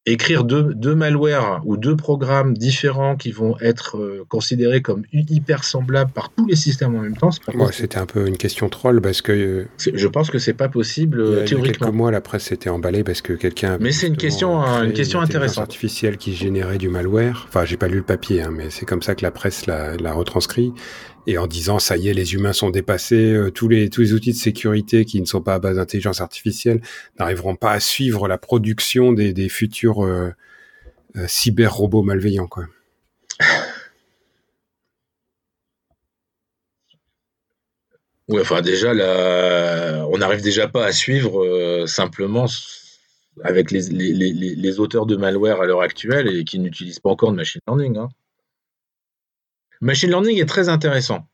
écrire 0.08 0.44
deux, 0.44 0.74
deux 0.74 0.96
malwares 0.96 1.62
ou 1.66 1.78
deux 1.78 1.96
programmes 1.96 2.58
différents 2.58 3.16
qui 3.16 3.32
vont 3.32 3.56
être 3.60 3.98
euh, 3.98 4.26
considérés 4.28 4.82
comme 4.82 5.04
hyper 5.14 5.64
semblables 5.64 6.12
par 6.12 6.32
tous 6.32 6.48
les 6.48 6.56
systèmes 6.56 6.96
en 6.96 7.02
même 7.02 7.16
temps, 7.16 7.30
c'est 7.30 7.44
pas 7.46 7.72
C'était 7.72 8.00
un 8.00 8.08
peu 8.08 8.28
une 8.28 8.38
question 8.38 8.68
troll 8.70 9.00
parce 9.02 9.22
que. 9.22 9.68
Je 9.78 10.08
pense 10.08 10.32
que 10.32 10.40
c'est 10.40 10.54
pas 10.54 10.70
possible 10.70 11.24
il 11.28 11.38
y 11.38 11.42
a, 11.42 11.44
théoriquement. 11.44 11.64
Il 11.64 11.68
y 11.68 11.70
a 11.70 11.74
quelques 11.74 11.94
mois, 11.94 12.12
la 12.12 12.22
presse 12.22 12.46
s'était 12.46 12.70
emballée 12.70 13.04
parce 13.04 13.22
que 13.22 13.34
quelqu'un. 13.34 13.78
Mais 13.80 13.92
c'est 13.92 14.08
une 14.08 14.18
question, 14.18 14.58
une 14.60 14.94
question 14.94 15.22
intéressante. 15.22 15.64
artificielle 15.64 16.18
qui 16.18 16.34
générait 16.34 16.80
du 16.80 16.90
malware. 16.90 17.46
Enfin, 17.48 17.66
j'ai 17.66 17.78
pas 17.78 17.88
lu 17.88 17.98
le 17.98 18.04
papier, 18.04 18.42
hein, 18.42 18.52
mais 18.52 18.72
c'est 18.72 18.86
comme 18.86 19.04
ça 19.04 19.14
que 19.14 19.24
la 19.24 19.32
presse 19.32 19.68
l'a 19.68 20.14
retranscrit 20.14 20.74
et 21.28 21.38
en 21.38 21.48
disant 21.48 21.80
ça 21.80 21.98
y 21.98 22.10
est, 22.10 22.14
les 22.14 22.34
humains 22.34 22.54
sont 22.54 22.70
dépassés, 22.70 23.34
euh, 23.34 23.52
tous 23.52 23.68
les 23.68 23.90
tous 23.90 24.02
les 24.02 24.14
outils 24.14 24.32
de 24.32 24.38
sécurité 24.38 25.06
qui 25.06 25.22
ne 25.22 25.26
sont 25.26 25.42
pas 25.42 25.56
à 25.56 25.60
base 25.60 25.78
d'intelligence 25.78 26.22
artificielle 26.22 26.82
n'arriveront 27.20 27.56
pas 27.56 27.72
à 27.72 27.80
suivre 27.80 28.28
la 28.28 28.38
production 28.38 29.14
des, 29.14 29.50
futurs 29.50 30.04
euh, 30.04 30.32
euh, 31.18 31.26
cyber 31.28 31.74
robots 31.74 32.04
malveillants 32.04 32.48
quoi. 32.48 32.66
Oui, 38.28 38.40
enfin 38.40 38.62
déjà 38.62 38.94
là, 38.94 40.08
on 40.10 40.18
n'arrive 40.20 40.42
déjà 40.42 40.68
pas 40.68 40.86
à 40.86 40.94
suivre 40.94 41.86
simplement 41.86 42.46
avec 43.44 43.72
les, 43.72 43.90
les, 43.90 44.14
les, 44.14 44.56
les, 44.56 44.80
auteurs 44.80 45.06
de 45.06 45.18
malware 45.18 45.60
à 45.60 45.66
l'heure 45.66 45.82
actuelle 45.82 46.28
et 46.34 46.46
qui 46.46 46.60
n'utilisent 46.60 47.00
pas 47.00 47.10
encore 47.10 47.32
de 47.32 47.38
machine 47.38 47.60
learning. 47.68 47.98
Hein. 47.98 48.10
Machine 49.82 50.10
learning 50.10 50.40
est 50.40 50.46
très 50.46 50.70
intéressant, 50.70 51.28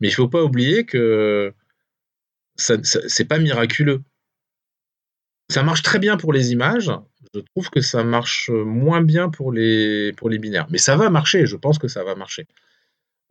mais 0.00 0.08
il 0.08 0.10
ne 0.10 0.16
faut 0.16 0.28
pas 0.28 0.42
oublier 0.42 0.84
que 0.84 1.52
ce 2.56 2.74
n'est 2.74 3.28
pas 3.28 3.38
miraculeux. 3.38 4.02
Ça 5.50 5.62
marche 5.62 5.82
très 5.82 5.98
bien 5.98 6.16
pour 6.16 6.32
les 6.32 6.52
images. 6.52 6.92
Je 7.34 7.40
trouve 7.40 7.70
que 7.70 7.80
ça 7.80 8.04
marche 8.04 8.50
moins 8.50 9.00
bien 9.00 9.30
pour 9.30 9.52
les, 9.52 10.12
pour 10.12 10.28
binaires. 10.28 10.66
Mais 10.70 10.78
ça 10.78 10.96
va 10.96 11.08
marcher, 11.08 11.46
je 11.46 11.56
pense 11.56 11.78
que 11.78 11.88
ça 11.88 12.04
va 12.04 12.14
marcher. 12.14 12.46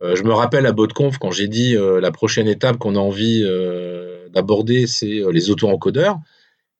Euh, 0.02 0.14
je 0.14 0.22
me 0.22 0.32
rappelle 0.32 0.66
à 0.66 0.72
BotConf 0.72 1.18
quand 1.18 1.30
j'ai 1.30 1.48
dit 1.48 1.76
euh, 1.76 2.00
la 2.00 2.12
prochaine 2.12 2.46
étape 2.46 2.78
qu'on 2.78 2.94
a 2.96 3.00
envie 3.00 3.42
euh, 3.44 4.28
d'aborder, 4.28 4.86
c'est 4.86 5.22
les 5.32 5.50
auto-encodeurs. 5.50 6.18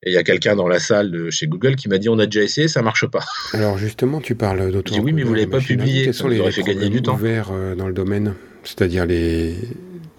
Et 0.05 0.11
il 0.11 0.15
y 0.15 0.17
a 0.17 0.23
quelqu'un 0.23 0.55
dans 0.55 0.69
la 0.69 0.79
salle 0.79 1.11
de 1.11 1.29
chez 1.29 1.49
Google 1.49 1.75
qui 1.75 1.89
m'a 1.89 1.99
dit 1.99 2.09
on 2.09 2.21
a 2.21 2.27
déjà 2.27 2.43
essayé, 2.43 2.69
ça 2.69 2.83
marche 2.83 3.07
pas. 3.07 3.25
Alors 3.53 3.79
justement, 3.79 4.21
tu 4.21 4.37
parles 4.37 4.71
d'auto. 4.71 4.95
Oui, 5.01 5.13
mais 5.13 5.25
vous 5.25 5.35
l'avez 5.35 5.49
pas 5.49 5.59
publié. 5.61 6.05
Quels 6.05 6.15
sont 6.15 6.29
les, 6.29 6.53
fait 6.53 6.63
gagner 6.63 6.89
du 6.89 7.03
temps 7.03 7.15
ouverts 7.15 7.51
euh, 7.51 7.75
dans 7.75 7.89
le 7.89 7.93
domaine? 7.93 8.35
C'est-à-dire 8.63 9.07
les, 9.07 9.57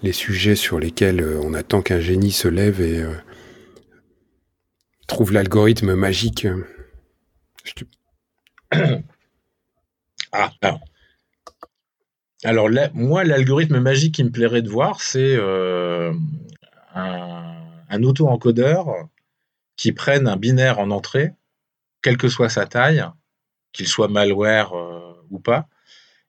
les 0.02 0.12
sujets 0.12 0.54
sur 0.54 0.78
lesquels 0.78 1.20
euh, 1.20 1.40
on 1.42 1.54
attend 1.54 1.80
qu'un 1.80 2.00
génie 2.00 2.32
se 2.32 2.48
lève 2.48 2.82
et 2.82 3.00
euh, 3.00 3.14
trouve 5.06 5.32
l'algorithme 5.32 5.94
magique. 5.94 6.46
ah, 10.32 10.50
alors. 10.60 10.80
Alors 12.42 12.68
là, 12.70 12.90
moi, 12.94 13.22
l'algorithme 13.24 13.80
magique 13.80 14.14
qui 14.14 14.24
me 14.24 14.30
plairait 14.30 14.62
de 14.62 14.70
voir, 14.70 15.02
c'est 15.02 15.36
un, 15.36 16.12
un 16.94 18.02
auto-encodeur 18.02 19.08
qui 19.80 19.92
prennent 19.92 20.28
un 20.28 20.36
binaire 20.36 20.78
en 20.78 20.90
entrée, 20.90 21.32
quelle 22.02 22.18
que 22.18 22.28
soit 22.28 22.50
sa 22.50 22.66
taille, 22.66 23.02
qu'il 23.72 23.88
soit 23.88 24.08
malware 24.08 24.74
euh, 24.74 25.14
ou 25.30 25.38
pas, 25.38 25.68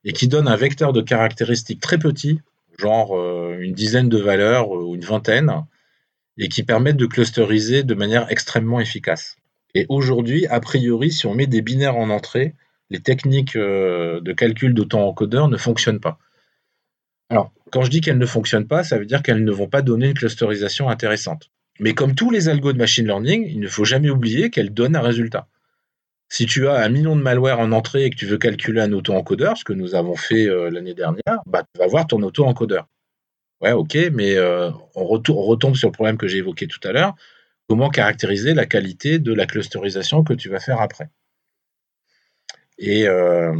et 0.04 0.14
qui 0.14 0.26
donne 0.26 0.48
un 0.48 0.56
vecteur 0.56 0.94
de 0.94 1.02
caractéristiques 1.02 1.82
très 1.82 1.98
petit, 1.98 2.40
genre 2.78 3.14
euh, 3.14 3.58
une 3.60 3.74
dizaine 3.74 4.08
de 4.08 4.16
valeurs 4.16 4.74
euh, 4.74 4.84
ou 4.84 4.94
une 4.94 5.04
vingtaine, 5.04 5.52
et 6.38 6.48
qui 6.48 6.62
permettent 6.62 6.96
de 6.96 7.04
clusteriser 7.04 7.82
de 7.82 7.92
manière 7.92 8.32
extrêmement 8.32 8.80
efficace. 8.80 9.36
Et 9.74 9.84
aujourd'hui, 9.90 10.46
a 10.46 10.58
priori, 10.58 11.12
si 11.12 11.26
on 11.26 11.34
met 11.34 11.46
des 11.46 11.60
binaires 11.60 11.98
en 11.98 12.08
entrée, 12.08 12.54
les 12.88 13.00
techniques 13.00 13.58
de 13.58 14.32
calcul 14.32 14.72
d'auto-encodeur 14.72 15.48
ne 15.48 15.58
fonctionnent 15.58 16.00
pas. 16.00 16.18
Alors, 17.28 17.52
quand 17.70 17.82
je 17.82 17.90
dis 17.90 18.00
qu'elles 18.00 18.16
ne 18.16 18.26
fonctionnent 18.26 18.66
pas, 18.66 18.82
ça 18.82 18.98
veut 18.98 19.06
dire 19.06 19.22
qu'elles 19.22 19.44
ne 19.44 19.52
vont 19.52 19.68
pas 19.68 19.82
donner 19.82 20.06
une 20.06 20.14
clusterisation 20.14 20.88
intéressante. 20.88 21.50
Mais 21.80 21.94
comme 21.94 22.14
tous 22.14 22.30
les 22.30 22.48
algos 22.48 22.72
de 22.72 22.78
machine 22.78 23.06
learning, 23.06 23.46
il 23.48 23.60
ne 23.60 23.68
faut 23.68 23.84
jamais 23.84 24.10
oublier 24.10 24.50
qu'elle 24.50 24.72
donne 24.72 24.96
un 24.96 25.00
résultat. 25.00 25.48
Si 26.28 26.46
tu 26.46 26.66
as 26.68 26.76
un 26.76 26.88
million 26.88 27.16
de 27.16 27.22
malware 27.22 27.60
en 27.60 27.72
entrée 27.72 28.04
et 28.04 28.10
que 28.10 28.16
tu 28.16 28.26
veux 28.26 28.38
calculer 28.38 28.80
un 28.80 28.92
auto-encodeur, 28.92 29.56
ce 29.56 29.64
que 29.64 29.72
nous 29.72 29.94
avons 29.94 30.16
fait 30.16 30.48
euh, 30.48 30.70
l'année 30.70 30.94
dernière, 30.94 31.40
bah, 31.46 31.62
tu 31.62 31.78
vas 31.78 31.86
voir 31.86 32.06
ton 32.06 32.22
auto-encodeur. 32.22 32.88
Ouais, 33.60 33.72
ok, 33.72 33.96
mais 34.12 34.36
euh, 34.36 34.70
on, 34.94 35.04
retombe 35.04 35.76
sur 35.76 35.88
le 35.88 35.92
problème 35.92 36.16
que 36.16 36.26
j'ai 36.26 36.38
évoqué 36.38 36.66
tout 36.66 36.80
à 36.84 36.92
l'heure. 36.92 37.14
Comment 37.68 37.90
caractériser 37.90 38.54
la 38.54 38.66
qualité 38.66 39.18
de 39.18 39.32
la 39.32 39.46
clusterisation 39.46 40.24
que 40.24 40.32
tu 40.34 40.48
vas 40.48 40.58
faire 40.58 40.80
après? 40.80 41.10
Et 42.78 43.06
euh, 43.06 43.54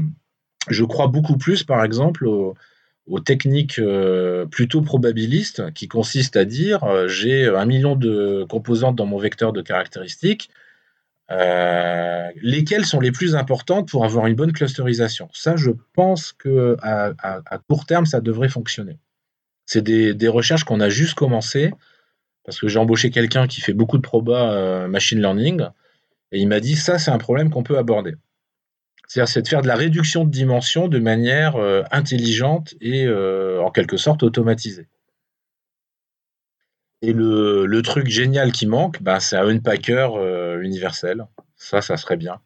je 0.68 0.84
crois 0.84 1.06
beaucoup 1.08 1.36
plus, 1.36 1.62
par 1.62 1.84
exemple, 1.84 2.26
au, 2.26 2.54
aux 3.06 3.20
techniques 3.20 3.78
euh, 3.78 4.46
plutôt 4.46 4.80
probabilistes 4.80 5.72
qui 5.74 5.88
consistent 5.88 6.36
à 6.36 6.44
dire 6.44 6.84
euh, 6.84 7.08
j'ai 7.08 7.48
un 7.48 7.64
million 7.66 7.96
de 7.96 8.46
composantes 8.48 8.96
dans 8.96 9.06
mon 9.06 9.18
vecteur 9.18 9.52
de 9.52 9.60
caractéristiques, 9.60 10.50
euh, 11.30 12.28
lesquelles 12.42 12.84
sont 12.84 13.00
les 13.00 13.10
plus 13.10 13.34
importantes 13.34 13.88
pour 13.88 14.04
avoir 14.04 14.26
une 14.26 14.34
bonne 14.34 14.52
clusterisation. 14.52 15.28
Ça, 15.32 15.56
je 15.56 15.70
pense 15.94 16.32
que 16.32 16.76
à, 16.82 17.12
court 17.68 17.86
terme, 17.86 18.06
ça 18.06 18.20
devrait 18.20 18.48
fonctionner. 18.48 18.98
C'est 19.66 19.82
des, 19.82 20.28
recherches 20.28 20.64
qu'on 20.64 20.80
a 20.80 20.88
juste 20.88 21.14
commencé 21.14 21.72
parce 22.44 22.58
que 22.58 22.68
j'ai 22.68 22.78
embauché 22.78 23.10
quelqu'un 23.10 23.46
qui 23.46 23.60
fait 23.60 23.72
beaucoup 23.72 23.96
de 23.96 24.02
proba 24.02 24.86
machine 24.88 25.20
learning 25.20 25.62
et 26.32 26.40
il 26.40 26.48
m'a 26.48 26.60
dit 26.60 26.76
ça, 26.76 26.98
c'est 26.98 27.10
un 27.10 27.18
problème 27.18 27.50
qu'on 27.50 27.62
peut 27.62 27.78
aborder. 27.78 28.14
C'est-à-dire, 29.12 29.42
de 29.42 29.48
faire 29.48 29.62
de 29.62 29.66
la 29.66 29.74
réduction 29.74 30.24
de 30.24 30.30
dimension 30.30 30.88
de 30.88 30.98
manière 30.98 31.56
euh, 31.56 31.82
intelligente 31.90 32.74
et 32.80 33.04
euh, 33.04 33.60
en 33.60 33.70
quelque 33.70 33.98
sorte 33.98 34.22
automatisée. 34.22 34.88
Et 37.02 37.12
le, 37.12 37.80
truc 37.82 38.06
génial 38.06 38.52
qui 38.52 38.66
manque, 38.66 39.02
ben, 39.02 39.20
c'est 39.20 39.36
un 39.36 39.46
unpacker 39.48 40.16
euh, 40.16 40.62
universel. 40.62 41.26
Ça, 41.56 41.82
ça 41.82 41.98
serait 41.98 42.16
bien. 42.16 42.40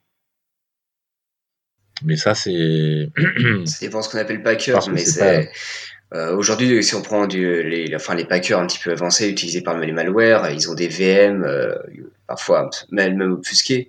Mais 2.02 2.16
ça, 2.16 2.34
c'est. 2.34 3.10
ça 3.64 3.78
dépend 3.80 4.02
ce 4.02 4.08
qu'on 4.08 4.18
appelle 4.18 4.42
packer, 4.42 4.78
mais 4.90 5.04
c'est. 5.04 5.50
Euh, 6.14 6.36
aujourd'hui, 6.36 6.82
si 6.82 6.94
on 6.94 7.02
prend 7.02 7.26
du, 7.26 7.62
les, 7.62 7.94
enfin, 7.94 8.14
les 8.14 8.24
packers 8.24 8.58
un 8.58 8.66
petit 8.66 8.78
peu 8.78 8.92
avancés 8.92 9.28
utilisés 9.28 9.60
par 9.60 9.78
les 9.78 9.92
malwares, 9.92 10.50
ils 10.50 10.70
ont 10.70 10.74
des 10.74 10.88
VM, 10.88 11.44
euh, 11.44 11.74
parfois 12.26 12.70
même, 12.90 13.20
obfusqués. 13.20 13.88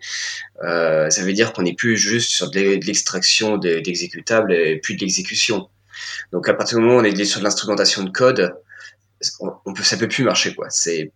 Euh, 0.63 1.09
ça 1.09 1.23
veut 1.23 1.33
dire 1.33 1.53
qu'on 1.53 1.63
n'est 1.63 1.75
plus 1.75 1.97
juste 1.97 2.31
sur 2.31 2.49
de 2.49 2.79
l'extraction 2.85 3.57
d'exécutables 3.57 4.53
et 4.53 4.77
plus 4.77 4.95
de 4.95 5.01
l'exécution. 5.01 5.69
Donc 6.31 6.47
à 6.47 6.53
partir 6.53 6.77
du 6.77 6.83
moment 6.83 6.97
où 6.97 7.01
on 7.01 7.03
est 7.03 7.25
sur 7.25 7.39
de 7.39 7.43
l'instrumentation 7.43 8.03
de 8.03 8.09
code, 8.11 8.55
on, 9.39 9.73
peut, 9.73 9.83
ça 9.83 9.97
peut 9.97 10.07
plus 10.07 10.23
marcher 10.23 10.53
quoi. 10.53 10.69
C'est 10.69 11.11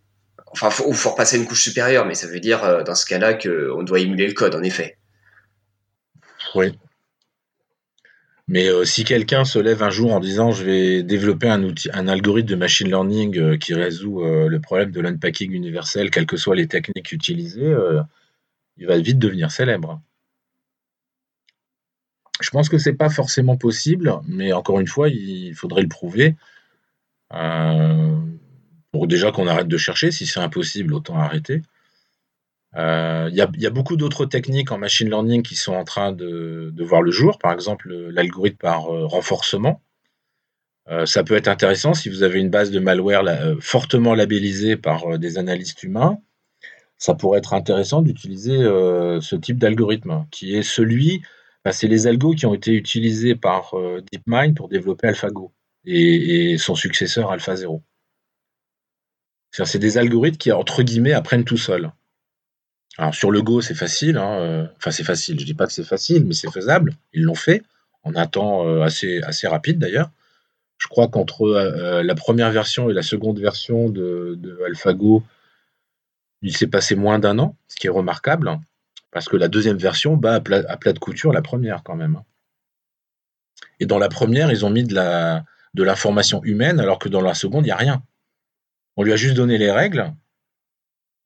enfin 0.47 0.69
faut, 0.69 0.91
faut 0.93 1.11
repasser 1.11 1.37
une 1.37 1.45
couche 1.45 1.63
supérieure, 1.63 2.05
mais 2.05 2.15
ça 2.15 2.27
veut 2.27 2.39
dire 2.39 2.83
dans 2.83 2.95
ce 2.95 3.05
cas-là 3.05 3.35
qu'on 3.35 3.83
doit 3.83 3.99
émuler 3.99 4.27
le 4.27 4.33
code 4.33 4.55
en 4.55 4.63
effet. 4.63 4.97
Oui. 6.55 6.77
Mais 8.51 8.67
euh, 8.67 8.83
si 8.83 9.05
quelqu'un 9.05 9.45
se 9.45 9.59
lève 9.59 9.81
un 9.81 9.91
jour 9.91 10.11
en 10.11 10.19
disant 10.19 10.51
je 10.51 10.65
vais 10.65 11.03
développer 11.03 11.47
un 11.47 11.63
outil, 11.63 11.89
un 11.93 12.09
algorithme 12.09 12.49
de 12.49 12.55
machine 12.55 12.89
learning 12.89 13.37
euh, 13.39 13.57
qui 13.57 13.73
résout 13.73 14.25
euh, 14.25 14.49
le 14.49 14.59
problème 14.59 14.91
de 14.91 14.99
l'unpacking 14.99 15.53
universel, 15.53 16.11
quelles 16.11 16.25
que 16.25 16.35
soient 16.35 16.57
les 16.57 16.67
techniques 16.67 17.13
utilisées, 17.13 17.73
il 18.75 18.87
va 18.87 18.97
vite 18.99 19.19
devenir 19.19 19.51
célèbre. 19.51 20.01
Je 22.41 22.49
pense 22.49 22.67
que 22.67 22.77
c'est 22.77 22.91
pas 22.91 23.09
forcément 23.09 23.55
possible, 23.55 24.19
mais 24.27 24.51
encore 24.51 24.81
une 24.81 24.87
fois, 24.87 25.07
il 25.07 25.53
faudrait 25.55 25.83
le 25.83 25.87
prouver. 25.87 26.35
pour 28.91 29.07
déjà 29.07 29.31
qu'on 29.31 29.47
arrête 29.47 29.69
de 29.69 29.77
chercher, 29.77 30.11
si 30.11 30.25
c'est 30.25 30.41
impossible, 30.41 30.93
autant 30.93 31.17
arrêter. 31.17 31.61
Euh, 32.77 33.29
il 33.31 33.35
y, 33.35 33.65
a 33.65 33.69
beaucoup 33.69 33.97
d'autres 33.97 34.25
techniques 34.25 34.71
en 34.71 34.77
machine 34.77 35.09
learning 35.09 35.43
qui 35.43 35.55
sont 35.55 35.73
en 35.73 35.83
train 35.83 36.13
de, 36.13 36.73
voir 36.79 37.01
le 37.01 37.11
jour, 37.11 37.37
par 37.37 37.51
exemple 37.51 37.89
l'algorithme 37.89 38.57
par 38.57 38.89
euh, 38.93 39.05
renforcement. 39.05 39.81
Euh, 40.89 41.05
ça 41.05 41.23
peut 41.23 41.35
être 41.35 41.49
intéressant 41.49 41.93
si 41.93 42.09
vous 42.09 42.23
avez 42.23 42.39
une 42.39 42.49
base 42.49 42.71
de 42.71 42.79
malware 42.79 43.23
fortement 43.59 44.15
labellisée 44.15 44.77
par 44.77 45.19
des 45.19 45.37
analystes 45.37 45.83
humains. 45.83 46.19
Ça 46.97 47.13
pourrait 47.13 47.39
être 47.39 47.53
intéressant 47.53 48.01
d'utiliser 48.01 48.57
ce 48.57 49.35
type 49.35 49.57
d'algorithme, 49.57 50.25
qui 50.31 50.55
est 50.55 50.63
celui, 50.63 51.23
bah, 51.65 51.71
c'est 51.71 51.87
les 51.87 52.07
algos 52.07 52.35
qui 52.35 52.45
ont 52.45 52.53
été 52.53 52.73
utilisés 52.73 53.35
par 53.35 53.73
DeepMind 54.11 54.55
pour 54.55 54.69
développer 54.69 55.07
AlphaGo 55.07 55.51
et, 55.85 56.51
et 56.51 56.57
son 56.57 56.75
successeur 56.75 57.31
AlphaZero. 57.31 57.83
C'est 59.51 59.79
des 59.79 59.97
algorithmes 59.97 60.37
qui, 60.37 60.51
entre 60.51 60.83
guillemets, 60.83 61.13
apprennent 61.13 61.43
tout 61.43 61.57
seuls. 61.57 61.91
Alors 62.97 63.15
sur 63.15 63.31
le 63.31 63.41
Go, 63.41 63.61
c'est 63.61 63.75
facile. 63.75 64.17
Hein, 64.17 64.39
euh, 64.39 64.67
enfin, 64.77 64.91
c'est 64.91 65.03
facile. 65.03 65.39
Je 65.39 65.45
dis 65.45 65.53
pas 65.53 65.67
que 65.67 65.73
c'est 65.73 65.83
facile, 65.83 66.25
mais 66.25 66.33
c'est 66.33 66.51
faisable. 66.51 66.95
Ils 67.13 67.23
l'ont 67.23 67.35
fait 67.35 67.63
en 68.03 68.15
un 68.15 68.27
temps 68.27 68.67
euh, 68.67 68.81
assez, 68.81 69.21
assez 69.23 69.47
rapide 69.47 69.79
d'ailleurs. 69.79 70.09
Je 70.77 70.87
crois 70.87 71.07
qu'entre 71.07 71.43
euh, 71.43 72.03
la 72.03 72.15
première 72.15 72.51
version 72.51 72.89
et 72.89 72.93
la 72.93 73.03
seconde 73.03 73.39
version 73.39 73.89
de, 73.89 74.59
AlphaGo, 74.65 75.23
il 76.41 76.57
s'est 76.57 76.67
passé 76.67 76.95
moins 76.95 77.19
d'un 77.19 77.37
an, 77.37 77.55
ce 77.67 77.75
qui 77.75 77.87
est 77.87 77.91
remarquable, 77.91 78.59
parce 79.11 79.29
que 79.29 79.37
la 79.37 79.47
deuxième 79.47 79.77
version 79.77 80.17
bat 80.17 80.35
à 80.35 80.41
plat, 80.41 80.93
de 80.93 80.99
couture 80.99 81.31
la 81.31 81.43
première 81.43 81.83
quand 81.83 81.95
même. 81.95 82.15
Hein. 82.15 82.25
Et 83.79 83.85
dans 83.85 83.99
la 83.99 84.09
première, 84.09 84.51
ils 84.51 84.65
ont 84.65 84.71
mis 84.71 84.83
de 84.83 84.95
de 85.73 85.83
l'information 85.83 86.43
humaine, 86.43 86.79
alors 86.79 86.99
que 86.99 87.07
dans 87.07 87.21
la 87.21 87.33
seconde, 87.33 87.63
il 87.63 87.67
n'y 87.67 87.71
a 87.71 87.77
rien. 87.77 88.03
On 88.97 89.03
lui 89.03 89.13
a 89.13 89.15
juste 89.15 89.35
donné 89.35 89.57
les 89.57 89.71
règles, 89.71 90.13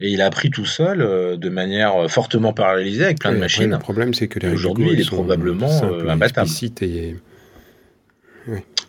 et 0.02 0.12
il 0.12 0.22
a 0.22 0.26
appris 0.26 0.50
tout 0.50 0.66
seul, 0.66 1.02
euh, 1.02 1.38
de 1.38 1.50
manière 1.50 1.96
euh, 1.96 2.08
fortement 2.08 2.54
parallélisée, 2.54 3.06
avec 3.06 3.20
plein 3.20 3.32
de 3.32 3.38
machines. 3.38 3.72
le 3.72 3.80
problème, 3.80 4.14
c'est 4.14 4.28
que 4.28 4.46
aujourd'hui, 4.48 4.89
il 4.91 5.00
est 5.00 5.10
probablement 5.10 5.84
euh, 5.84 6.10
imbattable. 6.10 6.50
Et... 6.82 7.16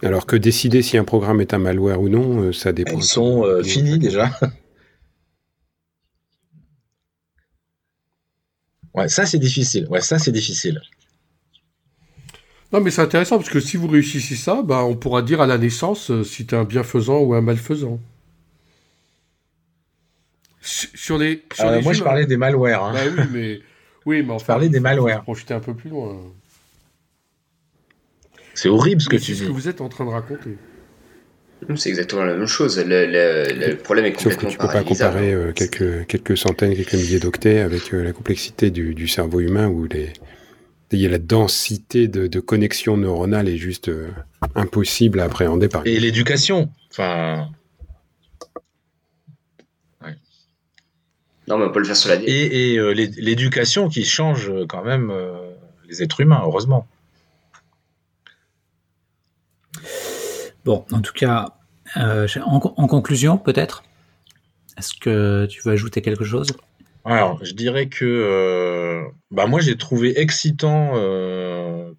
Alors 0.03 0.27
que 0.27 0.37
décider 0.37 0.83
si 0.83 0.99
un 0.99 1.05
programme 1.05 1.41
est 1.41 1.55
un 1.55 1.59
malware 1.59 2.01
ou 2.01 2.09
non, 2.09 2.53
ça 2.53 2.73
dépend. 2.73 2.97
Ils 2.97 3.05
sont 3.05 3.45
finis 3.63 3.99
déjà. 3.99 4.31
ouais, 8.95 9.09
ça 9.09 9.27
c'est 9.27 9.39
difficile. 9.39 9.87
Ouais, 9.89 10.01
ça 10.01 10.19
c'est 10.19 10.33
difficile. 10.33 10.81
Non, 12.73 12.81
mais 12.81 12.91
c'est 12.91 13.01
intéressant 13.01 13.37
parce 13.37 13.49
que 13.49 13.61
si 13.61 13.77
vous 13.77 13.87
réussissez 13.87 14.35
ça, 14.35 14.61
bah, 14.63 14.83
on 14.85 14.97
pourra 14.97 15.23
dire 15.23 15.41
à 15.41 15.47
la 15.47 15.57
naissance 15.57 16.11
si 16.25 16.47
tu 16.47 16.57
es 16.57 16.59
un 16.59 16.65
bienfaisant 16.65 17.21
ou 17.21 17.33
un 17.33 17.41
malfaisant. 17.41 18.01
Sur 20.67 21.19
les. 21.19 21.45
Sur 21.55 21.67
euh, 21.67 21.81
moi, 21.81 21.93
je 21.93 22.03
parlais 22.03 22.27
des 22.27 22.37
malwares. 22.37 22.85
Hein. 22.85 22.93
Bah 22.93 23.01
oui, 23.17 23.25
mais. 23.33 23.61
Oui, 24.05 24.23
mais 24.23 24.33
enfin, 24.33 24.43
je 24.43 24.47
parlais 24.47 24.69
des 24.69 24.81
malwares. 24.81 25.23
Projeter 25.23 25.55
un 25.55 25.61
peu 25.61 25.75
plus 25.75 25.91
loin. 25.91 26.17
C'est 28.55 28.69
horrible 28.69 29.01
ce 29.01 29.09
que 29.09 29.17
tu 29.17 29.33
dis. 29.33 29.39
C'est 29.39 29.45
ce 29.45 29.49
que 29.49 29.53
vous 29.53 29.69
êtes 29.69 29.81
en 29.81 29.89
train 29.89 30.05
de 30.05 30.11
raconter. 30.11 30.57
C'est 31.77 31.89
exactement 31.89 32.25
la 32.25 32.37
même 32.37 32.47
chose. 32.47 32.83
Le, 32.85 33.75
problème 33.77 34.07
est 34.07 34.13
complètement 34.13 34.51
Sauf 34.51 34.51
que 34.51 34.53
tu 34.53 34.59
peux 34.59 34.73
pas 34.73 34.83
comparer 34.83 35.33
euh, 35.33 35.53
quelques, 35.53 36.07
quelques 36.07 36.37
centaines, 36.37 36.75
quelques 36.75 36.95
milliers 36.95 37.19
d'octets 37.19 37.61
avec 37.61 37.95
euh, 37.95 38.05
la 38.05 38.13
complexité 38.13 38.71
du, 38.71 38.95
du, 38.95 39.09
cerveau 39.09 39.41
humain 39.41 39.67
où 39.67 39.87
les, 39.87 40.13
il 40.93 41.01
y 41.01 41.07
a 41.07 41.09
la 41.09 41.19
densité 41.19 42.09
de, 42.09 42.27
de 42.27 42.41
connexions 42.41 42.99
neuronales 42.99 43.49
est 43.49 43.57
juste 43.57 43.91
impossible 44.55 45.21
à 45.21 45.25
appréhender 45.25 45.69
par. 45.69 45.87
Et 45.87 45.99
l'éducation. 45.99 46.71
Enfin, 46.91 47.49
Non, 51.49 51.59
mais 51.59 51.67
on 51.67 51.71
peut 51.71 51.79
le 51.79 51.85
faire 51.85 51.97
sur 51.97 52.09
la 52.09 52.17
Et, 52.17 52.73
et 52.73 52.79
euh, 52.79 52.91
l'éducation 52.91 53.89
qui 53.89 54.05
change 54.05 54.51
euh, 54.51 54.67
quand 54.69 54.83
même 54.83 55.11
euh, 55.11 55.53
les 55.89 56.03
êtres 56.03 56.21
humains, 56.21 56.41
heureusement. 56.43 56.87
Bon, 60.65 60.85
en 60.91 61.01
tout 61.01 61.13
cas, 61.13 61.51
en, 61.95 62.59
conclusion, 62.89 63.39
peut-être, 63.39 63.85
est-ce 64.77 64.95
que 64.95 65.47
tu 65.47 65.61
veux 65.65 65.73
ajouter 65.73 66.03
quelque 66.03 66.25
chose? 66.25 66.57
Alors, 67.05 67.39
je 67.45 67.53
dirais 67.53 67.87
que 67.87 69.05
bah 69.31 69.47
moi, 69.47 69.61
j'ai 69.61 69.77
trouvé 69.77 70.19
excitant 70.19 70.95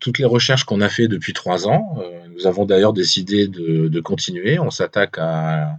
toutes 0.01 0.19
les 0.19 0.25
recherches 0.25 0.65
qu'on 0.65 0.81
a 0.81 0.89
fait 0.89 1.07
depuis 1.07 1.31
trois 1.31 1.65
ans. 1.69 1.97
nous 2.35 2.45
avons 2.45 2.65
d'ailleurs 2.65 2.91
décidé 2.91 3.47
de, 3.47 3.87
de 3.87 3.99
continuer. 4.01 4.59
On 4.59 4.69
s'attaque 4.69 5.17
à 5.17 5.77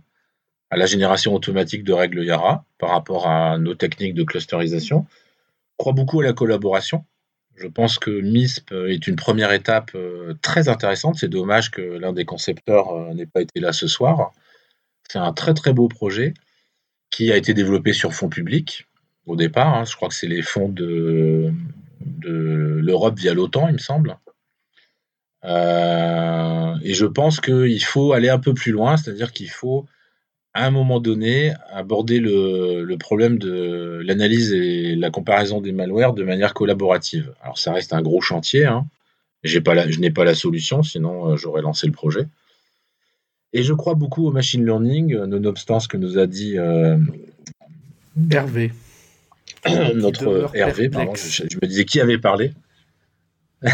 à 0.70 0.76
la 0.76 0.86
génération 0.86 1.34
automatique 1.34 1.84
de 1.84 1.92
règles 1.92 2.24
Yara 2.24 2.64
par 2.78 2.90
rapport 2.90 3.26
à 3.26 3.58
nos 3.58 3.74
techniques 3.74 4.14
de 4.14 4.24
clusterisation. 4.24 5.06
Je 5.10 5.74
crois 5.78 5.92
beaucoup 5.92 6.20
à 6.20 6.24
la 6.24 6.32
collaboration. 6.32 7.04
Je 7.56 7.66
pense 7.66 7.98
que 7.98 8.10
MISP 8.10 8.72
est 8.72 9.06
une 9.06 9.16
première 9.16 9.52
étape 9.52 9.90
euh, 9.94 10.34
très 10.42 10.68
intéressante. 10.68 11.16
C'est 11.16 11.28
dommage 11.28 11.70
que 11.70 11.82
l'un 11.82 12.12
des 12.12 12.24
concepteurs 12.24 12.90
euh, 12.90 13.14
n'ait 13.14 13.26
pas 13.26 13.40
été 13.40 13.58
là 13.60 13.72
ce 13.72 13.88
soir. 13.88 14.32
C'est 15.08 15.18
un 15.18 15.32
très 15.32 15.54
très 15.54 15.72
beau 15.72 15.88
projet 15.88 16.34
qui 17.10 17.32
a 17.32 17.36
été 17.36 17.54
développé 17.54 17.92
sur 17.92 18.12
fonds 18.14 18.28
publics 18.28 18.86
au 19.26 19.34
départ. 19.34 19.74
Hein. 19.74 19.84
Je 19.84 19.96
crois 19.96 20.08
que 20.08 20.14
c'est 20.14 20.28
les 20.28 20.42
fonds 20.42 20.68
de, 20.68 21.52
l'Europe 22.22 23.18
via 23.18 23.34
l'OTAN, 23.34 23.68
il 23.68 23.74
me 23.74 23.78
semble. 23.78 24.18
Euh, 25.44 26.74
et 26.82 26.94
je 26.94 27.06
pense 27.06 27.40
qu'il 27.40 27.84
faut 27.84 28.12
aller 28.12 28.28
un 28.28 28.38
peu 28.38 28.54
plus 28.54 28.72
loin, 28.72 28.96
c'est-à-dire 28.96 29.32
qu'il 29.32 29.50
faut 29.50 29.86
à 30.54 30.66
un 30.66 30.70
moment 30.70 31.00
donné, 31.00 31.52
aborder 31.70 32.20
le, 32.20 32.96
problème 32.98 33.38
de 33.38 34.00
l'analyse 34.04 34.52
et 34.52 34.96
la 34.96 35.10
comparaison 35.10 35.60
des 35.60 35.72
malwares 35.72 36.14
de 36.14 36.24
manière 36.24 36.54
collaborative. 36.54 37.32
Alors 37.42 37.58
ça 37.58 37.72
reste 37.72 37.92
un 37.92 38.02
gros 38.02 38.20
chantier, 38.20 38.66
hein. 38.66 38.86
pas 39.64 39.88
je 39.88 40.00
n'ai 40.00 40.10
pas 40.10 40.24
la 40.24 40.34
solution, 40.34 40.82
sinon 40.82 41.30
euh, 41.30 41.36
j'aurais 41.36 41.62
lancé 41.62 41.86
le 41.86 41.92
projet. 41.92 42.26
Et 43.52 43.62
je 43.62 43.72
crois 43.72 43.94
beaucoup 43.94 44.26
au 44.26 44.32
machine 44.32 44.64
learning, 44.64 45.14
euh, 45.14 45.26
nonobstant 45.26 45.80
ce 45.80 45.88
que 45.88 45.96
nous 45.96 46.18
a 46.18 46.26
dit 46.26 46.58
euh, 46.58 46.98
Hervé. 48.30 48.72
notre 49.94 50.50
Hervé, 50.54 50.88
pardon, 50.88 51.14
je, 51.14 51.44
me 51.44 51.66
disais 51.66 51.84
qui 51.84 52.00
avait 52.00 52.18
parlé. 52.18 52.52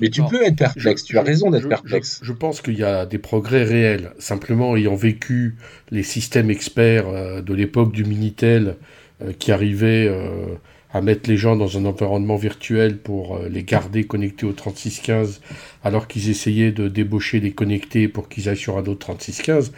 Mais 0.00 0.08
tu 0.08 0.22
peux 0.24 0.42
être 0.42 0.56
perplexe, 0.56 1.04
tu 1.04 1.18
as 1.18 1.22
raison 1.22 1.50
d'être 1.50 1.68
perplexe. 1.68 2.20
Je, 2.22 2.32
pense 2.32 2.60
qu'il 2.60 2.78
y 2.78 2.84
a 2.84 3.06
des 3.06 3.18
progrès 3.18 3.64
réels. 3.64 4.12
Simplement, 4.18 4.76
ayant 4.76 4.96
vécu 4.96 5.56
les 5.90 6.02
systèmes 6.02 6.50
experts 6.50 7.08
euh, 7.08 7.40
de 7.42 7.54
l'époque 7.54 7.92
du 7.92 8.04
Minitel 8.04 8.76
euh, 9.22 9.32
qui 9.38 9.52
arrivaient 9.52 10.08
euh, 10.08 10.46
à 10.92 11.00
mettre 11.00 11.28
les 11.28 11.36
gens 11.36 11.56
dans 11.56 11.78
un 11.78 11.84
environnement 11.84 12.36
virtuel 12.36 12.98
pour 12.98 13.40
les 13.50 13.64
garder 13.64 14.04
connectés 14.04 14.46
au 14.46 14.52
3615 14.52 15.40
alors 15.82 16.06
qu'ils 16.06 16.30
essayaient 16.30 16.70
de 16.70 16.86
débaucher 16.86 17.40
les 17.40 17.50
connectés 17.50 18.06
pour 18.06 18.28
qu'ils 18.28 18.48
aillent 18.48 18.56
sur 18.56 18.78
un 18.78 18.82
autre 18.82 19.00
3615, 19.00 19.72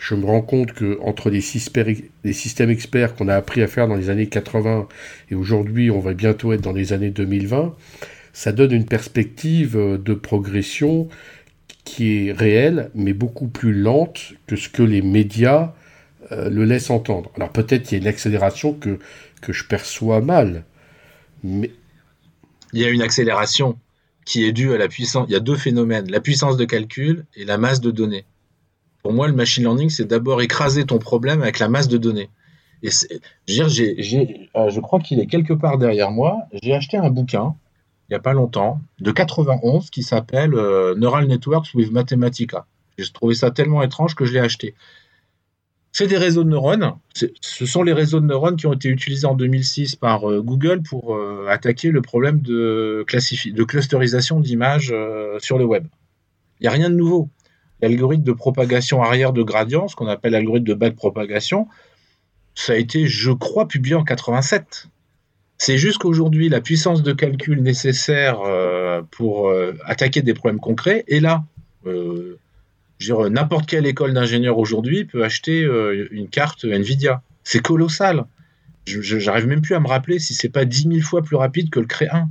je 0.00 0.14
me 0.16 0.26
rends 0.26 0.42
compte 0.42 0.72
que 0.72 0.98
entre 1.02 1.30
les, 1.30 1.40
les 2.24 2.32
systèmes 2.32 2.70
experts 2.70 3.14
qu'on 3.14 3.28
a 3.28 3.36
appris 3.36 3.62
à 3.62 3.68
faire 3.68 3.86
dans 3.86 3.94
les 3.94 4.10
années 4.10 4.26
80 4.26 4.88
et 5.30 5.36
aujourd'hui 5.36 5.92
on 5.92 6.00
va 6.00 6.14
bientôt 6.14 6.52
être 6.52 6.62
dans 6.62 6.72
les 6.72 6.92
années 6.92 7.10
2020, 7.10 7.72
ça 8.36 8.52
donne 8.52 8.72
une 8.72 8.84
perspective 8.84 9.78
euh, 9.78 9.96
de 9.96 10.12
progression 10.12 11.08
qui 11.84 12.28
est 12.28 12.32
réelle, 12.32 12.90
mais 12.94 13.14
beaucoup 13.14 13.48
plus 13.48 13.72
lente 13.72 14.34
que 14.46 14.56
ce 14.56 14.68
que 14.68 14.82
les 14.82 15.00
médias 15.00 15.72
euh, 16.32 16.50
le 16.50 16.66
laissent 16.66 16.90
entendre. 16.90 17.30
Alors 17.36 17.50
peut-être 17.50 17.84
qu'il 17.84 17.96
y 17.96 17.98
a 17.98 18.02
une 18.02 18.08
accélération 18.08 18.74
que, 18.74 18.98
que 19.40 19.54
je 19.54 19.64
perçois 19.64 20.20
mal, 20.20 20.64
mais... 21.42 21.70
Il 22.74 22.80
y 22.80 22.84
a 22.84 22.90
une 22.90 23.00
accélération 23.00 23.78
qui 24.26 24.44
est 24.44 24.52
due 24.52 24.74
à 24.74 24.76
la 24.76 24.88
puissance. 24.88 25.24
Il 25.30 25.32
y 25.32 25.36
a 25.36 25.40
deux 25.40 25.56
phénomènes, 25.56 26.10
la 26.10 26.20
puissance 26.20 26.58
de 26.58 26.66
calcul 26.66 27.24
et 27.36 27.46
la 27.46 27.56
masse 27.56 27.80
de 27.80 27.90
données. 27.90 28.26
Pour 29.02 29.14
moi, 29.14 29.28
le 29.28 29.34
machine 29.34 29.62
learning, 29.62 29.88
c'est 29.88 30.04
d'abord 30.04 30.42
écraser 30.42 30.84
ton 30.84 30.98
problème 30.98 31.40
avec 31.40 31.58
la 31.58 31.70
masse 31.70 31.88
de 31.88 31.96
données. 31.96 32.28
Et 32.82 32.88
euh, 32.88 32.90
je 33.48 34.80
crois 34.80 35.00
qu'il 35.00 35.20
est 35.20 35.26
quelque 35.26 35.54
part 35.54 35.78
derrière 35.78 36.10
moi. 36.10 36.36
J'ai 36.62 36.74
acheté 36.74 36.98
un 36.98 37.08
bouquin 37.08 37.56
il 38.08 38.12
n'y 38.12 38.16
a 38.16 38.20
pas 38.20 38.32
longtemps, 38.32 38.80
de 39.00 39.10
91, 39.10 39.90
qui 39.90 40.02
s'appelle 40.02 40.54
euh, 40.54 40.94
Neural 40.94 41.26
Networks 41.26 41.74
with 41.74 41.90
Mathematica. 41.90 42.66
J'ai 42.98 43.10
trouvé 43.12 43.34
ça 43.34 43.50
tellement 43.50 43.82
étrange 43.82 44.14
que 44.14 44.24
je 44.24 44.32
l'ai 44.32 44.38
acheté. 44.38 44.74
c'est 45.92 46.06
des 46.06 46.16
réseaux 46.16 46.44
de 46.44 46.48
neurones. 46.48 46.94
Ce 47.14 47.66
sont 47.66 47.82
les 47.82 47.92
réseaux 47.92 48.20
de 48.20 48.26
neurones 48.26 48.56
qui 48.56 48.66
ont 48.66 48.72
été 48.72 48.88
utilisés 48.88 49.26
en 49.26 49.34
2006 49.34 49.96
par 49.96 50.30
euh, 50.30 50.40
Google 50.40 50.82
pour 50.82 51.16
euh, 51.16 51.46
attaquer 51.48 51.90
le 51.90 52.00
problème 52.00 52.40
de, 52.40 53.04
de 53.06 53.64
clusterisation 53.64 54.40
d'images 54.40 54.94
sur 55.38 55.58
le 55.58 55.64
web. 55.64 55.86
Il 56.60 56.64
n'y 56.64 56.68
a 56.68 56.72
rien 56.72 56.90
de 56.90 56.94
nouveau. 56.94 57.28
L'algorithme 57.82 58.22
de 58.22 58.32
propagation 58.32 59.02
arrière 59.02 59.32
de 59.32 59.42
gradient, 59.42 59.88
ce 59.88 59.96
qu'on 59.96 60.06
appelle 60.06 60.32
l'algorithme 60.32 60.66
de 60.66 60.74
backpropagation, 60.74 61.68
ça 62.54 62.72
a 62.72 62.76
été, 62.76 63.06
je 63.06 63.32
crois, 63.32 63.68
publié 63.68 63.94
en 63.94 64.04
87. 64.04 64.88
C'est 65.58 65.78
juste 65.78 65.98
qu'aujourd'hui, 65.98 66.48
la 66.48 66.60
puissance 66.60 67.02
de 67.02 67.12
calcul 67.12 67.62
nécessaire 67.62 68.40
pour 69.10 69.50
attaquer 69.84 70.20
des 70.20 70.34
problèmes 70.34 70.60
concrets 70.60 71.04
est 71.08 71.20
là 71.20 71.44
n'importe 73.30 73.66
quelle 73.66 73.86
école 73.86 74.14
d'ingénieur 74.14 74.58
aujourd'hui 74.58 75.04
peut 75.04 75.24
acheter 75.24 75.62
euh, 75.62 76.08
une 76.10 76.28
carte 76.28 76.64
Nvidia. 76.64 77.22
C'est 77.44 77.60
colossal. 77.60 78.24
Je 78.86 79.16
n'arrive 79.16 79.46
même 79.46 79.62
plus 79.62 79.74
à 79.74 79.80
me 79.80 79.88
rappeler 79.88 80.18
si 80.18 80.34
c'est 80.34 80.48
pas 80.48 80.64
10 80.64 80.88
000 80.88 81.00
fois 81.00 81.22
plus 81.22 81.36
rapide 81.36 81.70
que 81.70 81.80
le 81.80 81.86
Cré 81.86 82.08
1. 82.08 82.28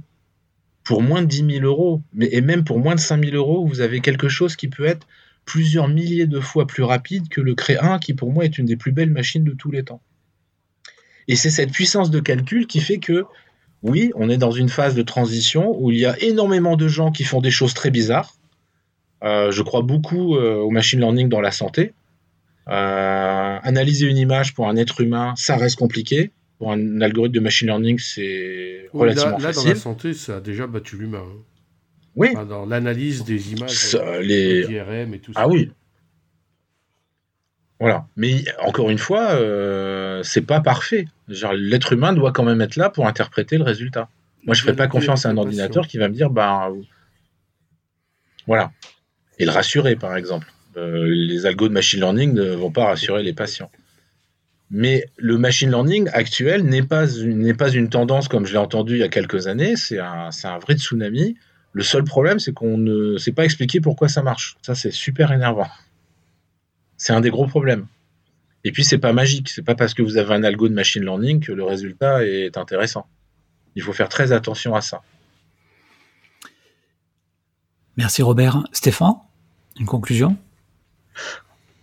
Pour 0.86 1.02
moins 1.02 1.22
de 1.22 1.28
10 1.28 1.60
000 1.60 1.66
euros, 1.66 2.02
et 2.20 2.42
même 2.42 2.64
pour 2.64 2.80
moins 2.80 2.96
de 2.96 3.00
5 3.00 3.24
000 3.24 3.36
euros, 3.36 3.66
vous 3.66 3.82
avez 3.82 4.00
quelque 4.00 4.30
chose 4.30 4.56
qui 4.56 4.68
peut 4.68 4.86
être 4.86 5.08
plusieurs 5.44 5.88
milliers 5.88 6.28
de 6.28 6.40
fois 6.40 6.66
plus 6.66 6.84
rapide 6.84 7.28
que 7.28 7.42
le 7.42 7.56
Cré 7.56 7.78
1, 7.78 8.00
qui 8.00 8.14
pour 8.14 8.32
moi 8.32 8.46
est 8.46 8.58
une 8.58 8.66
des 8.66 8.78
plus 8.78 8.92
belles 8.92 9.10
machines 9.10 9.44
de 9.44 9.54
tous 9.54 9.72
les 9.72 9.84
temps. 9.84 10.02
Et 11.28 11.36
c'est 11.36 11.50
cette 11.50 11.72
puissance 11.72 12.12
de 12.12 12.20
calcul 12.20 12.68
qui 12.68 12.80
fait 12.80 12.98
que, 12.98 13.26
oui, 13.82 14.12
on 14.16 14.30
est 14.30 14.38
dans 14.38 14.52
une 14.52 14.70
phase 14.70 14.96
de 14.96 15.02
transition 15.02 15.76
où 15.80 15.92
il 15.92 15.98
y 15.98 16.06
a 16.06 16.20
énormément 16.22 16.76
de 16.76 16.88
gens 16.88 17.12
qui 17.12 17.24
font 17.24 17.42
des 17.42 17.52
choses 17.52 17.74
très 17.74 17.92
bizarres, 17.92 18.36
euh, 19.24 19.52
je 19.52 19.62
crois 19.64 19.82
beaucoup 19.82 20.36
euh, 20.36 20.56
au 20.58 20.70
machine 20.70 21.00
learning 21.00 21.30
dans 21.30 21.42
la 21.42 21.52
santé. 21.52 21.94
Euh, 22.68 23.58
analyser 23.62 24.08
une 24.08 24.18
image 24.18 24.54
pour 24.54 24.68
un 24.68 24.76
être 24.76 25.02
humain, 25.02 25.34
ça 25.36 25.56
reste 25.56 25.78
compliqué. 25.78 26.32
Pour 26.58 26.72
un 26.72 27.02
algorithme 27.02 27.36
de 27.36 27.40
machine 27.40 27.68
learning, 27.68 28.00
c'est 28.00 28.90
relativement 28.94 29.38
là, 29.38 29.40
facile. 29.40 29.58
Là, 29.60 29.64
dans 29.64 29.70
la 29.70 29.76
santé, 29.76 30.14
ça 30.14 30.38
a 30.38 30.40
déjà 30.40 30.68
battu 30.68 30.98
l'humain. 30.98 31.24
Hein. 31.26 31.42
Oui. 32.16 32.30
dans 32.48 32.66
l'analyse 32.66 33.26
des 33.26 33.52
images, 33.52 33.98
les... 34.22 34.62
IRM 34.70 35.14
et 35.14 35.20
tout 35.20 35.34
ça. 35.34 35.42
Ah 35.42 35.48
oui. 35.50 35.70
Voilà. 37.86 38.08
Mais 38.18 38.44
encore 38.64 38.90
une 38.90 38.98
fois, 38.98 39.34
euh, 39.34 40.24
c'est 40.24 40.42
pas 40.42 40.60
parfait. 40.60 41.06
L'être 41.28 41.94
humain 41.94 42.14
doit 42.14 42.32
quand 42.32 42.44
même 42.44 42.62
être 42.62 42.78
là 42.78 42.90
pour 42.90 43.08
interpréter 43.08 43.58
le 43.58 43.64
résultat. 43.64 44.10
Moi, 44.44 44.56
je 44.56 44.62
ne 44.62 44.64
ferai 44.64 44.76
pas 44.76 44.88
confiance 44.88 45.26
à 45.26 45.30
un 45.30 45.38
ordinateur 45.38 45.88
qui 45.88 45.98
va 45.98 46.08
me 46.08 46.14
dire, 46.14 46.30
bah, 46.30 46.70
voilà 48.48 48.72
et 49.40 49.46
le 49.46 49.52
rassurer, 49.52 49.96
par 49.96 50.16
exemple. 50.16 50.48
Euh, 50.78 51.08
les 51.08 51.46
algos 51.46 51.68
de 51.68 51.74
machine 51.74 52.00
learning 52.00 52.34
ne 52.34 52.52
vont 52.52 52.72
pas 52.72 52.86
rassurer 52.86 53.24
les 53.24 53.34
patients. 53.34 53.72
Mais 54.72 55.06
le 55.18 55.38
machine 55.38 55.70
learning 55.70 56.10
actuel 56.12 56.64
n'est 56.64 56.84
pas, 56.84 57.08
une, 57.08 57.56
pas 57.56 57.70
une 57.70 57.90
tendance 57.90 58.28
comme 58.28 58.46
je 58.46 58.54
l'ai 58.54 58.58
entendu 58.58 58.96
il 58.96 59.00
y 59.00 59.04
a 59.04 59.10
quelques 59.10 59.48
années, 59.48 59.76
c'est 59.76 60.00
un, 60.00 60.30
un, 60.44 60.58
vrai 60.58 60.74
tsunami. 60.76 61.36
Le 61.72 61.84
seul 61.84 62.04
problème, 62.04 62.40
c'est 62.40 62.54
qu'on 62.54 62.78
ne 62.78 63.18
sait 63.18 63.32
pas 63.32 63.46
expliquer 63.46 63.80
pourquoi 63.80 64.10
ça 64.10 64.24
marche. 64.24 64.56
Ça, 64.62 64.76
c'est 64.76 64.92
super 64.92 65.32
énervant. 65.32 65.68
C'est 67.06 67.14
un 67.14 67.22
des 67.22 67.30
gros 67.30 67.45
problèmes. 67.45 67.86
Et 68.64 68.72
puis, 68.72 68.84
c'est 68.84 68.97
pas 68.97 69.14
magique. 69.14 69.49
C'est 69.49 69.62
pas 69.62 69.76
parce 69.76 69.93
que 69.93 70.01
vous 70.01 70.18
avez 70.18 70.34
un 70.34 70.43
algo 70.43 70.68
de 70.68 70.74
machine 70.74 71.03
learning 71.03 71.39
que 71.39 71.51
le 71.51 71.64
résultat 71.64 72.26
est 72.26 72.58
intéressant. 72.58 73.06
Il 73.76 73.84
faut 73.84 73.93
faire 73.93 74.10
très 74.10 74.32
attention 74.32 74.74
à 74.74 74.82
ça. 74.82 75.03
Merci 77.95 78.24
Robert. 78.24 78.64
Stéphane, 78.72 79.18
une 79.80 79.86
conclusion? 79.86 80.36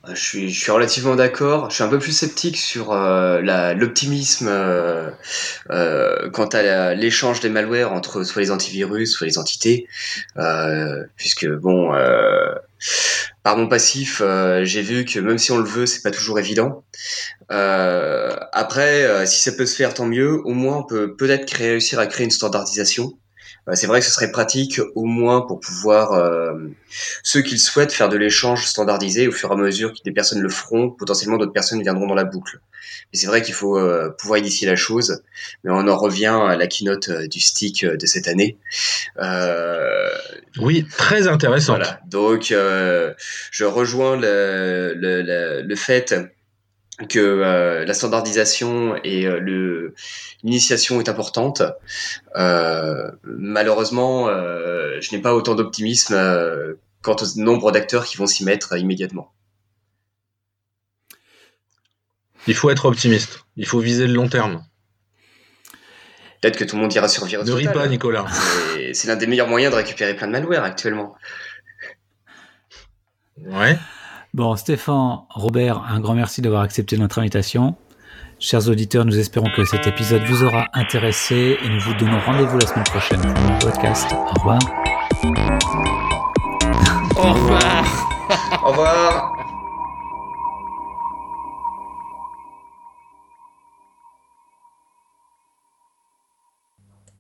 Je 0.09 0.21
suis, 0.21 0.51
je 0.51 0.61
suis 0.61 0.73
relativement 0.73 1.15
d'accord. 1.15 1.71
Je 1.71 1.77
suis 1.77 1.85
un 1.85 1.89
peu 1.89 2.01
plus 2.01 2.11
sceptique 2.11 2.57
sur 2.57 2.91
euh, 2.91 3.75
l'optimisme 3.75 4.49
euh, 4.51 5.09
euh, 5.71 6.29
quant 6.31 6.49
à 6.49 6.95
l'échange 6.95 7.39
des 7.39 7.49
malwares 7.49 7.93
entre 7.93 8.25
soit 8.25 8.43
les 8.43 8.51
antivirus, 8.51 9.13
soit 9.13 9.29
les 9.29 9.39
entités, 9.39 9.87
euh, 10.37 11.05
puisque 11.15 11.47
bon, 11.49 11.95
euh, 11.95 12.53
par 13.43 13.57
mon 13.57 13.69
passif, 13.69 14.21
euh, 14.25 14.65
j'ai 14.65 14.83
vu 14.83 15.05
que 15.05 15.19
même 15.19 15.39
si 15.39 15.53
on 15.53 15.59
le 15.59 15.65
veut, 15.65 15.87
c'est 15.87 16.03
pas 16.03 16.11
toujours 16.11 16.39
évident. 16.39 16.85
après, 17.49 19.27
si 19.27 19.41
ça 19.43 19.53
peut 19.53 19.67
se 19.67 19.77
faire, 19.77 19.95
tant 19.95 20.07
mieux. 20.07 20.41
Au 20.45 20.53
moins, 20.53 20.79
on 20.79 20.85
peut 20.85 21.17
peut-être 21.17 21.51
réussir 21.53 21.99
à 21.99 22.07
créer 22.07 22.25
une 22.25 22.31
standardisation 22.31 23.13
euh, 23.13 23.22
c'est 23.75 23.87
vrai 23.87 24.01
que 24.01 24.07
ce 24.07 24.13
serait 24.13 24.33
pratique 24.33 24.81
au 24.95 25.05
moins 25.05 25.43
pour 25.43 25.61
pouvoir 25.61 26.13
euh, 26.13 26.55
ceux 27.23 27.43
qui 27.43 27.55
le 27.55 27.61
souhaitent 27.61 27.93
faire 27.93 28.09
de 28.09 28.17
l'échange 28.17 28.67
standardisé 28.67 29.29
au 29.29 29.33
fur 29.33 29.51
et 29.51 29.55
à 29.55 29.57
mesure 29.57 29.93
que 29.93 29.99
des 30.05 30.13
personnes 30.13 30.41
le 30.41 30.49
feront, 30.49 30.91
potentiellement 30.91 31.39
d'autres 31.39 31.53
personnes 31.53 31.83
viendront 31.83 32.07
dans 32.07 32.15
la 32.15 32.25
boucle. 32.25 32.61
Mais 33.13 33.19
c'est 33.19 33.27
vrai 33.27 33.43
qu'il 33.43 33.55
faut 33.55 33.79
euh, 33.79 34.11
pouvoir 34.11 34.39
initier 34.39 34.67
la 34.67 34.77
chose, 34.77 35.23
mais 35.65 35.71
on 35.71 35.87
en 35.87 35.97
revient 35.97 36.37
à 36.49 36.57
la 36.57 36.67
keynote 36.67 37.11
du 37.11 37.41
stick 37.41 37.85
de 37.85 38.07
cette 38.07 38.29
année. 38.29 38.59
oui, 40.59 40.87
très 40.99 41.29
intéressant. 41.29 41.77
Voilà. 41.77 42.01
Donc, 42.07 42.47
je 42.49 43.65
rejoins 43.65 44.17
le, 44.17 44.95
le, 44.97 45.63
le 45.63 45.77
fait 45.77 46.15
que 47.09 47.19
euh, 47.19 47.85
la 47.85 47.95
standardisation 47.95 48.97
et 49.05 49.27
euh, 49.27 49.95
l'initiation 50.43 51.01
est 51.01 51.09
importante. 51.09 51.63
Euh, 52.37 53.11
malheureusement, 53.25 54.29
je 54.29 55.15
n'ai 55.15 55.21
pas 55.21 55.35
autant 55.35 55.55
d'optimisme 55.55 56.17
quant 57.03 57.17
au 57.17 57.41
nombre 57.41 57.73
d'acteurs 57.73 58.05
qui 58.05 58.17
vont 58.17 58.27
s'y 58.27 58.45
mettre 58.45 58.77
immédiatement. 58.77 59.33
Il 62.47 62.55
faut 62.55 62.71
être 62.71 62.87
optimiste. 62.87 63.45
Il 63.57 63.67
faut 63.67 63.79
viser 63.79 64.07
le 64.07 64.15
long 64.15 64.29
terme. 64.29 64.65
Peut-être 66.41 66.57
que 66.57 66.65
tout 66.65 66.75
le 66.75 66.83
monde 66.83 66.93
ira 66.93 67.07
sur 67.07 67.25
Virus 67.25 67.47
Ne 67.47 67.53
ris 67.53 67.69
pas, 67.69 67.87
Nicolas. 67.87 68.27
C'est 68.93 69.07
l'un 69.07 69.15
des 69.15 69.29
meilleurs 69.29 69.47
moyens 69.47 69.73
de 69.73 69.77
récupérer 69.77 70.15
plein 70.17 70.27
de 70.27 70.33
malware 70.33 70.65
actuellement. 70.65 71.15
Ouais. 73.39 73.79
Bon, 74.35 74.57
Stéphane, 74.57 75.19
Robert, 75.29 75.85
un 75.91 76.01
grand 76.01 76.15
merci 76.15 76.41
d'avoir 76.41 76.63
accepté 76.63 76.97
notre 76.97 77.19
invitation. 77.19 77.77
Chers 78.39 78.67
auditeurs, 78.67 79.05
nous 79.05 79.19
espérons 79.19 79.49
que 79.55 79.63
cet 79.67 79.87
épisode 79.87 80.23
vous 80.23 80.43
aura 80.43 80.69
intéressé 80.73 81.59
et 81.63 81.69
nous 81.69 81.81
vous 81.81 81.93
donnons 81.95 82.19
rendez-vous 82.25 82.57
la 82.57 82.67
semaine 82.67 82.85
prochaine 82.85 83.21
pour 83.21 83.51
un 83.51 83.59
podcast. 83.59 84.09
Au 84.11 84.33
revoir. 84.39 84.59
Au 87.15 87.33
revoir. 87.35 87.85
Au 88.65 88.69
revoir. 88.69 89.37